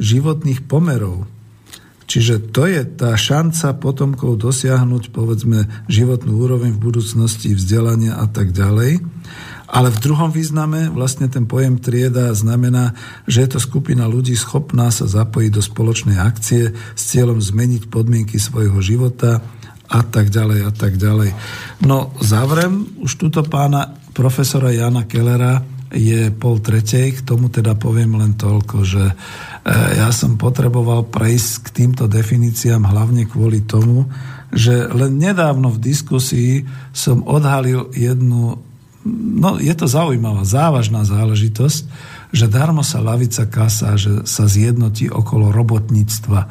životných 0.00 0.64
pomerov. 0.64 1.28
Čiže 2.08 2.52
to 2.52 2.68
je 2.68 2.84
tá 2.84 3.16
šanca 3.16 3.72
potomkov 3.80 4.36
dosiahnuť, 4.36 5.16
povedzme, 5.16 5.64
životnú 5.88 6.44
úroveň 6.44 6.76
v 6.76 6.82
budúcnosti, 6.92 7.56
vzdelania 7.56 8.20
a 8.20 8.28
tak 8.28 8.52
ďalej. 8.52 9.00
Ale 9.72 9.88
v 9.88 10.02
druhom 10.04 10.28
význame 10.28 10.92
vlastne 10.92 11.32
ten 11.32 11.48
pojem 11.48 11.80
trieda 11.80 12.36
znamená, 12.36 12.92
že 13.24 13.48
je 13.48 13.56
to 13.56 13.58
skupina 13.58 14.04
ľudí 14.04 14.36
schopná 14.36 14.92
sa 14.92 15.08
zapojiť 15.08 15.50
do 15.50 15.62
spoločnej 15.64 16.20
akcie 16.20 16.76
s 16.76 17.02
cieľom 17.08 17.40
zmeniť 17.40 17.88
podmienky 17.88 18.36
svojho 18.36 18.76
života 18.84 19.40
a 19.88 20.00
tak 20.04 20.28
ďalej 20.28 20.68
a 20.68 20.72
tak 20.76 21.00
ďalej. 21.00 21.32
No 21.88 22.12
zavrem 22.20 23.00
už 23.00 23.16
túto 23.16 23.40
pána 23.40 23.96
profesora 24.12 24.76
Jana 24.76 25.08
Kellera 25.08 25.64
je 25.92 26.32
pol 26.32 26.60
tretej, 26.60 27.20
k 27.20 27.24
tomu 27.24 27.52
teda 27.52 27.76
poviem 27.76 28.16
len 28.16 28.32
toľko, 28.36 28.76
že 28.80 29.12
Eh, 29.62 30.02
ja 30.02 30.10
som 30.10 30.34
potreboval 30.34 31.06
prejsť 31.06 31.50
k 31.62 31.68
týmto 31.70 32.10
definíciám 32.10 32.82
hlavne 32.82 33.30
kvôli 33.30 33.62
tomu, 33.62 34.10
že 34.50 34.90
len 34.90 35.22
nedávno 35.22 35.70
v 35.70 35.78
diskusii 35.78 36.66
som 36.90 37.22
odhalil 37.22 37.86
jednu, 37.94 38.58
no 39.06 39.58
je 39.58 39.74
to 39.74 39.86
zaujímavá, 39.90 40.46
závažná 40.46 41.02
záležitosť, 41.02 41.82
že 42.32 42.46
darmo 42.48 42.86
sa 42.86 43.02
lavica 43.02 43.44
kasa, 43.44 43.98
že 43.98 44.24
sa 44.24 44.48
zjednotí 44.48 45.10
okolo 45.10 45.52
robotníctva, 45.52 46.48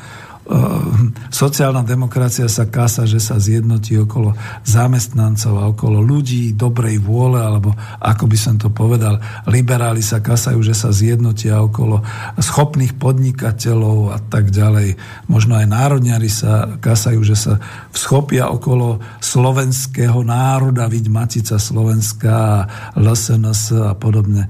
sociálna 1.31 1.85
demokracia 1.85 2.49
sa 2.49 2.67
kása, 2.67 3.05
že 3.05 3.21
sa 3.21 3.37
zjednotí 3.37 3.95
okolo 4.01 4.33
zamestnancov 4.65 5.53
a 5.57 5.69
okolo 5.69 6.01
ľudí 6.01 6.57
dobrej 6.57 6.97
vôle, 6.99 7.39
alebo 7.39 7.71
ako 8.01 8.25
by 8.25 8.37
som 8.37 8.55
to 8.57 8.73
povedal, 8.73 9.21
liberáli 9.47 10.01
sa 10.01 10.19
kasajú, 10.19 10.59
že 10.65 10.73
sa 10.73 10.89
zjednotia 10.89 11.61
okolo 11.61 12.01
schopných 12.41 12.97
podnikateľov 12.97 14.17
a 14.17 14.19
tak 14.19 14.49
ďalej. 14.49 14.97
Možno 15.29 15.55
aj 15.55 15.67
národňari 15.69 16.29
sa 16.29 16.77
kasajú, 16.81 17.21
že 17.21 17.37
sa 17.37 17.53
schopia 17.93 18.49
okolo 18.49 18.99
slovenského 19.21 20.25
národa, 20.25 20.89
viď 20.89 21.05
Matica 21.09 21.57
Slovenská, 21.61 22.67
LSNS 22.97 23.61
a 23.77 23.93
podobne. 23.93 24.49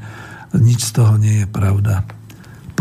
Nič 0.51 0.91
z 0.91 0.91
toho 0.99 1.15
nie 1.15 1.43
je 1.43 1.47
pravda. 1.47 2.20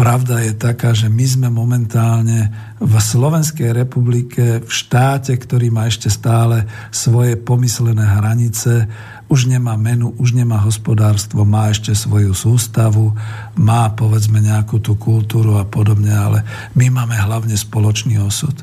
Pravda 0.01 0.41
je 0.41 0.57
taká, 0.57 0.97
že 0.97 1.13
my 1.13 1.27
sme 1.29 1.49
momentálne 1.53 2.49
v 2.81 2.95
Slovenskej 2.97 3.77
republike, 3.77 4.65
v 4.65 4.71
štáte, 4.73 5.37
ktorý 5.37 5.69
má 5.69 5.93
ešte 5.93 6.09
stále 6.09 6.65
svoje 6.89 7.37
pomyslené 7.37 8.01
hranice, 8.01 8.89
už 9.29 9.53
nemá 9.53 9.77
menu, 9.77 10.17
už 10.17 10.33
nemá 10.33 10.57
hospodárstvo, 10.65 11.45
má 11.45 11.69
ešte 11.69 11.93
svoju 11.93 12.33
sústavu, 12.33 13.13
má 13.61 13.93
povedzme 13.93 14.41
nejakú 14.41 14.81
tú 14.81 14.97
kultúru 14.97 15.61
a 15.61 15.69
podobne, 15.69 16.17
ale 16.17 16.49
my 16.73 16.89
máme 16.89 17.21
hlavne 17.21 17.53
spoločný 17.53 18.17
osud. 18.25 18.57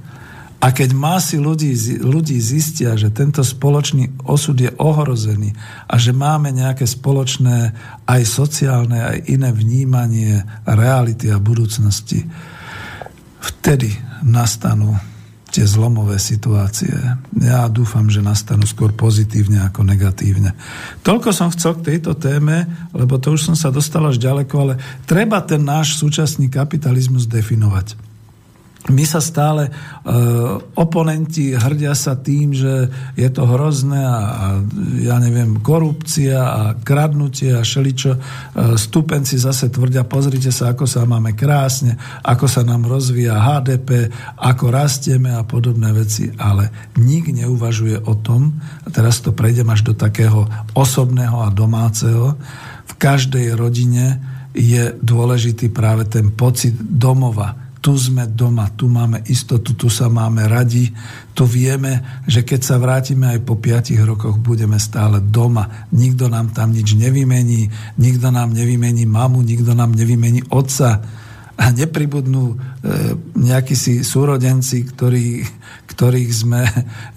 A 0.57 0.73
keď 0.73 0.89
masy 0.97 1.37
ľudí, 1.37 1.77
ľudí 2.01 2.41
zistia, 2.41 2.97
že 2.97 3.13
tento 3.13 3.45
spoločný 3.45 4.25
osud 4.25 4.57
je 4.57 4.73
ohrozený 4.81 5.53
a 5.85 6.01
že 6.01 6.17
máme 6.17 6.49
nejaké 6.49 6.89
spoločné 6.89 7.77
aj 8.09 8.21
sociálne, 8.25 8.97
aj 8.97 9.17
iné 9.29 9.53
vnímanie 9.53 10.41
reality 10.65 11.29
a 11.29 11.37
budúcnosti, 11.37 12.25
vtedy 13.37 13.93
nastanú 14.25 14.97
tie 15.53 15.61
zlomové 15.63 16.17
situácie. 16.17 16.91
Ja 17.37 17.69
dúfam, 17.69 18.09
že 18.09 18.25
nastanú 18.25 18.65
skôr 18.65 18.97
pozitívne 18.97 19.61
ako 19.61 19.85
negatívne. 19.85 20.57
Toľko 21.05 21.29
som 21.37 21.53
chcel 21.53 21.77
k 21.79 21.93
tejto 21.93 22.17
téme, 22.17 22.65
lebo 22.97 23.21
to 23.21 23.37
už 23.37 23.45
som 23.45 23.55
sa 23.55 23.69
dostal 23.69 24.09
až 24.09 24.17
ďaleko, 24.17 24.53
ale 24.57 24.73
treba 25.05 25.37
ten 25.45 25.61
náš 25.61 26.01
súčasný 26.01 26.49
kapitalizmus 26.49 27.29
definovať 27.29 28.06
my 28.87 29.03
sa 29.03 29.19
stále, 29.19 29.67
e, 29.67 29.71
oponenti 30.79 31.51
hrdia 31.51 31.91
sa 31.91 32.15
tým, 32.15 32.55
že 32.55 32.87
je 33.19 33.27
to 33.27 33.43
hrozné 33.43 33.99
a, 33.99 34.15
a 34.15 34.45
ja 35.03 35.19
neviem, 35.19 35.59
korupcia 35.59 36.39
a 36.39 36.61
kradnutie 36.79 37.51
a 37.51 37.67
šeličo. 37.67 38.15
E, 38.15 38.19
stupenci 38.79 39.35
zase 39.35 39.67
tvrdia, 39.67 40.07
pozrite 40.07 40.55
sa, 40.55 40.71
ako 40.71 40.87
sa 40.87 41.03
máme 41.03 41.35
krásne, 41.35 41.99
ako 42.23 42.47
sa 42.47 42.63
nám 42.63 42.87
rozvíja 42.87 43.35
HDP, 43.35 44.07
ako 44.39 44.71
rastieme 44.71 45.35
a 45.35 45.43
podobné 45.43 45.91
veci, 45.91 46.31
ale 46.39 46.93
nik 46.95 47.27
neuvažuje 47.27 48.07
o 48.07 48.15
tom, 48.15 48.55
a 48.83 48.87
teraz 48.87 49.19
to 49.19 49.35
prejdem 49.35 49.67
až 49.67 49.83
do 49.83 49.93
takého 49.99 50.47
osobného 50.71 51.43
a 51.43 51.51
domáceho, 51.51 52.39
v 52.87 52.93
každej 52.95 53.51
rodine 53.59 54.23
je 54.55 54.95
dôležitý 55.03 55.69
práve 55.69 56.07
ten 56.07 56.31
pocit 56.31 56.73
domova, 56.79 57.66
tu 57.81 57.93
sme 57.93 58.25
doma, 58.25 58.73
tu 58.73 58.89
máme 58.89 59.21
istotu, 59.29 59.77
tu 59.77 59.87
sa 59.87 60.09
máme 60.09 60.49
radi, 60.49 60.89
tu 61.37 61.45
vieme, 61.45 62.23
že 62.25 62.41
keď 62.41 62.61
sa 62.65 62.75
vrátime 62.81 63.37
aj 63.37 63.39
po 63.45 63.55
5 63.57 63.93
rokoch, 64.01 64.41
budeme 64.41 64.81
stále 64.81 65.21
doma. 65.21 65.87
Nikto 65.93 66.27
nám 66.27 66.51
tam 66.51 66.73
nič 66.73 66.97
nevymení, 66.97 67.69
nikto 68.01 68.33
nám 68.33 68.53
nevymení 68.53 69.05
mamu, 69.05 69.45
nikto 69.45 69.77
nám 69.77 69.93
nevymení 69.93 70.41
otca 70.49 71.01
a 71.57 71.73
nepribudnú 71.73 72.53
e, 72.53 72.55
nejakí 73.33 73.73
si 73.73 74.05
súrodenci, 74.05 74.85
ktorí, 74.93 75.41
ktorých 75.89 76.29
sme, 76.29 76.61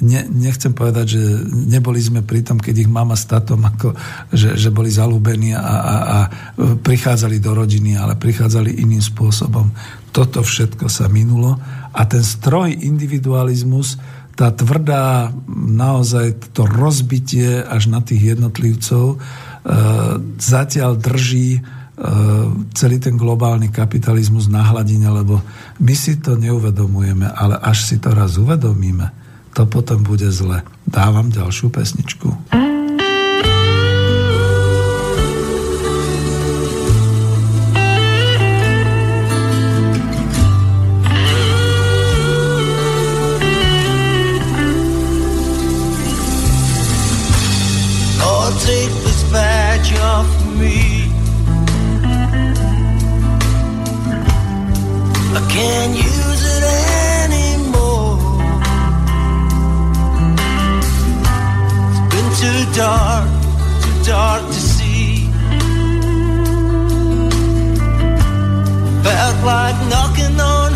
ne, 0.00 0.24
nechcem 0.32 0.72
povedať, 0.72 1.06
že 1.20 1.22
neboli 1.68 2.00
sme 2.00 2.24
pri 2.24 2.40
tom, 2.40 2.56
keď 2.56 2.88
ich 2.88 2.90
mama 2.90 3.20
s 3.20 3.28
tatom, 3.28 3.60
ako, 3.60 3.92
že, 4.32 4.56
že 4.56 4.72
boli 4.72 4.88
zalúbení 4.88 5.52
a, 5.52 5.60
a, 5.60 5.76
a 5.76 6.18
prichádzali 6.80 7.36
do 7.36 7.52
rodiny, 7.52 8.00
ale 8.00 8.16
prichádzali 8.16 8.80
iným 8.80 9.04
spôsobom. 9.04 9.68
Toto 10.10 10.42
všetko 10.42 10.90
sa 10.90 11.06
minulo 11.06 11.58
a 11.94 12.02
ten 12.06 12.22
stroj 12.22 12.74
individualizmus, 12.74 13.98
tá 14.34 14.50
tvrdá 14.50 15.30
naozaj 15.52 16.54
to 16.56 16.64
rozbitie 16.66 17.60
až 17.60 17.92
na 17.92 18.00
tých 18.00 18.34
jednotlivcov 18.34 19.14
e, 19.14 19.16
zatiaľ 20.40 20.96
drží 20.96 21.60
celý 22.72 22.96
ten 22.96 23.20
globálny 23.20 23.68
kapitalizmus 23.68 24.48
na 24.48 24.64
hladine, 24.64 25.12
lebo 25.12 25.44
my 25.84 25.94
si 25.94 26.16
to 26.16 26.32
neuvedomujeme, 26.32 27.28
ale 27.28 27.60
až 27.60 27.84
si 27.84 27.96
to 28.00 28.16
raz 28.16 28.40
uvedomíme, 28.40 29.12
to 29.52 29.68
potom 29.68 30.00
bude 30.00 30.28
zle. 30.32 30.64
Dávam 30.88 31.28
ďalšiu 31.28 31.68
pesničku. 31.68 32.56
clock 69.40 69.74
knocking 69.88 70.38
on 70.38 70.69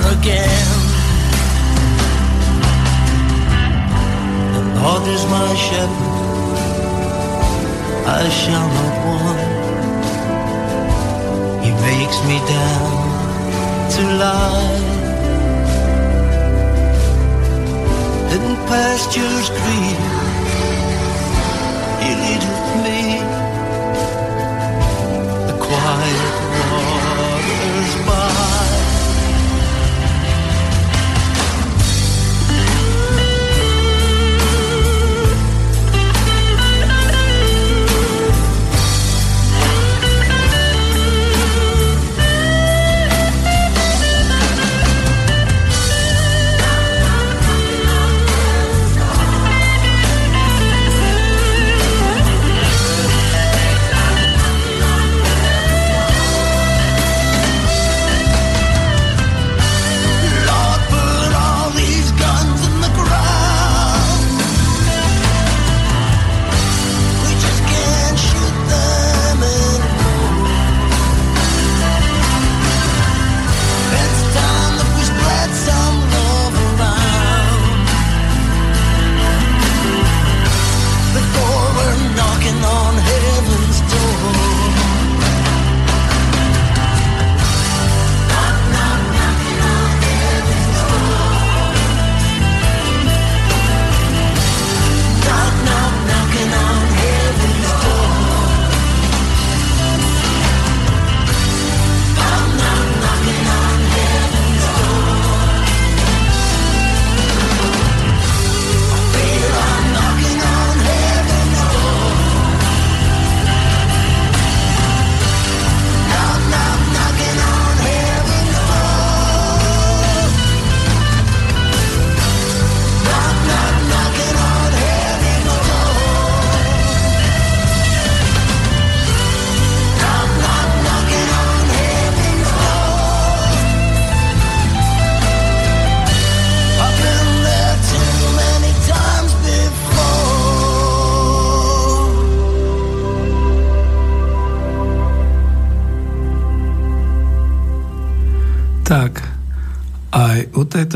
again. 0.00 0.68
The 4.54 4.62
Lord 4.80 5.04
is 5.08 5.24
my 5.26 5.50
shepherd, 5.66 6.58
I 8.06 8.28
shall 8.40 8.68
not 8.76 8.94
want. 9.06 9.40
He 11.64 11.70
makes 11.88 12.18
me 12.28 12.36
down 12.56 12.92
to 13.94 14.02
lie. 14.22 14.76
In 18.34 18.44
pastures 18.68 19.48
green, 19.58 19.98
He 22.02 22.10
leads 22.22 22.65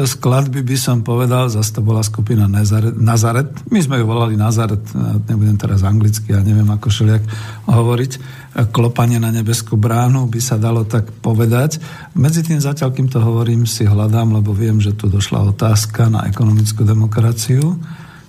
tejto 0.01 0.17
skladby 0.17 0.65
by 0.65 0.77
som 0.81 1.05
povedal, 1.05 1.53
zase 1.53 1.77
to 1.77 1.85
bola 1.85 2.01
skupina 2.01 2.49
Nazaret, 2.49 2.97
Nazaret. 2.97 3.53
My 3.69 3.85
sme 3.85 4.01
ju 4.01 4.09
volali 4.09 4.33
Nazaret, 4.33 4.81
nebudem 5.29 5.61
teraz 5.61 5.85
anglicky, 5.85 6.33
ja 6.33 6.41
neviem 6.41 6.65
ako 6.73 6.89
šeliak 6.89 7.21
hovoriť. 7.69 8.13
Klopanie 8.73 9.21
na 9.21 9.29
nebeskú 9.29 9.77
bránu 9.77 10.25
by 10.25 10.41
sa 10.41 10.57
dalo 10.57 10.89
tak 10.89 11.05
povedať. 11.21 11.85
Medzi 12.17 12.41
tým 12.41 12.65
zatiaľ, 12.65 12.97
kým 12.97 13.13
to 13.13 13.21
hovorím, 13.21 13.69
si 13.69 13.85
hľadám, 13.85 14.41
lebo 14.41 14.57
viem, 14.57 14.81
že 14.81 14.97
tu 14.97 15.13
došla 15.13 15.53
otázka 15.53 16.09
na 16.09 16.25
ekonomickú 16.25 16.81
demokraciu, 16.81 17.77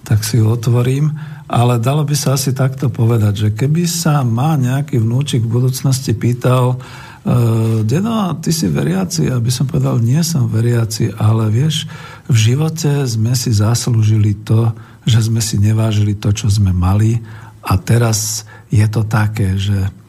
tak 0.04 0.28
si 0.28 0.44
ju 0.44 0.52
otvorím. 0.52 1.16
Ale 1.52 1.84
dalo 1.84 2.08
by 2.08 2.16
sa 2.16 2.40
asi 2.40 2.56
takto 2.56 2.88
povedať, 2.88 3.34
že 3.36 3.50
keby 3.52 3.84
sa 3.84 4.24
má 4.24 4.56
nejaký 4.56 5.04
vnúčik 5.04 5.44
v 5.44 5.54
budúcnosti 5.60 6.16
pýtal, 6.16 6.80
Uh, 7.22 7.86
Deno, 7.86 8.34
ty 8.42 8.50
si 8.50 8.66
veriaci? 8.66 9.30
Aby 9.30 9.54
som 9.54 9.70
povedal, 9.70 10.02
nie 10.02 10.18
som 10.26 10.50
veriaci, 10.50 11.14
ale 11.22 11.54
vieš, 11.54 11.86
v 12.26 12.34
živote 12.34 13.06
sme 13.06 13.38
si 13.38 13.54
zaslúžili 13.54 14.42
to, 14.42 14.74
že 15.06 15.30
sme 15.30 15.38
si 15.38 15.62
nevážili 15.62 16.18
to, 16.18 16.34
čo 16.34 16.50
sme 16.50 16.74
mali 16.74 17.22
a 17.62 17.78
teraz 17.78 18.50
je 18.74 18.82
to 18.90 19.06
také, 19.06 19.54
že 19.54 20.01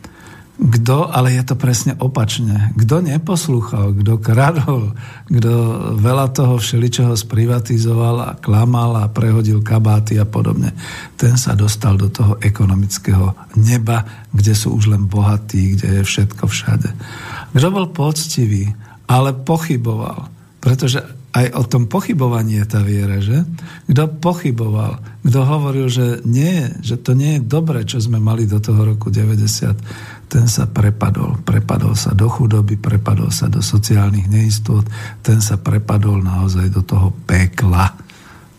Kto, 0.62 1.10
ale 1.10 1.34
je 1.34 1.42
to 1.42 1.58
presne 1.58 1.98
opačne. 1.98 2.70
Kto 2.78 3.02
neposlúchal, 3.02 3.98
kto 3.98 4.22
kradol, 4.22 4.94
kto 5.26 5.52
veľa 5.98 6.30
toho 6.30 6.62
všeličoho 6.62 7.18
sprivatizoval 7.18 8.16
a 8.22 8.30
klamal 8.38 8.94
a 9.02 9.10
prehodil 9.10 9.58
kabáty 9.58 10.22
a 10.22 10.26
podobne, 10.26 10.70
ten 11.18 11.34
sa 11.34 11.58
dostal 11.58 11.98
do 11.98 12.06
toho 12.14 12.38
ekonomického 12.38 13.34
neba, 13.58 14.06
kde 14.30 14.54
sú 14.54 14.78
už 14.78 14.94
len 14.94 15.10
bohatí, 15.10 15.74
kde 15.74 15.98
je 15.98 16.02
všetko 16.06 16.46
všade. 16.46 16.94
Kto 17.50 17.66
bol 17.74 17.90
poctivý, 17.90 18.70
ale 19.10 19.34
pochyboval, 19.34 20.30
pretože 20.62 21.02
aj 21.32 21.46
o 21.56 21.64
tom 21.64 21.88
pochybovaní 21.88 22.60
je 22.60 22.66
tá 22.68 22.84
viera, 22.84 23.16
že? 23.16 23.48
Kto 23.88 24.20
pochyboval, 24.20 25.00
kto 25.24 25.38
hovoril, 25.40 25.88
že 25.88 26.20
nie, 26.28 26.68
že 26.84 27.00
to 27.00 27.16
nie 27.16 27.40
je 27.40 27.46
dobre, 27.48 27.88
čo 27.88 27.96
sme 28.04 28.20
mali 28.20 28.44
do 28.44 28.60
toho 28.60 28.84
roku 28.84 29.08
90, 29.08 30.11
ten 30.33 30.49
sa 30.49 30.64
prepadol. 30.64 31.45
Prepadol 31.45 31.93
sa 31.93 32.16
do 32.16 32.33
chudoby, 32.33 32.80
prepadol 32.80 33.28
sa 33.28 33.53
do 33.53 33.61
sociálnych 33.61 34.33
neistôt, 34.33 34.80
ten 35.20 35.45
sa 35.45 35.61
prepadol 35.61 36.24
naozaj 36.24 36.72
do 36.72 36.80
toho 36.80 37.12
pekla. 37.28 37.93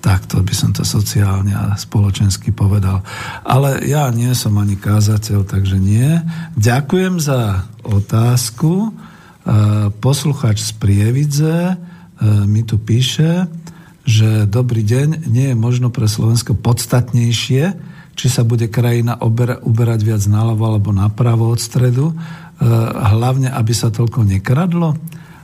Takto 0.03 0.45
by 0.45 0.53
som 0.53 0.69
to 0.69 0.85
sociálne 0.85 1.55
a 1.57 1.73
spoločensky 1.73 2.53
povedal. 2.53 3.01
Ale 3.41 3.81
ja 3.89 4.05
nie 4.13 4.29
som 4.37 4.53
ani 4.61 4.77
kázateľ, 4.77 5.49
takže 5.49 5.81
nie. 5.81 6.21
Ďakujem 6.59 7.17
za 7.17 7.65
otázku. 7.81 8.93
Posluchač 10.03 10.59
z 10.59 10.71
Prievidze, 10.77 11.79
E, 12.23 12.47
mi 12.47 12.63
tu 12.63 12.79
píše, 12.79 13.51
že 14.07 14.47
dobrý 14.47 14.83
deň, 14.83 15.27
nie 15.27 15.51
je 15.51 15.57
možno 15.57 15.91
pre 15.91 16.07
Slovensko 16.07 16.55
podstatnejšie, 16.55 17.75
či 18.13 18.29
sa 18.29 18.45
bude 18.45 18.69
krajina 18.69 19.17
uberať 19.63 19.99
viac 20.05 20.23
naľavo 20.25 20.63
alebo 20.63 20.89
napravo 20.93 21.49
od 21.49 21.59
stredu, 21.61 22.11
e, 22.11 22.15
hlavne, 23.15 23.49
aby 23.49 23.73
sa 23.73 23.89
toľko 23.89 24.25
nekradlo. 24.25 24.95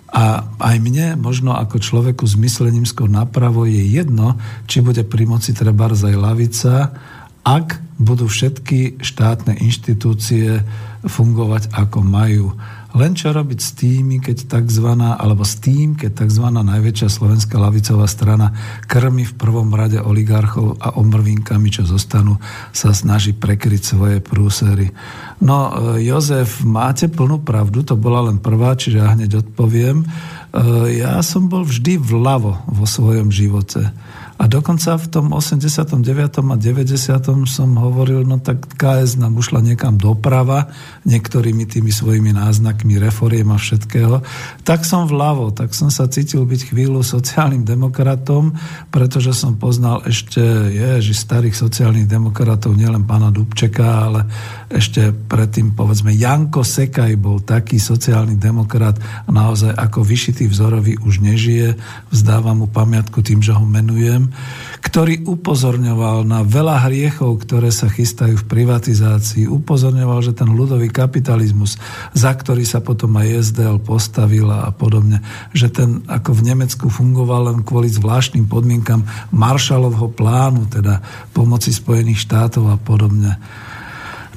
A 0.09 0.41
aj 0.57 0.77
mne, 0.81 1.13
možno 1.21 1.53
ako 1.53 1.77
človeku 1.77 2.25
s 2.25 2.33
myslením 2.33 2.89
skôr 2.89 3.05
napravo, 3.05 3.69
je 3.69 3.81
jedno, 3.93 4.41
či 4.65 4.81
bude 4.81 5.05
pri 5.05 5.29
moci 5.29 5.53
treba 5.53 5.85
aj 5.85 6.15
lavica, 6.17 6.97
ak 7.45 7.77
budú 8.01 8.25
všetky 8.25 9.01
štátne 9.01 9.59
inštitúcie 9.61 10.65
fungovať 11.05 11.69
ako 11.75 11.99
majú. 12.01 12.57
Len 12.99 13.15
čo 13.15 13.31
robiť 13.31 13.59
s 13.63 13.71
tými, 13.79 14.19
keď 14.19 14.59
tzv. 14.59 14.91
alebo 14.91 15.47
s 15.47 15.55
tým, 15.63 15.95
keď 15.95 16.27
tzv. 16.27 16.51
najväčšia 16.51 17.07
slovenská 17.07 17.55
lavicová 17.55 18.03
strana 18.11 18.51
krmi 18.91 19.23
v 19.23 19.37
prvom 19.39 19.71
rade 19.71 20.03
oligarchov 20.03 20.75
a 20.83 20.99
omrvinkami, 20.99 21.71
čo 21.71 21.87
zostanú, 21.87 22.43
sa 22.75 22.91
snaží 22.91 23.31
prekryť 23.31 23.81
svoje 23.95 24.17
prúsery. 24.19 24.91
No, 25.39 25.71
e, 25.95 26.03
Jozef, 26.03 26.59
máte 26.67 27.07
plnú 27.07 27.39
pravdu, 27.39 27.87
to 27.87 27.95
bola 27.95 28.27
len 28.27 28.43
prvá, 28.43 28.75
čiže 28.75 28.99
ja 28.99 29.15
hneď 29.15 29.47
odpoviem. 29.47 30.03
E, 30.03 30.05
ja 30.99 31.23
som 31.23 31.47
bol 31.47 31.63
vždy 31.63 31.95
vľavo 32.03 32.67
vo 32.67 32.83
svojom 32.83 33.31
živote. 33.31 33.95
A 34.39 34.47
dokonca 34.47 34.95
v 34.95 35.07
tom 35.11 35.35
89. 35.35 35.99
a 36.39 36.55
90. 36.55 36.95
som 37.43 37.69
hovoril, 37.75 38.23
no 38.23 38.39
tak 38.39 38.71
KS 38.79 39.19
nám 39.19 39.35
ušla 39.35 39.59
niekam 39.59 39.99
doprava, 39.99 40.71
niektorými 41.03 41.67
tými 41.67 41.91
svojimi 41.91 42.31
náznakmi 42.31 42.95
reforiem 43.03 43.51
a 43.51 43.59
všetkého. 43.59 44.23
Tak 44.63 44.87
som 44.87 45.11
vľavo, 45.11 45.51
tak 45.51 45.75
som 45.75 45.91
sa 45.91 46.07
cítil 46.07 46.47
byť 46.47 46.71
chvíľu 46.71 47.03
sociálnym 47.03 47.67
demokratom, 47.67 48.55
pretože 48.87 49.35
som 49.35 49.59
poznal 49.59 50.07
ešte, 50.07 50.39
ježi, 50.71 51.11
starých 51.11 51.59
sociálnych 51.59 52.07
demokratov, 52.07 52.79
nielen 52.79 53.03
pána 53.03 53.35
Dubčeka, 53.35 54.07
ale 54.07 54.23
ešte 54.71 55.11
predtým, 55.11 55.75
povedzme, 55.75 56.15
Janko 56.15 56.63
Sekaj 56.63 57.11
bol 57.19 57.43
taký 57.43 57.75
sociálny 57.75 58.39
demokrat 58.39 58.95
a 59.27 59.29
naozaj 59.35 59.75
ako 59.75 59.99
vyšitý 59.99 60.47
vzorový 60.47 60.95
už 61.03 61.19
nežije. 61.19 61.75
Vzdávam 62.07 62.63
mu 62.63 62.67
pamiatku 62.71 63.19
tým, 63.19 63.43
že 63.43 63.51
ho 63.51 63.67
menujem 63.67 64.28
ktorý 64.79 65.27
upozorňoval 65.27 66.25
na 66.25 66.41
veľa 66.41 66.89
hriechov, 66.89 67.45
ktoré 67.45 67.69
sa 67.69 67.91
chystajú 67.91 68.41
v 68.41 68.49
privatizácii, 68.49 69.45
upozorňoval, 69.45 70.19
že 70.25 70.33
ten 70.33 70.49
ľudový 70.49 70.89
kapitalizmus, 70.89 71.77
za 72.15 72.31
ktorý 72.33 72.65
sa 72.65 72.81
potom 72.81 73.13
aj 73.19 73.53
SDL 73.53 73.77
postavila 73.83 74.65
a 74.65 74.71
podobne, 74.73 75.21
že 75.53 75.69
ten 75.69 76.01
ako 76.07 76.33
v 76.33 76.45
Nemecku 76.53 76.85
fungoval 76.89 77.53
len 77.53 77.59
kvôli 77.61 77.91
zvláštnym 77.91 78.49
podmienkam 78.49 79.05
Marshallovho 79.29 80.09
plánu, 80.09 80.65
teda 80.67 81.05
pomoci 81.31 81.69
Spojených 81.69 82.25
štátov 82.25 82.73
a 82.73 82.77
podobne. 82.81 83.37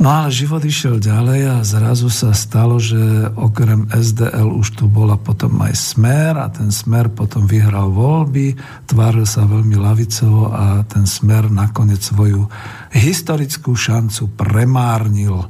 No 0.01 0.09
ale 0.09 0.33
život 0.33 0.65
išiel 0.65 0.97
ďalej 0.97 1.41
a 1.53 1.57
zrazu 1.61 2.09
sa 2.09 2.33
stalo, 2.33 2.81
že 2.81 3.29
okrem 3.37 3.93
SDL 3.93 4.49
už 4.49 4.81
tu 4.81 4.85
bola 4.89 5.21
potom 5.21 5.61
aj 5.61 5.77
Smer 5.77 6.33
a 6.41 6.49
ten 6.49 6.73
Smer 6.73 7.13
potom 7.13 7.45
vyhral 7.45 7.93
voľby, 7.93 8.57
tváril 8.89 9.29
sa 9.29 9.45
veľmi 9.45 9.77
lavicovo 9.77 10.49
a 10.49 10.81
ten 10.89 11.05
Smer 11.05 11.53
nakoniec 11.53 12.01
svoju 12.01 12.49
historickú 12.97 13.77
šancu 13.77 14.33
premárnil. 14.33 15.45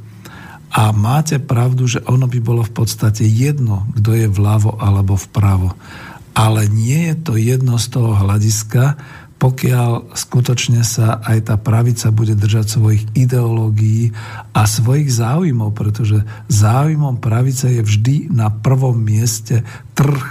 A 0.72 0.90
máte 0.90 1.36
pravdu, 1.38 1.84
že 1.86 2.00
ono 2.08 2.26
by 2.26 2.40
bolo 2.42 2.64
v 2.64 2.72
podstate 2.72 3.22
jedno, 3.28 3.86
kto 3.94 4.10
je 4.16 4.26
vľavo 4.26 4.80
alebo 4.80 5.20
vpravo. 5.20 5.76
Ale 6.32 6.64
nie 6.64 7.12
je 7.12 7.16
to 7.20 7.32
jedno 7.36 7.76
z 7.76 7.92
toho 7.92 8.16
hľadiska, 8.16 8.96
pokiaľ 9.42 10.14
skutočne 10.14 10.86
sa 10.86 11.18
aj 11.18 11.50
tá 11.50 11.58
pravica 11.58 12.14
bude 12.14 12.38
držať 12.38 12.78
svojich 12.78 13.02
ideológií 13.18 14.14
a 14.54 14.62
svojich 14.70 15.10
záujmov, 15.10 15.74
pretože 15.74 16.22
záujmom 16.46 17.18
pravice 17.18 17.74
je 17.74 17.82
vždy 17.82 18.30
na 18.30 18.54
prvom 18.54 18.94
mieste 18.94 19.66
trh, 19.98 20.22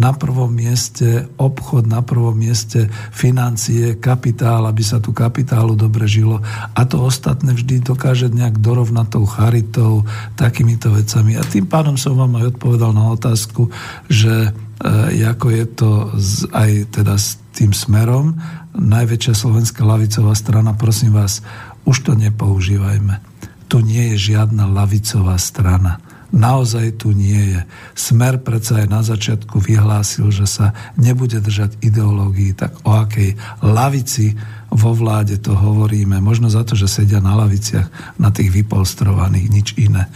na 0.00 0.16
prvom 0.16 0.48
mieste 0.48 1.28
obchod, 1.36 1.84
na 1.84 2.00
prvom 2.00 2.32
mieste 2.32 2.88
financie, 3.12 4.00
kapitál, 4.00 4.64
aby 4.64 4.80
sa 4.80 4.96
tu 4.96 5.12
kapitálu 5.12 5.76
dobre 5.76 6.08
žilo. 6.08 6.40
A 6.72 6.88
to 6.88 7.04
ostatné 7.04 7.52
vždy 7.52 7.84
dokáže 7.84 8.32
nejak 8.32 8.64
dorovnať 8.64 9.06
tou 9.12 9.28
charitou, 9.28 10.08
takýmito 10.40 10.88
vecami. 10.88 11.36
A 11.36 11.44
tým 11.44 11.68
pádom 11.68 12.00
som 12.00 12.16
vám 12.16 12.40
aj 12.40 12.56
odpovedal 12.56 12.96
na 12.96 13.12
otázku, 13.12 13.68
že 14.08 14.56
e, 14.80 15.20
ako 15.20 15.46
je 15.52 15.64
to 15.68 15.90
z, 16.16 16.34
aj 16.48 16.70
teda 16.90 17.14
s 17.20 17.43
tým 17.54 17.70
smerom. 17.70 18.36
Najväčšia 18.74 19.34
slovenská 19.38 19.86
lavicová 19.86 20.34
strana, 20.34 20.74
prosím 20.74 21.14
vás, 21.14 21.40
už 21.86 22.02
to 22.02 22.12
nepoužívajme. 22.18 23.22
Tu 23.70 23.80
nie 23.80 24.14
je 24.14 24.34
žiadna 24.34 24.66
lavicová 24.66 25.38
strana. 25.38 26.02
Naozaj 26.34 27.06
tu 27.06 27.14
nie 27.14 27.54
je. 27.54 27.60
Smer 27.94 28.42
predsa 28.42 28.82
aj 28.82 28.86
na 28.90 29.06
začiatku 29.06 29.62
vyhlásil, 29.62 30.34
že 30.34 30.50
sa 30.50 30.74
nebude 30.98 31.38
držať 31.38 31.78
ideológií, 31.78 32.58
tak 32.58 32.74
o 32.82 32.90
akej 32.90 33.38
lavici 33.62 34.34
vo 34.74 34.90
vláde 34.90 35.38
to 35.38 35.54
hovoríme. 35.54 36.18
Možno 36.18 36.50
za 36.50 36.66
to, 36.66 36.74
že 36.74 36.90
sedia 36.90 37.22
na 37.22 37.38
laviciach, 37.38 38.18
na 38.18 38.34
tých 38.34 38.50
vypolstrovaných, 38.50 39.46
nič 39.46 39.68
iné. 39.78 40.10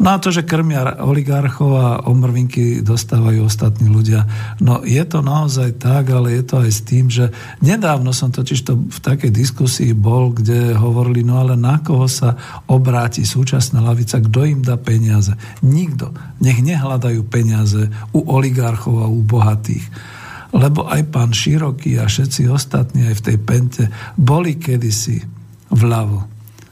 No 0.00 0.16
a 0.16 0.18
to, 0.18 0.32
že 0.32 0.48
krmia 0.48 0.96
oligarchov 1.04 1.70
a 1.76 1.88
omrvinky 2.08 2.80
dostávajú 2.80 3.44
ostatní 3.44 3.92
ľudia, 3.92 4.24
no 4.64 4.80
je 4.80 5.04
to 5.04 5.20
naozaj 5.20 5.76
tak, 5.76 6.08
ale 6.08 6.40
je 6.40 6.42
to 6.48 6.56
aj 6.64 6.70
s 6.72 6.80
tým, 6.88 7.12
že 7.12 7.28
nedávno 7.60 8.16
som 8.16 8.32
totiž 8.32 8.58
to 8.64 8.80
v 8.80 8.98
takej 9.04 9.28
diskusii 9.28 9.92
bol, 9.92 10.32
kde 10.32 10.72
hovorili, 10.72 11.20
no 11.20 11.44
ale 11.44 11.60
na 11.60 11.84
koho 11.84 12.08
sa 12.08 12.40
obráti 12.64 13.28
súčasná 13.28 13.84
lavica, 13.84 14.24
kto 14.24 14.48
im 14.48 14.60
dá 14.64 14.80
peniaze? 14.80 15.36
Nikto. 15.60 16.16
Nech 16.40 16.64
nehľadajú 16.64 17.28
peniaze 17.28 17.92
u 18.16 18.24
oligarchov 18.24 19.04
a 19.04 19.06
u 19.06 19.20
bohatých 19.20 20.16
lebo 20.58 20.90
aj 20.90 21.14
pán 21.14 21.30
Široký 21.30 22.02
a 22.02 22.10
všetci 22.10 22.50
ostatní 22.50 23.06
aj 23.06 23.22
v 23.22 23.24
tej 23.30 23.38
pente 23.38 23.84
boli 24.18 24.58
kedysi 24.58 25.22
vľavo. 25.70 26.26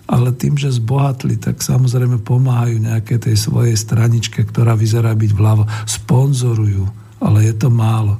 Ale 0.06 0.34
tým, 0.34 0.58
že 0.58 0.74
zbohatli, 0.74 1.38
tak 1.38 1.62
samozrejme 1.62 2.22
pomáhajú 2.22 2.82
nejaké 2.82 3.18
tej 3.18 3.38
svojej 3.38 3.78
straničke, 3.78 4.42
ktorá 4.42 4.74
vyzerá 4.74 5.14
byť 5.14 5.30
vľavo. 5.34 5.66
Sponzorujú, 5.86 6.82
ale 7.22 7.46
je 7.46 7.54
to 7.54 7.70
málo. 7.70 8.18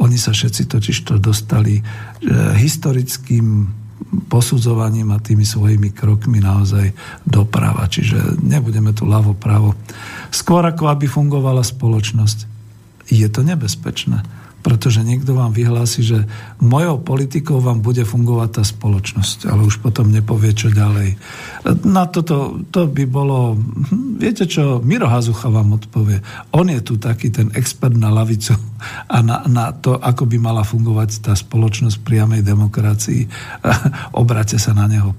Oni 0.00 0.16
sa 0.16 0.32
všetci 0.32 0.68
totiž 0.68 0.96
to 1.04 1.20
dostali 1.20 1.80
e, 1.80 1.82
historickým 2.56 3.68
posudzovaním 4.28 5.12
a 5.12 5.22
tými 5.24 5.44
svojimi 5.44 5.92
krokmi 5.92 6.40
naozaj 6.40 6.92
doprava. 7.24 7.88
Čiže 7.88 8.40
nebudeme 8.44 8.92
tu 8.92 9.08
ľavo, 9.08 9.32
pravo. 9.32 9.72
Skôr 10.28 10.64
ako 10.68 10.88
aby 10.92 11.08
fungovala 11.08 11.64
spoločnosť. 11.64 12.48
Je 13.08 13.28
to 13.32 13.40
nebezpečné 13.40 14.41
pretože 14.62 15.02
niekto 15.02 15.34
vám 15.34 15.50
vyhlási, 15.50 16.00
že 16.06 16.18
mojou 16.62 17.02
politikou 17.02 17.58
vám 17.58 17.82
bude 17.82 18.06
fungovať 18.06 18.62
tá 18.62 18.62
spoločnosť, 18.62 19.50
ale 19.50 19.66
už 19.66 19.82
potom 19.82 20.08
nepovie, 20.08 20.54
čo 20.54 20.70
ďalej. 20.70 21.18
Na 21.82 22.06
toto 22.06 22.62
to 22.70 22.86
by 22.86 23.04
bolo... 23.04 23.58
Hm, 23.58 24.22
viete 24.22 24.46
čo, 24.46 24.78
Miro 24.78 25.10
Hazucha 25.10 25.50
vám 25.50 25.76
odpovie. 25.76 26.22
On 26.54 26.64
je 26.70 26.78
tu 26.78 26.96
taký 26.96 27.34
ten 27.34 27.50
expert 27.58 27.98
na 27.98 28.14
lavicu 28.14 28.54
a 29.10 29.18
na, 29.20 29.42
na 29.50 29.74
to, 29.74 29.98
ako 29.98 30.30
by 30.30 30.38
mala 30.38 30.62
fungovať 30.62 31.26
tá 31.26 31.34
spoločnosť 31.34 32.00
priamej 32.06 32.46
demokracii. 32.46 33.26
Obrate 34.22 34.56
sa 34.62 34.72
na 34.72 34.86
neho. 34.86 35.12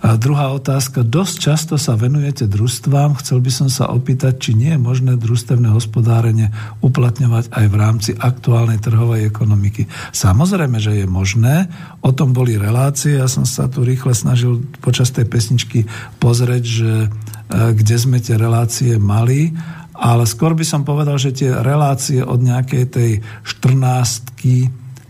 A 0.00 0.16
druhá 0.16 0.48
otázka. 0.56 1.04
Dosť 1.04 1.34
často 1.36 1.74
sa 1.76 1.92
venujete 1.92 2.48
družstvám. 2.48 3.20
Chcel 3.20 3.44
by 3.44 3.52
som 3.52 3.68
sa 3.68 3.92
opýtať, 3.92 4.40
či 4.40 4.50
nie 4.56 4.72
je 4.72 4.80
možné 4.80 5.20
družstevné 5.20 5.68
hospodárenie 5.68 6.48
uplatňovať 6.80 7.52
aj 7.52 7.66
v 7.68 7.76
rámci 7.76 8.10
aktuálnej 8.16 8.80
trhovej 8.80 9.28
ekonomiky. 9.28 9.92
Samozrejme, 10.16 10.80
že 10.80 11.04
je 11.04 11.06
možné. 11.06 11.68
O 12.00 12.16
tom 12.16 12.32
boli 12.32 12.56
relácie. 12.56 13.20
Ja 13.20 13.28
som 13.28 13.44
sa 13.44 13.68
tu 13.68 13.84
rýchle 13.84 14.16
snažil 14.16 14.64
počas 14.80 15.12
tej 15.12 15.28
pesničky 15.28 15.84
pozrieť, 16.16 16.64
že 16.64 16.92
e, 17.04 17.08
kde 17.76 17.96
sme 18.00 18.24
tie 18.24 18.40
relácie 18.40 18.96
mali. 18.96 19.52
Ale 20.00 20.24
skôr 20.24 20.56
by 20.56 20.64
som 20.64 20.80
povedal, 20.80 21.20
že 21.20 21.36
tie 21.36 21.52
relácie 21.60 22.24
od 22.24 22.40
nejakej 22.40 22.84
tej 22.88 23.10
14 23.44 24.32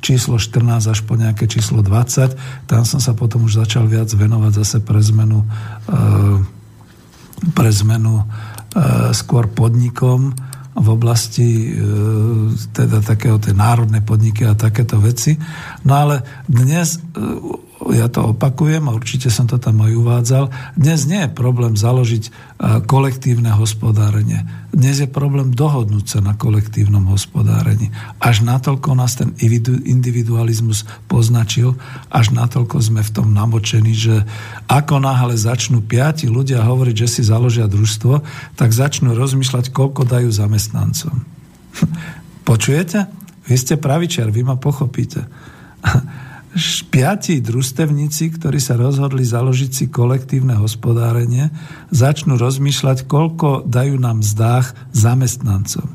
číslo 0.00 0.40
14 0.40 0.90
až 0.90 1.00
po 1.04 1.14
nejaké 1.14 1.46
číslo 1.46 1.84
20. 1.84 2.66
Tam 2.66 2.82
som 2.88 2.98
sa 2.98 3.12
potom 3.12 3.46
už 3.46 3.62
začal 3.62 3.86
viac 3.86 4.08
venovať 4.10 4.52
zase 4.64 4.78
pre 4.80 5.00
zmenu, 5.00 5.44
eh, 5.88 6.36
pre 7.52 7.70
zmenu 7.70 8.24
eh, 8.24 9.12
skôr 9.12 9.46
podnikom 9.46 10.34
v 10.74 10.88
oblasti 10.88 11.70
eh, 11.70 11.80
teda 12.72 13.04
takého 13.04 13.36
tej 13.36 13.54
národné 13.54 14.00
podniky 14.00 14.48
a 14.48 14.58
takéto 14.58 14.96
veci. 14.98 15.36
No 15.84 15.94
ale 15.94 16.24
dnes 16.48 16.98
ja 17.88 18.12
to 18.12 18.36
opakujem 18.36 18.84
a 18.84 18.92
určite 18.92 19.32
som 19.32 19.48
to 19.48 19.56
tam 19.56 19.80
aj 19.80 19.92
uvádzal, 19.96 20.44
dnes 20.76 21.08
nie 21.08 21.24
je 21.24 21.32
problém 21.32 21.72
založiť 21.72 22.24
e, 22.28 22.30
kolektívne 22.84 23.48
hospodárenie. 23.56 24.44
Dnes 24.68 25.00
je 25.00 25.08
problém 25.08 25.56
dohodnúť 25.56 26.04
sa 26.04 26.20
na 26.20 26.36
kolektívnom 26.36 27.08
hospodárení. 27.08 27.88
Až 28.20 28.44
natoľko 28.44 28.92
nás 28.92 29.16
ten 29.16 29.32
individualizmus 29.40 30.84
poznačil, 31.08 31.80
až 32.12 32.36
natoľko 32.36 32.84
sme 32.84 33.00
v 33.00 33.10
tom 33.16 33.32
namočení, 33.32 33.96
že 33.96 34.28
ako 34.68 35.00
náhle 35.00 35.40
začnú 35.40 35.80
piati 35.80 36.28
ľudia 36.28 36.60
hovoriť, 36.60 36.96
že 37.00 37.08
si 37.08 37.22
založia 37.24 37.64
družstvo, 37.64 38.20
tak 38.60 38.76
začnú 38.76 39.16
rozmýšľať, 39.16 39.72
koľko 39.72 40.04
dajú 40.04 40.28
zamestnancom. 40.28 41.24
Počujete? 42.48 43.08
Vy 43.48 43.56
ste 43.56 43.80
pravičiar, 43.80 44.28
vy 44.28 44.44
ma 44.44 44.60
pochopíte 44.60 45.24
piati 46.90 47.38
družstevníci, 47.38 48.34
ktorí 48.34 48.58
sa 48.58 48.74
rozhodli 48.74 49.22
založiť 49.22 49.70
si 49.70 49.84
kolektívne 49.86 50.58
hospodárenie, 50.58 51.54
začnú 51.94 52.34
rozmýšľať, 52.34 53.06
koľko 53.06 53.62
dajú 53.70 53.96
nám 54.02 54.26
zdách 54.26 54.74
zamestnancom. 54.90 55.86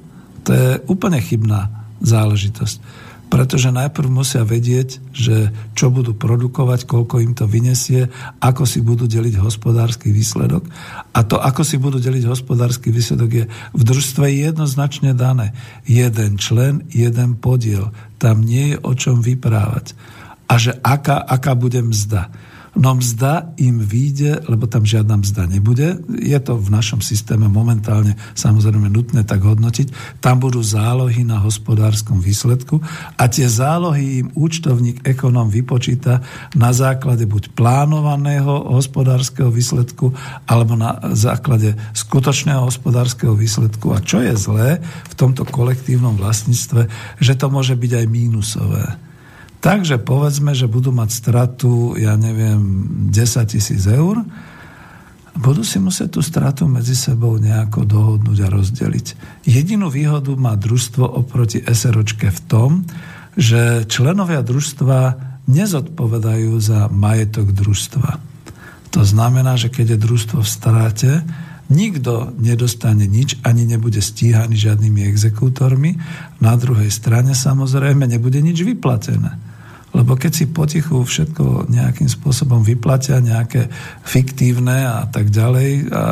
To 0.48 0.50
je 0.56 0.70
úplne 0.88 1.20
chybná 1.20 1.92
záležitosť. 2.00 3.04
Pretože 3.26 3.74
najprv 3.74 4.08
musia 4.08 4.46
vedieť, 4.46 5.02
že 5.12 5.52
čo 5.74 5.90
budú 5.90 6.16
produkovať, 6.16 6.86
koľko 6.88 7.20
im 7.26 7.34
to 7.34 7.50
vyniesie, 7.50 8.08
ako 8.40 8.64
si 8.64 8.80
budú 8.80 9.10
deliť 9.10 9.42
hospodársky 9.42 10.14
výsledok. 10.14 10.64
A 11.12 11.20
to, 11.26 11.42
ako 11.42 11.66
si 11.66 11.76
budú 11.82 11.98
deliť 12.00 12.32
hospodársky 12.32 12.94
výsledok, 12.94 13.30
je 13.34 13.46
v 13.50 13.82
družstve 13.82 14.30
jednoznačne 14.30 15.18
dané. 15.18 15.52
Jeden 15.90 16.38
člen, 16.38 16.86
jeden 16.94 17.36
podiel. 17.36 17.92
Tam 18.22 18.46
nie 18.46 18.72
je 18.72 18.78
o 18.80 18.94
čom 18.94 19.20
vyprávať 19.20 19.98
a 20.46 20.54
že 20.62 20.78
aká, 20.84 21.18
aká 21.18 21.54
bude 21.58 21.82
mzda. 21.82 22.30
No 22.76 22.92
mzda 22.92 23.56
im 23.56 23.80
vyjde, 23.80 24.44
lebo 24.52 24.68
tam 24.68 24.84
žiadna 24.84 25.24
mzda 25.24 25.48
nebude. 25.48 25.96
Je 26.12 26.36
to 26.44 26.60
v 26.60 26.76
našom 26.76 27.00
systéme 27.00 27.48
momentálne 27.48 28.20
samozrejme 28.36 28.92
nutné 28.92 29.24
tak 29.24 29.48
hodnotiť. 29.48 30.20
Tam 30.20 30.44
budú 30.44 30.60
zálohy 30.60 31.24
na 31.24 31.40
hospodárskom 31.40 32.20
výsledku 32.20 32.84
a 33.16 33.32
tie 33.32 33.48
zálohy 33.48 34.20
im 34.20 34.28
účtovník 34.36 35.08
ekonóm 35.08 35.48
vypočíta 35.48 36.20
na 36.52 36.76
základe 36.76 37.24
buď 37.24 37.56
plánovaného 37.56 38.76
hospodárskeho 38.76 39.48
výsledku 39.48 40.12
alebo 40.44 40.76
na 40.76 41.00
základe 41.16 41.80
skutočného 41.96 42.60
hospodárskeho 42.60 43.40
výsledku. 43.40 43.96
A 43.96 44.04
čo 44.04 44.20
je 44.20 44.36
zlé 44.36 44.84
v 44.84 45.14
tomto 45.16 45.48
kolektívnom 45.48 46.20
vlastníctve, 46.20 46.92
že 47.24 47.34
to 47.40 47.48
môže 47.48 47.80
byť 47.80 48.04
aj 48.04 48.06
mínusové. 48.12 49.05
Takže 49.66 49.98
povedzme, 49.98 50.54
že 50.54 50.70
budú 50.70 50.94
mať 50.94 51.10
stratu, 51.10 51.98
ja 51.98 52.14
neviem, 52.14 52.86
10 53.10 53.50
tisíc 53.50 53.82
eur, 53.90 54.22
budú 55.34 55.66
si 55.66 55.82
musieť 55.82 56.14
tú 56.14 56.22
stratu 56.22 56.70
medzi 56.70 56.94
sebou 56.94 57.42
nejako 57.42 57.82
dohodnúť 57.82 58.46
a 58.46 58.54
rozdeliť. 58.54 59.08
Jedinú 59.50 59.90
výhodu 59.90 60.38
má 60.38 60.54
družstvo 60.54 61.10
oproti 61.10 61.66
SROčke 61.66 62.30
v 62.30 62.40
tom, 62.46 62.86
že 63.34 63.90
členovia 63.90 64.46
družstva 64.46 65.18
nezodpovedajú 65.50 66.54
za 66.62 66.86
majetok 66.94 67.50
družstva. 67.50 68.22
To 68.94 69.02
znamená, 69.02 69.58
že 69.58 69.74
keď 69.74 69.98
je 69.98 70.04
družstvo 70.06 70.40
v 70.46 70.54
stráte, 70.62 71.12
nikto 71.74 72.38
nedostane 72.38 73.10
nič, 73.10 73.42
ani 73.42 73.66
nebude 73.66 73.98
stíhaný 73.98 74.62
žiadnymi 74.62 75.10
exekútormi. 75.10 75.98
Na 76.38 76.54
druhej 76.54 76.94
strane 76.94 77.34
samozrejme 77.34 78.06
nebude 78.06 78.46
nič 78.46 78.62
vyplatené. 78.62 79.55
Lebo 79.96 80.20
keď 80.20 80.32
si 80.36 80.46
potichu 80.52 81.00
všetko 81.00 81.72
nejakým 81.72 82.12
spôsobom 82.12 82.60
vyplatia, 82.60 83.24
nejaké 83.24 83.72
fiktívne 84.04 84.84
a 84.84 85.08
tak 85.08 85.32
ďalej 85.32 85.88
a, 85.88 85.96
a 85.96 86.04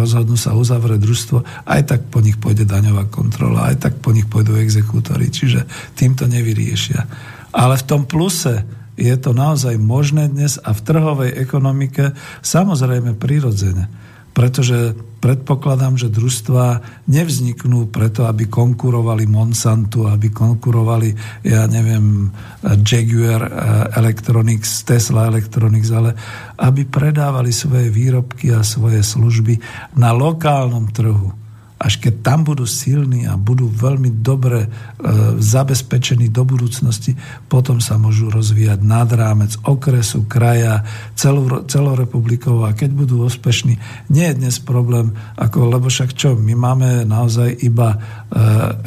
rozhodnú 0.00 0.40
sa 0.40 0.56
uzavrieť 0.56 0.96
družstvo, 0.96 1.38
aj 1.68 1.80
tak 1.84 2.00
po 2.08 2.24
nich 2.24 2.40
pôjde 2.40 2.64
daňová 2.64 3.12
kontrola, 3.12 3.68
aj 3.68 3.84
tak 3.84 3.94
po 4.00 4.16
nich 4.16 4.24
pôjdu 4.24 4.56
exekútory. 4.56 5.28
Čiže 5.28 5.68
týmto 5.92 6.24
nevyriešia. 6.24 7.04
Ale 7.52 7.76
v 7.76 7.84
tom 7.84 8.08
pluse 8.08 8.64
je 8.96 9.14
to 9.20 9.36
naozaj 9.36 9.76
možné 9.76 10.32
dnes 10.32 10.56
a 10.56 10.72
v 10.72 10.80
trhovej 10.80 11.30
ekonomike 11.36 12.16
samozrejme 12.40 13.14
prirodzene 13.20 14.07
pretože 14.38 14.94
predpokladám, 15.18 15.98
že 15.98 16.14
družstva 16.14 16.78
nevzniknú 17.10 17.90
preto, 17.90 18.22
aby 18.30 18.46
konkurovali 18.46 19.26
Monsantu, 19.26 20.06
aby 20.06 20.30
konkurovali, 20.30 21.10
ja 21.42 21.66
neviem, 21.66 22.30
Jaguar 22.86 23.42
eh, 23.42 23.50
Electronics, 23.98 24.86
Tesla 24.86 25.26
Electronics, 25.26 25.90
ale 25.90 26.14
aby 26.54 26.86
predávali 26.86 27.50
svoje 27.50 27.90
výrobky 27.90 28.54
a 28.54 28.62
svoje 28.62 29.02
služby 29.02 29.58
na 29.98 30.14
lokálnom 30.14 30.86
trhu 30.94 31.47
až 31.78 32.02
keď 32.02 32.14
tam 32.26 32.42
budú 32.42 32.66
silní 32.66 33.30
a 33.30 33.38
budú 33.38 33.70
veľmi 33.70 34.18
dobre 34.18 34.66
e, 34.66 34.68
zabezpečení 35.38 36.26
do 36.26 36.42
budúcnosti, 36.42 37.14
potom 37.46 37.78
sa 37.78 37.94
môžu 37.94 38.34
rozvíjať 38.34 38.82
nad 38.82 39.06
rámec 39.14 39.54
okresu, 39.62 40.26
kraja, 40.26 40.82
celú, 41.14 41.62
celorepublikov 41.70 42.66
a 42.66 42.74
keď 42.74 42.90
budú 42.98 43.22
úspešní, 43.22 43.78
nie 44.10 44.26
je 44.26 44.38
dnes 44.42 44.58
problém, 44.58 45.14
ako, 45.38 45.70
lebo 45.70 45.86
však 45.86 46.18
čo, 46.18 46.34
my 46.34 46.58
máme 46.58 47.06
naozaj 47.06 47.62
iba 47.62 47.94
e, 47.94 47.98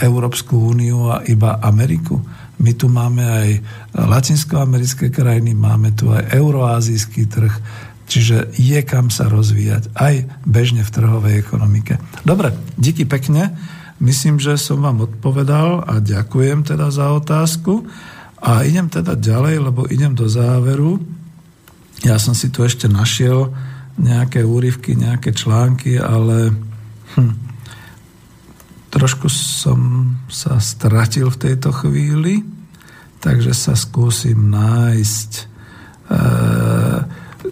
Európsku 0.04 0.60
úniu 0.60 1.16
a 1.16 1.24
iba 1.24 1.64
Ameriku. 1.64 2.20
My 2.62 2.78
tu 2.78 2.92
máme 2.92 3.24
aj 3.26 3.50
latinskoamerické 3.98 5.10
krajiny, 5.10 5.58
máme 5.58 5.98
tu 5.98 6.14
aj 6.14 6.30
euroazijský 6.30 7.26
trh, 7.26 7.54
Čiže 8.12 8.52
je 8.60 8.76
kam 8.84 9.08
sa 9.08 9.32
rozvíjať 9.32 9.96
aj 9.96 10.44
bežne 10.44 10.84
v 10.84 10.92
trhovej 10.92 11.40
ekonomike. 11.40 11.96
Dobre, 12.28 12.52
díky 12.76 13.08
pekne. 13.08 13.56
Myslím, 14.04 14.36
že 14.36 14.60
som 14.60 14.84
vám 14.84 15.08
odpovedal 15.08 15.88
a 15.88 16.04
ďakujem 16.04 16.68
teda 16.68 16.92
za 16.92 17.08
otázku. 17.16 17.88
A 18.44 18.68
idem 18.68 18.92
teda 18.92 19.16
ďalej, 19.16 19.64
lebo 19.64 19.88
idem 19.88 20.12
do 20.12 20.28
záveru. 20.28 21.00
Ja 22.04 22.20
som 22.20 22.36
si 22.36 22.52
tu 22.52 22.68
ešte 22.68 22.92
našiel 22.92 23.56
nejaké 23.96 24.44
úryvky, 24.44 25.00
nejaké 25.00 25.32
články, 25.32 25.96
ale 25.96 26.52
hm, 27.16 27.34
trošku 28.92 29.32
som 29.32 30.12
sa 30.28 30.60
stratil 30.60 31.32
v 31.32 31.48
tejto 31.48 31.72
chvíli, 31.72 32.44
takže 33.24 33.56
sa 33.56 33.72
skúsim 33.80 34.52
nájsť. 34.52 35.32
E, 35.40 35.46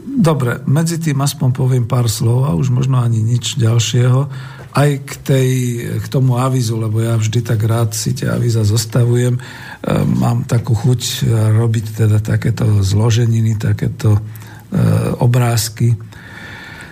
Dobre, 0.05 0.61
medzi 0.69 1.01
tým 1.01 1.17
aspoň 1.17 1.49
poviem 1.49 1.85
pár 1.89 2.05
slov 2.05 2.45
a 2.45 2.53
už 2.53 2.69
možno 2.69 3.01
ani 3.01 3.25
nič 3.25 3.57
ďalšieho. 3.57 4.21
Aj 4.69 4.89
k, 5.01 5.11
tej, 5.25 5.49
k 5.97 6.05
tomu 6.13 6.37
avizu, 6.37 6.77
lebo 6.77 7.01
ja 7.01 7.17
vždy 7.17 7.41
tak 7.41 7.57
rád 7.65 7.97
si 7.97 8.13
tie 8.13 8.29
avíza 8.29 8.61
zostavujem. 8.61 9.33
E, 9.33 9.41
mám 10.05 10.45
takú 10.45 10.77
chuť 10.77 11.25
robiť 11.57 12.05
teda 12.05 12.21
takéto 12.21 12.85
zloženiny, 12.85 13.57
takéto 13.57 14.13
e, 14.13 14.21
obrázky. 15.17 15.97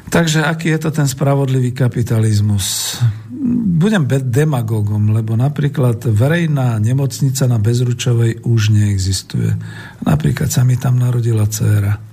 Takže 0.10 0.42
aký 0.42 0.74
je 0.74 0.80
to 0.82 0.90
ten 0.90 1.06
spravodlivý 1.06 1.78
kapitalizmus? 1.78 2.98
Budem 3.78 4.10
demagogom, 4.10 5.14
lebo 5.14 5.38
napríklad 5.38 6.02
verejná 6.02 6.82
nemocnica 6.82 7.46
na 7.46 7.62
Bezručovej 7.62 8.42
už 8.42 8.74
neexistuje. 8.74 9.54
Napríklad 10.02 10.50
sa 10.50 10.66
mi 10.66 10.82
tam 10.82 10.98
narodila 10.98 11.46
dcéra 11.46 12.07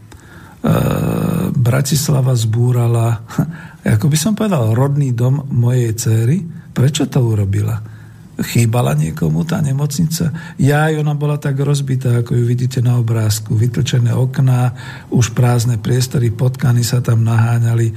Bratislava 1.54 2.32
zbúrala, 2.32 3.20
ako 3.96 4.06
by 4.08 4.16
som 4.16 4.32
povedal, 4.32 4.72
rodný 4.72 5.12
dom 5.12 5.44
mojej 5.52 5.92
céry. 5.94 6.40
Prečo 6.74 7.06
to 7.06 7.20
urobila? 7.22 7.94
chýbala 8.42 8.98
niekomu 8.98 9.46
tá 9.46 9.62
nemocnica. 9.62 10.34
Ja, 10.58 10.90
ona 10.90 11.14
bola 11.14 11.38
tak 11.38 11.54
rozbitá, 11.62 12.24
ako 12.24 12.34
ju 12.34 12.42
vidíte 12.42 12.82
na 12.82 12.98
obrázku. 12.98 13.54
Vytlčené 13.54 14.10
okná, 14.10 14.74
už 15.14 15.30
prázdne 15.38 15.78
priestory, 15.78 16.34
potkany 16.34 16.82
sa 16.82 16.98
tam 16.98 17.22
naháňali. 17.22 17.94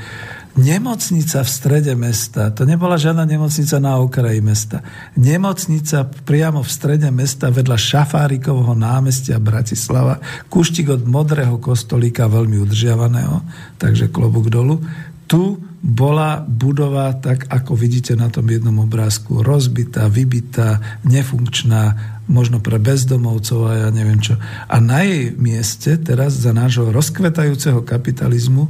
Nemocnica 0.57 1.45
v 1.45 1.49
strede 1.53 1.93
mesta, 1.93 2.49
to 2.49 2.65
nebola 2.65 2.97
žiadna 2.97 3.29
nemocnica 3.29 3.77
na 3.77 4.01
okraji 4.01 4.41
mesta. 4.41 4.81
Nemocnica 5.13 6.09
priamo 6.25 6.65
v 6.65 6.69
strede 6.73 7.13
mesta 7.13 7.53
vedľa 7.53 7.77
Šafárikovho 7.77 8.73
námestia 8.73 9.38
Bratislava, 9.38 10.17
kuštík 10.49 10.89
od 10.89 11.05
modrého 11.05 11.61
kostolíka, 11.61 12.25
veľmi 12.25 12.57
udržiavaného, 12.57 13.45
takže 13.77 14.09
klobúk 14.09 14.49
dolu. 14.49 14.81
Tu 15.29 15.61
bola 15.77 16.41
budova 16.41 17.13
tak, 17.13 17.45
ako 17.53 17.77
vidíte 17.77 18.17
na 18.17 18.34
tom 18.34 18.49
jednom 18.49 18.81
obrázku, 18.81 19.45
rozbitá, 19.45 20.09
vybitá, 20.09 20.81
nefunkčná, 21.05 22.17
možno 22.25 22.59
pre 22.59 22.81
bezdomovcov 22.81 23.59
a 23.69 23.73
ja 23.88 23.89
neviem 23.93 24.19
čo. 24.19 24.35
A 24.67 24.81
na 24.81 25.05
jej 25.05 25.31
mieste 25.38 25.95
teraz 26.01 26.34
za 26.34 26.49
nášho 26.49 26.89
rozkvetajúceho 26.89 27.85
kapitalizmu 27.85 28.67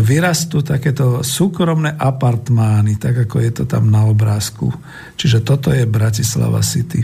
vyrastú 0.00 0.64
takéto 0.64 1.20
súkromné 1.20 1.92
apartmány, 1.98 2.96
tak 2.96 3.28
ako 3.28 3.36
je 3.42 3.50
to 3.52 3.64
tam 3.68 3.90
na 3.90 4.06
obrázku. 4.06 4.70
Čiže 5.18 5.44
toto 5.44 5.74
je 5.74 5.84
Bratislava 5.84 6.62
City. 6.64 7.02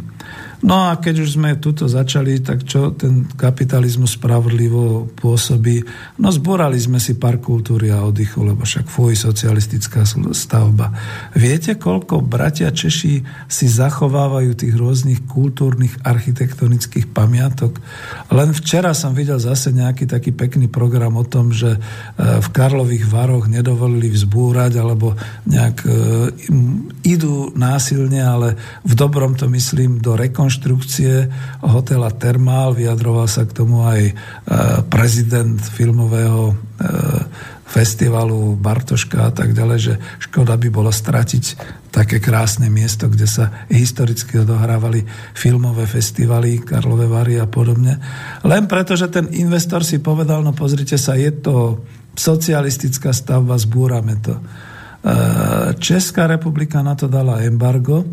No 0.59 0.91
a 0.91 0.99
keď 0.99 1.23
už 1.23 1.39
sme 1.39 1.55
tuto 1.63 1.87
začali, 1.87 2.43
tak 2.43 2.67
čo 2.67 2.91
ten 2.91 3.31
kapitalizmus 3.31 4.19
spravodlivo 4.19 5.07
pôsobí? 5.15 5.87
No 6.19 6.35
zborali 6.35 6.75
sme 6.83 6.99
si 6.99 7.15
park 7.15 7.47
kultúry 7.47 7.95
a 7.95 8.03
oddychu, 8.03 8.43
lebo 8.43 8.67
však 8.67 8.91
fuj, 8.91 9.15
socialistická 9.15 10.03
stavba. 10.35 10.91
Viete, 11.39 11.79
koľko 11.79 12.27
bratia 12.27 12.75
Češi 12.75 13.23
si 13.47 13.67
zachovávajú 13.71 14.59
tých 14.59 14.75
rôznych 14.75 15.31
kultúrnych 15.31 16.03
architektonických 16.03 17.07
pamiatok? 17.15 17.79
Len 18.35 18.51
včera 18.51 18.99
som 18.99 19.15
videl 19.15 19.39
zase 19.39 19.71
nejaký 19.71 20.11
taký 20.11 20.35
pekný 20.35 20.67
program 20.67 21.15
o 21.15 21.23
tom, 21.23 21.55
že 21.55 21.79
e, 21.79 21.81
v 22.19 22.49
Karlových 22.51 23.07
Varoch 23.07 23.47
nedovolili 23.47 24.11
vzbúrať, 24.11 24.75
alebo 24.75 25.15
nejak 25.47 25.77
e, 25.87 25.91
idú 27.07 27.55
násilne, 27.55 28.27
ale 28.27 28.59
v 28.83 28.93
dobrom 28.99 29.39
to 29.39 29.47
myslím 29.47 30.03
do 30.03 30.19
rekon 30.19 30.48
rekonštrukcie 30.49 31.29
hotela 31.61 32.09
Termál, 32.09 32.73
vyjadroval 32.73 33.29
sa 33.29 33.45
k 33.45 33.53
tomu 33.53 33.85
aj 33.85 34.01
e, 34.01 34.13
prezident 34.89 35.61
filmového 35.61 36.49
e, 36.49 36.55
festivalu 37.69 38.57
Bartoška 38.57 39.29
a 39.29 39.31
tak 39.31 39.53
ďalej, 39.53 39.79
že 39.79 39.95
škoda 40.25 40.57
by 40.57 40.73
bolo 40.73 40.89
stratiť 40.89 41.45
také 41.93 42.17
krásne 42.17 42.73
miesto, 42.73 43.13
kde 43.13 43.29
sa 43.29 43.69
historicky 43.69 44.41
odohrávali 44.41 45.05
filmové 45.37 45.85
festivaly, 45.85 46.65
Karlové 46.65 47.05
Vary 47.05 47.37
a 47.37 47.45
podobne. 47.45 48.01
Len 48.41 48.65
preto, 48.65 48.97
že 48.97 49.13
ten 49.13 49.29
investor 49.37 49.85
si 49.85 50.01
povedal, 50.01 50.41
no 50.41 50.57
pozrite 50.57 50.97
sa, 50.97 51.13
je 51.13 51.29
to 51.29 51.85
socialistická 52.17 53.13
stavba, 53.13 53.61
zbúrame 53.61 54.17
to. 54.25 54.33
E, 54.33 54.43
Česká 55.77 56.25
republika 56.25 56.81
na 56.81 56.97
to 56.97 57.05
dala 57.05 57.45
embargo, 57.45 58.09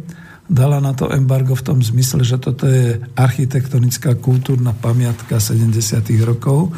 dala 0.46 0.78
na 0.78 0.94
to 0.94 1.10
embargo 1.10 1.58
v 1.58 1.66
tom 1.66 1.80
zmysle, 1.82 2.22
že 2.22 2.38
toto 2.38 2.70
je 2.70 3.02
architektonická 3.18 4.18
kultúrna 4.22 4.78
pamiatka 4.78 5.42
70. 5.42 5.74
rokov 6.22 6.70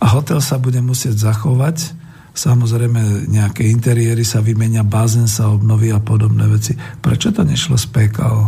a 0.00 0.06
hotel 0.14 0.38
sa 0.38 0.56
bude 0.56 0.78
musieť 0.80 1.18
zachovať. 1.30 1.98
Samozrejme, 2.30 3.26
nejaké 3.26 3.66
interiéry 3.66 4.22
sa 4.22 4.38
vymenia, 4.38 4.86
bázen 4.86 5.26
sa 5.26 5.50
obnoví 5.50 5.90
a 5.90 5.98
podobné 5.98 6.46
veci. 6.46 6.78
Prečo 6.78 7.34
to 7.34 7.42
nešlo 7.42 7.74
z 7.74 7.86
PKO? 7.90 8.42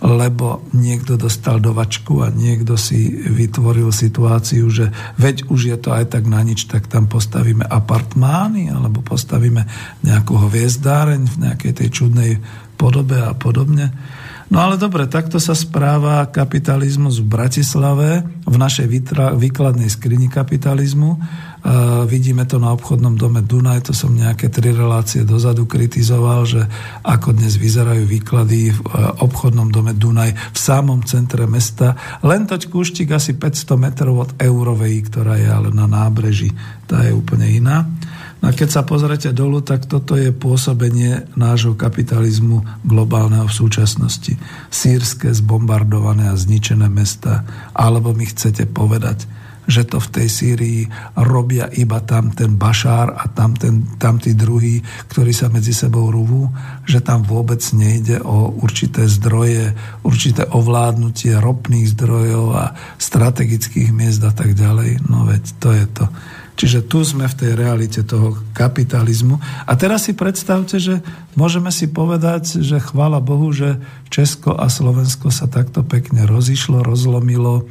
Lebo 0.00 0.64
niekto 0.72 1.20
dostal 1.20 1.60
dovačku 1.60 2.24
a 2.24 2.32
niekto 2.32 2.80
si 2.80 3.20
vytvoril 3.20 3.92
situáciu, 3.92 4.64
že 4.72 4.88
veď 5.20 5.52
už 5.52 5.60
je 5.60 5.76
to 5.76 5.92
aj 5.92 6.16
tak 6.16 6.24
na 6.24 6.40
nič, 6.40 6.64
tak 6.72 6.88
tam 6.88 7.04
postavíme 7.04 7.66
apartmány 7.68 8.72
alebo 8.72 9.04
postavíme 9.04 9.68
nejakú 10.00 10.40
hviezdáreň 10.48 11.20
v 11.28 11.36
nejakej 11.44 11.72
tej 11.76 11.88
čudnej 11.92 12.40
podobe 12.80 13.20
a 13.20 13.36
podobne. 13.36 13.92
No 14.50 14.66
ale 14.66 14.74
dobre, 14.80 15.06
takto 15.06 15.38
sa 15.38 15.54
správa 15.54 16.26
kapitalizmus 16.26 17.22
v 17.22 17.30
Bratislave, 17.30 18.26
v 18.26 18.56
našej 18.58 18.90
výkladnej 19.38 19.86
skrini 19.86 20.26
kapitalizmu. 20.26 21.10
Uh, 21.60 22.02
vidíme 22.08 22.42
to 22.50 22.58
na 22.58 22.74
obchodnom 22.74 23.14
dome 23.14 23.46
Dunaj, 23.46 23.86
to 23.86 23.92
som 23.94 24.10
nejaké 24.10 24.50
tri 24.50 24.74
relácie 24.74 25.22
dozadu 25.22 25.70
kritizoval, 25.70 26.50
že 26.50 26.66
ako 27.06 27.36
dnes 27.36 27.60
vyzerajú 27.62 28.02
výklady 28.10 28.74
v 28.74 28.80
uh, 28.90 29.22
obchodnom 29.22 29.70
dome 29.70 29.94
Dunaj 29.94 30.34
v 30.34 30.58
samom 30.58 31.06
centre 31.06 31.46
mesta. 31.46 31.94
Len 32.26 32.42
toť 32.48 32.66
kúštik 32.66 33.14
asi 33.14 33.38
500 33.38 33.76
metrov 33.78 34.18
od 34.18 34.30
Eurovej, 34.34 35.14
ktorá 35.14 35.38
je 35.38 35.46
ale 35.46 35.70
na 35.70 35.86
nábreží. 35.86 36.50
Tá 36.90 37.06
je 37.06 37.14
úplne 37.14 37.46
iná. 37.46 37.86
No 38.40 38.48
a 38.48 38.56
keď 38.56 38.68
sa 38.72 38.82
pozrete 38.88 39.36
dolu, 39.36 39.60
tak 39.60 39.84
toto 39.84 40.16
je 40.16 40.32
pôsobenie 40.32 41.28
nášho 41.36 41.76
kapitalizmu 41.76 42.64
globálneho 42.88 43.44
v 43.44 43.56
súčasnosti. 43.56 44.40
Sýrske 44.72 45.28
zbombardované 45.36 46.32
a 46.32 46.40
zničené 46.40 46.88
mesta. 46.88 47.44
Alebo 47.76 48.16
mi 48.16 48.24
chcete 48.24 48.64
povedať, 48.64 49.28
že 49.68 49.84
to 49.86 50.00
v 50.02 50.08
tej 50.08 50.28
Sýrii 50.32 50.80
robia 51.14 51.70
iba 51.76 52.00
tam 52.00 52.32
ten 52.32 52.58
Bašár 52.58 53.14
a 53.14 53.28
tam, 53.30 53.54
ten, 53.54 53.86
tam 54.00 54.16
tí 54.16 54.32
druhí, 54.32 54.80
ktorí 55.12 55.30
sa 55.30 55.52
medzi 55.52 55.70
sebou 55.70 56.08
rúvú, 56.10 56.50
že 56.88 56.98
tam 57.04 57.22
vôbec 57.22 57.62
nejde 57.76 58.18
o 58.24 58.50
určité 58.50 59.06
zdroje, 59.06 59.76
určité 60.02 60.48
ovládnutie 60.48 61.38
ropných 61.38 61.92
zdrojov 61.92 62.46
a 62.56 62.64
strategických 62.96 63.94
miest 63.94 64.24
a 64.26 64.32
tak 64.34 64.58
ďalej. 64.58 65.06
No 65.06 65.28
veď 65.28 65.44
to 65.62 65.70
je 65.70 65.86
to. 65.86 66.04
Čiže 66.58 66.84
tu 66.84 67.00
sme 67.00 67.24
v 67.24 67.38
tej 67.38 67.52
realite 67.56 68.04
toho 68.04 68.36
kapitalizmu. 68.52 69.40
A 69.64 69.72
teraz 69.80 70.08
si 70.08 70.12
predstavte, 70.12 70.76
že 70.76 71.00
môžeme 71.32 71.72
si 71.72 71.88
povedať, 71.88 72.60
že 72.60 72.82
chvála 72.82 73.22
Bohu, 73.22 73.48
že 73.54 73.80
Česko 74.12 74.52
a 74.58 74.68
Slovensko 74.68 75.32
sa 75.32 75.48
takto 75.48 75.80
pekne 75.86 76.28
rozišlo, 76.28 76.84
rozlomilo, 76.84 77.64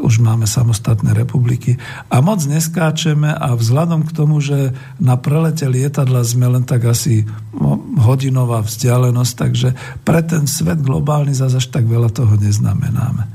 už 0.00 0.24
máme 0.24 0.48
samostatné 0.48 1.12
republiky 1.12 1.76
a 2.08 2.24
moc 2.24 2.40
neskáčeme 2.48 3.28
a 3.28 3.52
vzhľadom 3.52 4.08
k 4.08 4.14
tomu, 4.16 4.40
že 4.40 4.72
na 4.96 5.20
prelete 5.20 5.68
lietadla 5.68 6.24
sme 6.24 6.48
len 6.48 6.64
tak 6.64 6.88
asi 6.88 7.28
no, 7.52 7.76
hodinová 8.00 8.64
vzdialenosť, 8.64 9.32
takže 9.36 9.68
pre 10.02 10.24
ten 10.24 10.48
svet 10.48 10.80
globálny 10.80 11.36
zase 11.36 11.60
až 11.60 11.68
tak 11.68 11.84
veľa 11.84 12.08
toho 12.10 12.34
neznamenáme. 12.40 13.28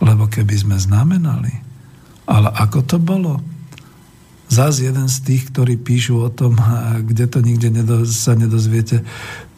Lebo 0.00 0.28
keby 0.28 0.56
sme 0.56 0.76
znamenali, 0.80 1.52
ale 2.24 2.48
ako 2.52 2.80
to 2.84 2.96
bolo? 2.96 3.55
Zas 4.46 4.78
jeden 4.78 5.10
z 5.10 5.16
tých, 5.26 5.50
ktorí 5.50 5.74
píšu 5.76 6.22
o 6.22 6.30
tom, 6.30 6.54
kde 7.02 7.26
to 7.26 7.42
nikde 7.42 7.70
nedo, 7.70 8.06
sa 8.06 8.38
nedozviete. 8.38 9.02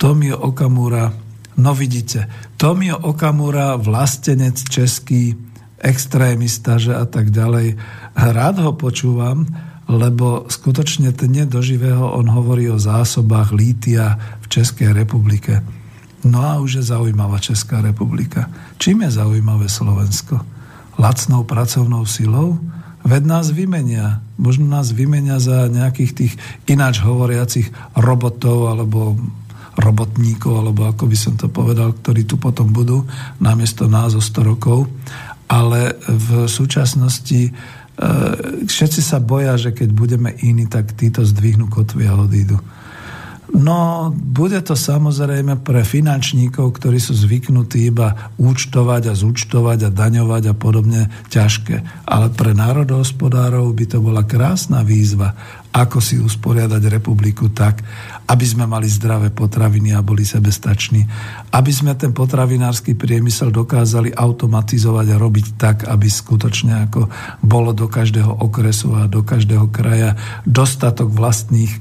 Tomio 0.00 0.40
Okamura, 0.40 1.12
no 1.60 1.76
vidíte, 1.76 2.28
Tomio 2.56 2.96
Okamura, 2.96 3.76
vlastenec 3.76 4.56
český, 4.64 5.36
extrémista, 5.78 6.80
že 6.80 6.96
a 6.96 7.06
tak 7.06 7.30
ďalej. 7.30 7.78
Rád 8.16 8.56
ho 8.66 8.72
počúvam, 8.74 9.46
lebo 9.88 10.44
skutočne 10.50 11.14
dne 11.14 11.48
do 11.48 11.62
živého 11.62 12.12
on 12.12 12.28
hovorí 12.28 12.68
o 12.68 12.82
zásobách 12.82 13.54
lítia 13.56 14.18
v 14.44 14.46
Českej 14.50 14.92
republike. 14.92 15.62
No 16.26 16.42
a 16.42 16.58
už 16.58 16.82
je 16.82 16.84
zaujímavá 16.90 17.38
Česká 17.38 17.80
republika. 17.80 18.50
Čím 18.76 19.06
je 19.06 19.10
zaujímavé 19.22 19.70
Slovensko? 19.70 20.42
Lacnou 20.98 21.46
pracovnou 21.46 22.02
silou? 22.04 22.58
Ved 23.08 23.24
nás 23.24 23.48
vymenia. 23.48 24.20
Možno 24.36 24.68
nás 24.68 24.92
vymenia 24.92 25.40
za 25.40 25.64
nejakých 25.72 26.12
tých 26.12 26.32
ináč 26.68 27.00
hovoriacich 27.00 27.72
robotov 27.96 28.68
alebo 28.68 29.16
robotníkov, 29.80 30.52
alebo 30.60 30.84
ako 30.90 31.08
by 31.08 31.16
som 31.16 31.34
to 31.40 31.48
povedal, 31.48 31.96
ktorí 31.96 32.28
tu 32.28 32.36
potom 32.36 32.68
budú 32.68 33.08
namiesto 33.40 33.88
nás 33.88 34.12
o 34.12 34.20
100 34.20 34.44
rokov. 34.44 34.92
Ale 35.48 35.96
v 36.04 36.44
súčasnosti 36.44 37.48
e, 37.48 37.50
všetci 38.68 39.00
sa 39.00 39.16
boja, 39.24 39.56
že 39.56 39.72
keď 39.72 39.88
budeme 39.96 40.36
iní, 40.44 40.68
tak 40.68 40.92
títo 40.92 41.24
zdvihnú 41.24 41.72
kotvy 41.72 42.04
a 42.04 42.20
odídu. 42.20 42.60
No, 43.48 44.12
bude 44.12 44.60
to 44.60 44.76
samozrejme 44.76 45.64
pre 45.64 45.80
finančníkov, 45.80 46.76
ktorí 46.76 47.00
sú 47.00 47.16
zvyknutí 47.16 47.88
iba 47.88 48.28
účtovať 48.36 49.08
a 49.08 49.14
zúčtovať 49.16 49.88
a 49.88 49.94
daňovať 49.94 50.52
a 50.52 50.54
podobne 50.54 51.08
ťažké. 51.32 52.04
Ale 52.04 52.28
pre 52.28 52.52
národohospodárov 52.52 53.72
by 53.72 53.84
to 53.88 53.98
bola 54.04 54.28
krásna 54.28 54.84
výzva. 54.84 55.32
ako 55.72 56.00
si 56.00 56.20
usporiadať 56.20 56.82
republiku 56.92 57.48
tak, 57.48 57.80
aby 58.28 58.44
sme 58.44 58.68
mali 58.68 58.84
zdravé 58.84 59.32
potraviny 59.32 59.96
a 59.96 60.04
boli 60.04 60.20
sebestační, 60.20 61.08
aby 61.48 61.72
sme 61.72 61.96
ten 61.96 62.12
potravinársky 62.12 62.92
priemysel 62.92 63.48
dokázali 63.48 64.12
automatizovať 64.12 65.06
a 65.16 65.20
robiť 65.20 65.46
tak, 65.56 65.76
aby 65.88 66.04
skutočne 66.04 66.84
ako 66.88 67.08
bolo 67.40 67.72
do 67.72 67.88
každého 67.88 68.44
okresu 68.44 68.92
a 69.00 69.08
do 69.08 69.24
každého 69.24 69.72
kraja 69.72 70.12
dostatok 70.44 71.08
vlastných 71.08 71.72
e, 71.72 71.78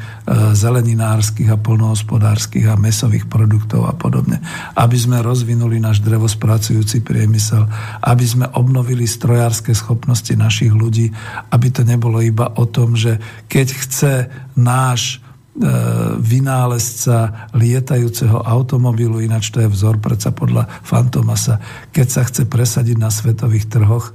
zeleninárskych 0.55 1.51
a 1.51 1.59
polnohospodárskych 1.59 2.71
a 2.71 2.79
mesových 2.79 3.27
produktov 3.27 3.83
a 3.83 3.93
podobne. 3.93 4.39
Aby 4.79 4.95
sme 4.95 5.19
rozvinuli 5.19 5.83
náš 5.83 5.99
drevospracujúci 5.99 7.03
priemysel, 7.03 7.67
aby 8.07 8.23
sme 8.23 8.47
obnovili 8.55 9.03
strojárske 9.03 9.75
schopnosti 9.75 10.31
našich 10.31 10.71
ľudí, 10.71 11.11
aby 11.51 11.67
to 11.75 11.83
nebolo 11.83 12.23
iba 12.23 12.55
o 12.55 12.63
tom, 12.63 12.95
že 12.95 13.19
keď 13.51 13.67
chce 13.67 14.13
náš 14.55 15.26
vynálezca 16.21 17.49
lietajúceho 17.57 18.45
automobilu, 18.45 19.25
ináč 19.25 19.49
to 19.49 19.65
je 19.65 19.69
vzor 19.73 19.97
predsa 19.97 20.29
podľa 20.29 20.69
Fantomasa, 20.85 21.57
keď 21.89 22.07
sa 22.07 22.21
chce 22.29 22.45
presadiť 22.45 22.97
na 23.01 23.09
svetových 23.09 23.65
trhoch, 23.65 24.13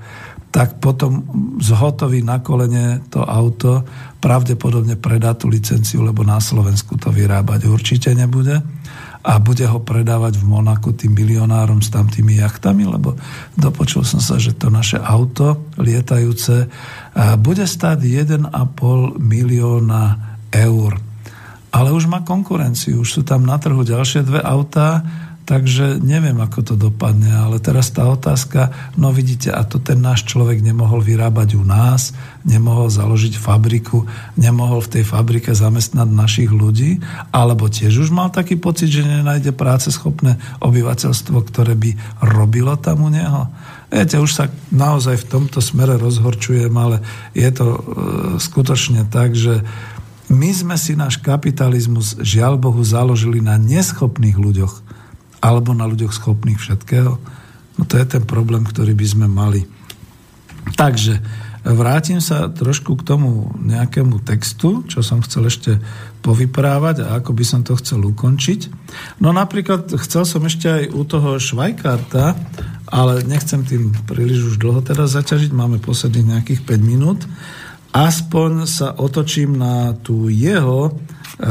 tak 0.52 0.78
potom 0.78 1.24
zhotoví 1.59 2.20
na 2.20 2.44
kolene 2.44 3.01
to 3.09 3.24
auto, 3.24 3.82
pravdepodobne 4.20 5.01
predá 5.01 5.32
tú 5.32 5.48
licenciu, 5.48 6.05
lebo 6.05 6.23
na 6.23 6.39
Slovensku 6.39 6.94
to 7.01 7.09
vyrábať 7.09 7.66
určite 7.66 8.12
nebude 8.12 8.60
a 9.23 9.32
bude 9.39 9.64
ho 9.64 9.81
predávať 9.81 10.39
v 10.39 10.47
Monaku 10.47 10.94
tým 10.94 11.16
milionárom 11.16 11.81
s 11.81 11.89
tam 11.90 12.06
tými 12.06 12.39
jachtami, 12.39 12.85
lebo 12.85 13.16
dopočul 13.59 14.05
som 14.05 14.20
sa, 14.20 14.36
že 14.36 14.55
to 14.55 14.69
naše 14.69 15.01
auto 15.01 15.73
lietajúce 15.81 16.69
bude 17.40 17.64
stáť 17.66 17.98
1,5 17.98 18.52
milióna 19.19 20.02
eur 20.52 21.11
ale 21.73 21.89
už 21.90 22.05
má 22.05 22.20
konkurenciu, 22.20 23.01
už 23.01 23.09
sú 23.09 23.23
tam 23.24 23.49
na 23.49 23.57
trhu 23.57 23.81
ďalšie 23.81 24.28
dve 24.28 24.44
autá, 24.44 25.01
takže 25.43 25.99
neviem, 25.99 26.39
ako 26.39 26.61
to 26.62 26.74
dopadne, 26.78 27.32
ale 27.32 27.59
teraz 27.59 27.90
tá 27.90 28.07
otázka, 28.07 28.70
no 28.94 29.11
vidíte, 29.11 29.51
a 29.51 29.66
to 29.66 29.82
ten 29.82 29.99
náš 29.99 30.23
človek 30.28 30.62
nemohol 30.62 31.03
vyrábať 31.03 31.59
u 31.59 31.65
nás, 31.66 32.15
nemohol 32.47 32.86
založiť 32.93 33.35
fabriku, 33.40 34.07
nemohol 34.39 34.78
v 34.85 35.01
tej 35.01 35.05
fabrike 35.09 35.51
zamestnať 35.51 36.09
našich 36.09 36.51
ľudí, 36.53 37.03
alebo 37.35 37.66
tiež 37.66 38.07
už 38.07 38.15
mal 38.15 38.31
taký 38.31 38.55
pocit, 38.55 38.93
že 38.93 39.03
nenájde 39.03 39.51
práce 39.51 39.90
schopné 39.90 40.39
obyvateľstvo, 40.62 41.36
ktoré 41.51 41.74
by 41.74 41.90
robilo 42.23 42.78
tam 42.78 43.03
u 43.03 43.11
neho. 43.11 43.51
Viete, 43.93 44.16
už 44.16 44.32
sa 44.32 44.49
naozaj 44.73 45.20
v 45.20 45.28
tomto 45.28 45.61
smere 45.61 46.01
rozhorčujem, 46.01 46.73
ale 46.73 47.05
je 47.36 47.51
to 47.53 47.66
e, 47.69 47.81
skutočne 48.40 49.05
tak, 49.12 49.36
že 49.36 49.61
my 50.33 50.51
sme 50.51 50.77
si 50.81 50.97
náš 50.97 51.21
kapitalizmus, 51.21 52.17
žiaľ 52.25 52.57
Bohu, 52.57 52.81
založili 52.81 53.45
na 53.45 53.61
neschopných 53.61 54.41
ľuďoch 54.41 54.75
alebo 55.45 55.77
na 55.77 55.85
ľuďoch 55.85 56.17
schopných 56.17 56.57
všetkého. 56.57 57.21
No 57.77 57.83
to 57.85 58.01
je 58.01 58.07
ten 58.09 58.25
problém, 58.25 58.65
ktorý 58.65 58.97
by 58.97 59.07
sme 59.07 59.27
mali. 59.29 59.69
Takže 60.79 61.21
vrátim 61.67 62.23
sa 62.23 62.49
trošku 62.49 62.97
k 62.99 63.07
tomu 63.07 63.53
nejakému 63.61 64.23
textu, 64.23 64.87
čo 64.89 65.05
som 65.05 65.21
chcel 65.21 65.51
ešte 65.51 65.71
povyprávať 66.23 67.05
a 67.05 67.19
ako 67.19 67.31
by 67.35 67.45
som 67.45 67.61
to 67.67 67.75
chcel 67.77 68.01
ukončiť. 68.03 68.71
No 69.19 69.35
napríklad 69.35 69.91
chcel 70.01 70.25
som 70.25 70.43
ešte 70.47 70.71
aj 70.71 70.85
u 70.95 71.03
toho 71.03 71.37
Švajkarta, 71.37 72.39
ale 72.89 73.27
nechcem 73.27 73.67
tým 73.67 73.91
príliš 74.07 74.55
už 74.55 74.57
dlho 74.63 74.81
teraz 74.81 75.13
zaťažiť, 75.19 75.51
máme 75.51 75.83
posledných 75.83 76.39
nejakých 76.39 76.61
5 76.65 76.81
minút 76.83 77.27
aspoň 77.93 78.51
sa 78.64 78.97
otočím 78.97 79.60
na 79.60 79.93
tú 79.93 80.32
jeho 80.32 80.89
e, 80.89 80.93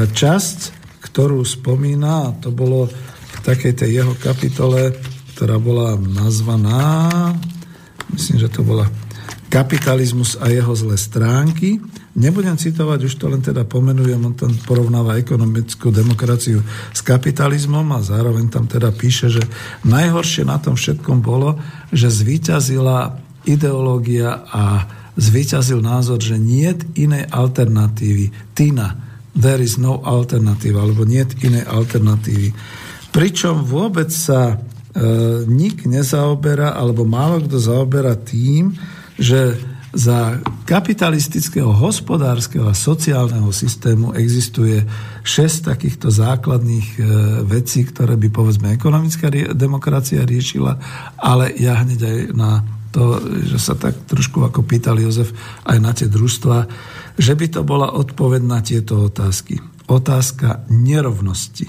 časť, 0.10 0.60
ktorú 1.06 1.46
spomína, 1.46 2.34
a 2.34 2.36
to 2.42 2.50
bolo 2.50 2.90
v 2.90 3.40
takej 3.46 3.74
tej 3.78 4.02
jeho 4.02 4.14
kapitole, 4.18 4.98
ktorá 5.38 5.62
bola 5.62 5.98
nazvaná, 5.98 7.34
myslím, 8.14 8.38
že 8.42 8.50
to 8.50 8.62
bola 8.66 8.90
kapitalizmus 9.52 10.40
a 10.40 10.48
jeho 10.48 10.72
zlé 10.72 10.96
stránky. 10.96 11.84
Nebudem 12.16 12.56
citovať, 12.56 13.08
už 13.08 13.14
to 13.20 13.28
len 13.28 13.44
teda 13.44 13.68
pomenujem, 13.68 14.20
on 14.20 14.36
tam 14.36 14.52
porovnáva 14.64 15.20
ekonomickú 15.20 15.92
demokraciu 15.92 16.64
s 16.92 17.00
kapitalizmom 17.04 17.88
a 17.92 18.04
zároveň 18.04 18.48
tam 18.52 18.68
teda 18.68 18.92
píše, 18.96 19.32
že 19.32 19.44
najhoršie 19.88 20.48
na 20.48 20.60
tom 20.60 20.76
všetkom 20.76 21.20
bolo, 21.20 21.60
že 21.92 22.12
zvíťazila 22.12 23.20
ideológia 23.48 24.44
a 24.48 24.88
zvyťazil 25.16 25.84
názor, 25.84 26.20
že 26.24 26.40
nie 26.40 26.72
inej 26.96 27.28
alternatívy. 27.32 28.56
Tina, 28.56 28.96
there 29.36 29.60
is 29.60 29.76
no 29.76 30.00
alternative, 30.04 30.76
alebo 30.80 31.04
nie 31.04 31.24
inej 31.44 31.68
alternatívy. 31.68 32.56
Pričom 33.12 33.68
vôbec 33.68 34.08
sa 34.08 34.56
e, 34.56 35.46
nik 35.48 35.84
nezaoberá, 35.84 36.76
alebo 36.76 37.04
málo 37.04 37.44
kto 37.44 37.60
zaoberá 37.60 38.16
tým, 38.16 38.76
že 39.20 39.60
za 39.92 40.40
kapitalistického, 40.64 41.68
hospodárskeho 41.68 42.64
a 42.64 42.72
sociálneho 42.72 43.52
systému 43.52 44.16
existuje 44.16 44.88
šesť 45.28 45.76
takýchto 45.76 46.08
základných 46.08 46.88
e, 46.96 47.00
vecí, 47.44 47.84
ktoré 47.84 48.16
by 48.16 48.32
povedzme 48.32 48.72
ekonomická 48.72 49.28
demokracia 49.52 50.24
riešila, 50.24 50.80
ale 51.20 51.52
ja 51.60 51.84
hneď 51.84 52.00
aj 52.08 52.18
na 52.32 52.64
to, 52.92 53.18
že 53.48 53.58
sa 53.58 53.74
tak 53.80 53.96
trošku 54.06 54.44
ako 54.44 54.68
pýtal 54.68 55.00
Jozef 55.00 55.32
aj 55.64 55.78
na 55.80 55.92
tie 55.96 56.12
družstva, 56.12 56.68
že 57.16 57.34
by 57.34 57.48
to 57.48 57.62
bola 57.64 57.96
odpoveď 57.96 58.42
na 58.44 58.60
tieto 58.60 59.08
otázky. 59.08 59.60
Otázka 59.88 60.68
nerovnosti. 60.70 61.68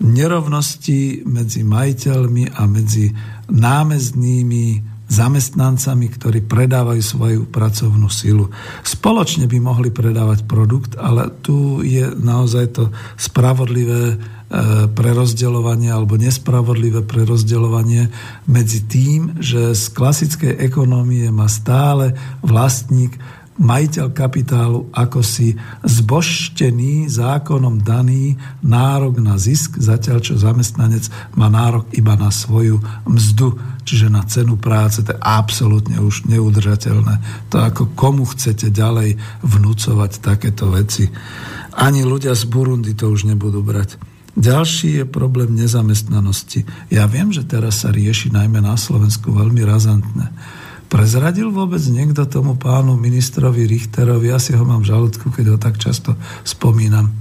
Nerovnosti 0.00 1.22
medzi 1.28 1.60
majiteľmi 1.62 2.56
a 2.56 2.62
medzi 2.66 3.12
námeznými 3.52 4.90
zamestnancami, 5.10 6.06
ktorí 6.06 6.46
predávajú 6.46 7.02
svoju 7.02 7.42
pracovnú 7.50 8.06
silu. 8.06 8.46
Spoločne 8.86 9.50
by 9.50 9.58
mohli 9.58 9.90
predávať 9.90 10.46
produkt, 10.46 10.94
ale 10.94 11.34
tu 11.42 11.82
je 11.82 12.14
naozaj 12.14 12.78
to 12.78 12.84
spravodlivé 13.18 14.22
prerozdeľovanie 14.98 15.94
alebo 15.94 16.18
nespravodlivé 16.18 17.06
prerozdeľovanie 17.06 18.10
medzi 18.50 18.82
tým, 18.82 19.38
že 19.38 19.78
z 19.78 19.84
klasickej 19.94 20.58
ekonómie 20.58 21.30
má 21.30 21.46
stále 21.46 22.18
vlastník 22.42 23.14
majiteľ 23.60 24.16
kapitálu 24.16 24.88
ako 24.90 25.20
si 25.20 25.52
zboštený, 25.84 27.12
zákonom 27.12 27.84
daný 27.84 28.40
nárok 28.64 29.20
na 29.20 29.36
zisk, 29.36 29.76
zatiaľ 29.76 30.18
čo 30.24 30.40
zamestnanec 30.40 31.12
má 31.36 31.52
nárok 31.52 31.86
iba 31.92 32.16
na 32.16 32.32
svoju 32.32 32.80
mzdu, 33.04 33.60
čiže 33.84 34.08
na 34.08 34.24
cenu 34.24 34.56
práce. 34.56 35.04
To 35.04 35.12
je 35.12 35.20
absolútne 35.20 36.00
už 36.00 36.24
neudržateľné. 36.26 37.46
To 37.52 37.60
ako 37.60 37.92
komu 37.92 38.24
chcete 38.32 38.72
ďalej 38.72 39.20
vnúcovať 39.44 40.24
takéto 40.24 40.72
veci. 40.72 41.12
Ani 41.76 42.00
ľudia 42.02 42.32
z 42.32 42.48
Burundi 42.48 42.96
to 42.96 43.12
už 43.12 43.28
nebudú 43.28 43.60
brať. 43.60 44.09
Ďalší 44.38 45.02
je 45.02 45.04
problém 45.06 45.58
nezamestnanosti. 45.58 46.62
Ja 46.86 47.10
viem, 47.10 47.34
že 47.34 47.42
teraz 47.42 47.82
sa 47.82 47.90
rieši 47.90 48.30
najmä 48.30 48.62
na 48.62 48.78
Slovensku 48.78 49.34
veľmi 49.34 49.66
razantne. 49.66 50.30
Prezradil 50.90 51.54
vôbec 51.54 51.78
niekto 51.86 52.26
tomu 52.26 52.58
pánu 52.58 52.98
ministrovi 52.98 53.62
Richterovi, 53.66 54.34
ja 54.34 54.42
si 54.42 54.58
ho 54.58 54.66
mám 54.66 54.82
v 54.82 54.90
žalúdku, 54.90 55.30
keď 55.30 55.54
ho 55.54 55.58
tak 55.58 55.78
často 55.78 56.18
spomínam, 56.42 57.14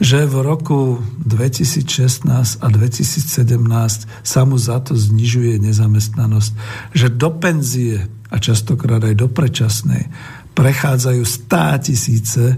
že 0.00 0.24
v 0.24 0.40
roku 0.40 0.96
2016 1.20 2.24
a 2.64 2.66
2017 2.72 4.24
sa 4.24 4.40
mu 4.48 4.56
za 4.56 4.80
to 4.80 4.96
znižuje 4.96 5.60
nezamestnanosť, 5.60 6.52
že 6.96 7.12
do 7.12 7.36
penzie 7.36 8.08
a 8.32 8.40
častokrát 8.40 9.04
aj 9.04 9.14
do 9.20 9.28
predčasnej 9.28 10.08
prechádzajú 10.56 11.22
stá 11.28 11.76
tisíce 11.80 12.56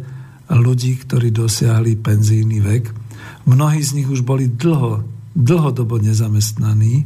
ľudí, 0.50 1.02
ktorí 1.02 1.34
dosiahli 1.34 1.98
penzijný 1.98 2.62
vek 2.62 3.03
Mnohí 3.44 3.80
z 3.84 4.00
nich 4.00 4.08
už 4.08 4.24
boli 4.24 4.48
dlho, 4.48 5.04
dlhodobo 5.36 6.00
nezamestnaní, 6.00 7.04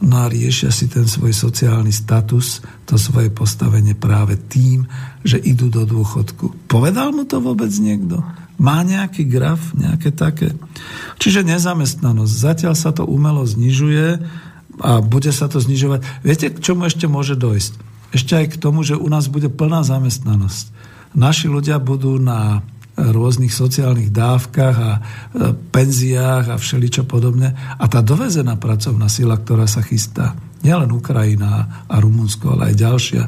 no 0.00 0.14
a 0.16 0.32
riešia 0.32 0.72
si 0.72 0.88
ten 0.88 1.04
svoj 1.04 1.32
sociálny 1.32 1.92
status, 1.92 2.64
to 2.88 2.96
svoje 2.96 3.28
postavenie 3.28 3.96
práve 3.96 4.36
tým, 4.36 4.88
že 5.24 5.40
idú 5.40 5.68
do 5.72 5.84
dôchodku. 5.84 6.68
Povedal 6.68 7.12
mu 7.12 7.24
to 7.28 7.40
vôbec 7.40 7.72
niekto? 7.80 8.20
Má 8.60 8.84
nejaký 8.84 9.24
graf, 9.24 9.72
nejaké 9.72 10.12
také? 10.12 10.52
Čiže 11.16 11.48
nezamestnanosť. 11.48 12.32
Zatiaľ 12.32 12.74
sa 12.76 12.92
to 12.92 13.08
umelo 13.08 13.40
znižuje 13.48 14.20
a 14.84 15.00
bude 15.00 15.32
sa 15.32 15.48
to 15.48 15.64
znižovať. 15.64 16.04
Viete, 16.20 16.52
k 16.52 16.60
čomu 16.60 16.84
ešte 16.84 17.08
môže 17.08 17.40
dojsť? 17.40 17.72
Ešte 18.12 18.32
aj 18.36 18.46
k 18.52 18.60
tomu, 18.60 18.84
že 18.84 19.00
u 19.00 19.08
nás 19.08 19.32
bude 19.32 19.48
plná 19.48 19.80
zamestnanosť. 19.80 20.76
Naši 21.16 21.48
ľudia 21.48 21.80
budú 21.80 22.20
na 22.20 22.60
rôznych 23.08 23.52
sociálnych 23.52 24.12
dávkach 24.12 24.76
a 24.76 24.92
e, 24.96 25.00
penziách 25.72 26.52
a 26.52 26.60
všeličo 26.60 27.08
podobne. 27.08 27.56
A 27.56 27.84
tá 27.88 28.04
dovezená 28.04 28.60
pracovná 28.60 29.08
sila, 29.08 29.40
ktorá 29.40 29.64
sa 29.64 29.80
chystá, 29.80 30.36
nielen 30.60 30.92
Ukrajina 30.92 31.84
a 31.88 31.96
Rumunsko, 31.96 32.52
ale 32.52 32.72
aj 32.72 32.74
ďalšia, 32.76 33.22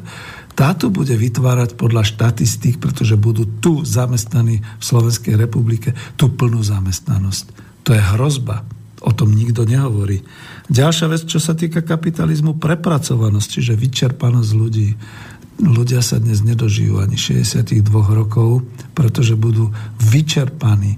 táto 0.53 0.93
bude 0.93 1.17
vytvárať 1.17 1.81
podľa 1.81 2.05
štatistík, 2.05 2.77
pretože 2.77 3.17
budú 3.17 3.49
tu 3.65 3.81
zamestnaní 3.89 4.61
v 4.61 4.85
Slovenskej 4.85 5.41
republike, 5.41 5.97
tú 6.21 6.29
plnú 6.29 6.61
zamestnanosť. 6.61 7.45
To 7.89 7.97
je 7.97 8.03
hrozba. 8.15 8.69
O 9.03 9.11
tom 9.11 9.35
nikto 9.35 9.67
nehovorí. 9.67 10.23
Ďalšia 10.71 11.11
vec, 11.11 11.27
čo 11.27 11.43
sa 11.43 11.59
týka 11.59 11.83
kapitalizmu, 11.83 12.55
prepracovanosť, 12.63 13.49
čiže 13.59 13.75
vyčerpanosť 13.75 14.51
ľudí. 14.55 14.95
Ľudia 15.61 16.01
sa 16.01 16.17
dnes 16.23 16.41
nedožijú 16.41 17.03
ani 17.03 17.19
62 17.19 17.85
rokov, 17.93 18.65
pretože 18.97 19.37
budú 19.37 19.69
vyčerpaní 20.01 20.97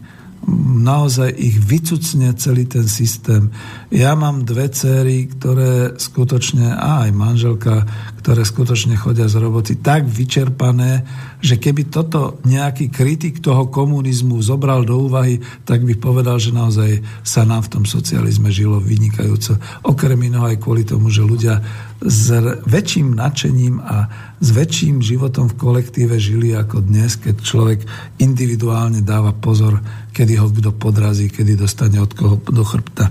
naozaj 0.85 1.33
ich 1.33 1.57
vycucne 1.57 2.37
celý 2.37 2.69
ten 2.69 2.85
systém. 2.85 3.49
Ja 3.89 4.13
mám 4.13 4.45
dve 4.45 4.69
céry, 4.69 5.29
ktoré 5.29 5.97
skutočne, 5.97 6.77
a 6.77 7.09
aj 7.09 7.11
manželka, 7.17 7.85
ktoré 8.21 8.45
skutočne 8.45 8.97
chodia 8.97 9.29
z 9.29 9.41
roboty 9.41 9.81
tak 9.81 10.05
vyčerpané, 10.05 11.05
že 11.41 11.57
keby 11.61 11.89
toto 11.89 12.41
nejaký 12.45 12.93
kritik 12.93 13.41
toho 13.41 13.69
komunizmu 13.69 14.41
zobral 14.41 14.85
do 14.85 15.09
úvahy, 15.09 15.41
tak 15.65 15.85
by 15.85 15.97
povedal, 15.97 16.37
že 16.37 16.53
naozaj 16.53 16.91
sa 17.25 17.49
nám 17.49 17.69
v 17.69 17.73
tom 17.81 17.85
socializme 17.85 18.53
žilo 18.53 18.81
vynikajúco. 18.81 19.57
Okrem 19.89 20.21
iného 20.29 20.45
aj 20.45 20.61
kvôli 20.61 20.85
tomu, 20.85 21.09
že 21.09 21.25
ľudia 21.25 21.61
s 22.05 22.29
väčším 22.69 23.17
nadšením 23.17 23.81
a 23.81 24.13
s 24.37 24.49
väčším 24.53 25.01
životom 25.01 25.49
v 25.49 25.57
kolektíve 25.57 26.21
žili 26.21 26.53
ako 26.53 26.85
dnes, 26.85 27.17
keď 27.17 27.35
človek 27.41 27.81
individuálne 28.21 29.01
dáva 29.01 29.33
pozor, 29.33 29.81
kedy 30.13 30.37
ho 30.37 30.53
kto 30.53 30.77
podrazí, 30.77 31.33
kedy 31.33 31.57
dostane 31.57 31.97
od 31.97 32.13
koho 32.13 32.37
do 32.45 32.61
chrbta. 32.61 33.09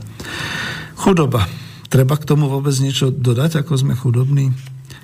Chudoba. 0.94 1.50
Treba 1.90 2.18
k 2.18 2.26
tomu 2.26 2.50
vôbec 2.50 2.74
niečo 2.82 3.10
dodať, 3.10 3.66
ako 3.66 3.74
sme 3.78 3.94
chudobní? 3.98 4.54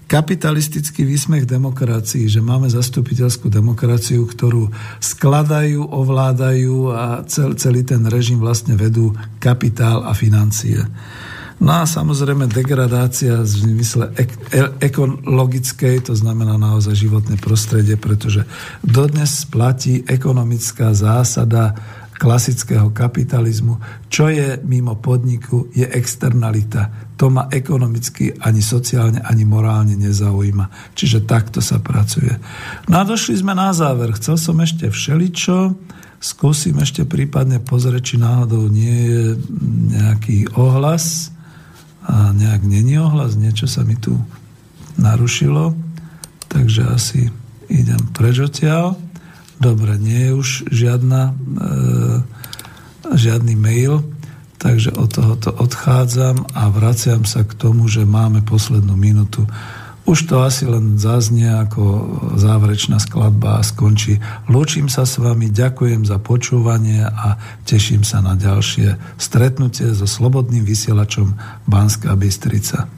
kapitalistický 0.09 1.05
výsmech 1.05 1.45
demokracii, 1.45 2.25
že 2.25 2.41
máme 2.41 2.65
zastupiteľskú 2.65 3.45
demokraciu, 3.53 4.25
ktorú 4.25 4.73
skladajú, 4.97 5.85
ovládajú 5.85 6.89
a 6.89 7.21
celý 7.29 7.85
ten 7.85 8.01
režim 8.09 8.41
vlastne 8.41 8.73
vedú 8.73 9.13
kapitál 9.37 10.01
a 10.01 10.17
financie. 10.17 10.81
No 11.59 11.83
a 11.83 11.83
samozrejme 11.83 12.47
degradácia 12.47 13.43
v 13.43 13.47
zmysle 13.47 14.15
ek- 14.15 14.39
e- 14.55 14.73
ekologickej, 14.79 16.07
to 16.07 16.15
znamená 16.15 16.55
naozaj 16.55 16.95
životné 16.95 17.35
prostredie, 17.35 17.99
pretože 17.99 18.47
dodnes 18.79 19.43
platí 19.43 20.07
ekonomická 20.07 20.95
zásada 20.95 21.75
klasického 22.19 22.91
kapitalizmu. 22.91 23.79
Čo 24.11 24.27
je 24.27 24.59
mimo 24.67 24.99
podniku, 24.99 25.71
je 25.71 25.87
externalita. 25.87 27.15
To 27.15 27.31
ma 27.31 27.47
ekonomicky, 27.47 28.35
ani 28.43 28.59
sociálne, 28.59 29.23
ani 29.23 29.47
morálne 29.47 29.95
nezaujíma. 29.95 30.95
Čiže 30.95 31.23
takto 31.23 31.63
sa 31.63 31.79
pracuje. 31.79 32.35
No 32.91 33.03
a 33.03 33.07
došli 33.07 33.39
sme 33.39 33.55
na 33.55 33.71
záver. 33.71 34.11
Chcel 34.19 34.35
som 34.35 34.59
ešte 34.59 34.91
všeličo, 34.91 35.75
skúsim 36.19 36.75
ešte 36.83 37.07
prípadne 37.07 37.63
pozrieť, 37.63 38.03
či 38.03 38.15
náhodou 38.19 38.67
nie 38.67 38.99
je 39.11 39.23
nejaký 39.95 40.59
ohlas 40.59 41.31
a 42.09 42.33
nejak 42.33 42.65
není 42.65 42.97
ohlas, 42.97 43.37
niečo 43.37 43.69
sa 43.69 43.85
mi 43.85 43.93
tu 43.93 44.17
narušilo, 44.97 45.77
takže 46.49 46.81
asi 46.89 47.29
idem 47.69 48.01
preč 48.17 48.41
odtiaľ. 48.41 48.97
Dobre, 49.61 50.01
nie 50.01 50.31
je 50.31 50.33
už 50.33 50.49
žiadna, 50.73 51.21
e, 51.29 51.33
žiadny 53.13 53.53
mail, 53.53 54.01
takže 54.57 54.95
od 54.97 55.13
tohoto 55.13 55.53
odchádzam 55.53 56.49
a 56.57 56.73
vraciam 56.73 57.29
sa 57.29 57.45
k 57.45 57.53
tomu, 57.53 57.85
že 57.85 58.09
máme 58.09 58.41
poslednú 58.41 58.97
minútu. 58.97 59.45
Už 60.09 60.25
to 60.25 60.41
asi 60.41 60.65
len 60.65 60.97
zaznie 60.97 61.45
ako 61.45 61.85
záverečná 62.33 62.97
skladba 62.97 63.61
a 63.61 63.65
skončí. 63.65 64.17
Lúčim 64.49 64.89
sa 64.89 65.05
s 65.05 65.21
vami, 65.21 65.53
ďakujem 65.53 66.01
za 66.01 66.17
počúvanie 66.17 67.05
a 67.05 67.37
teším 67.61 68.01
sa 68.01 68.17
na 68.17 68.33
ďalšie 68.33 68.97
stretnutie 69.21 69.93
so 69.93 70.09
slobodným 70.09 70.65
vysielačom 70.65 71.37
Banská 71.69 72.17
Bystrica. 72.17 72.89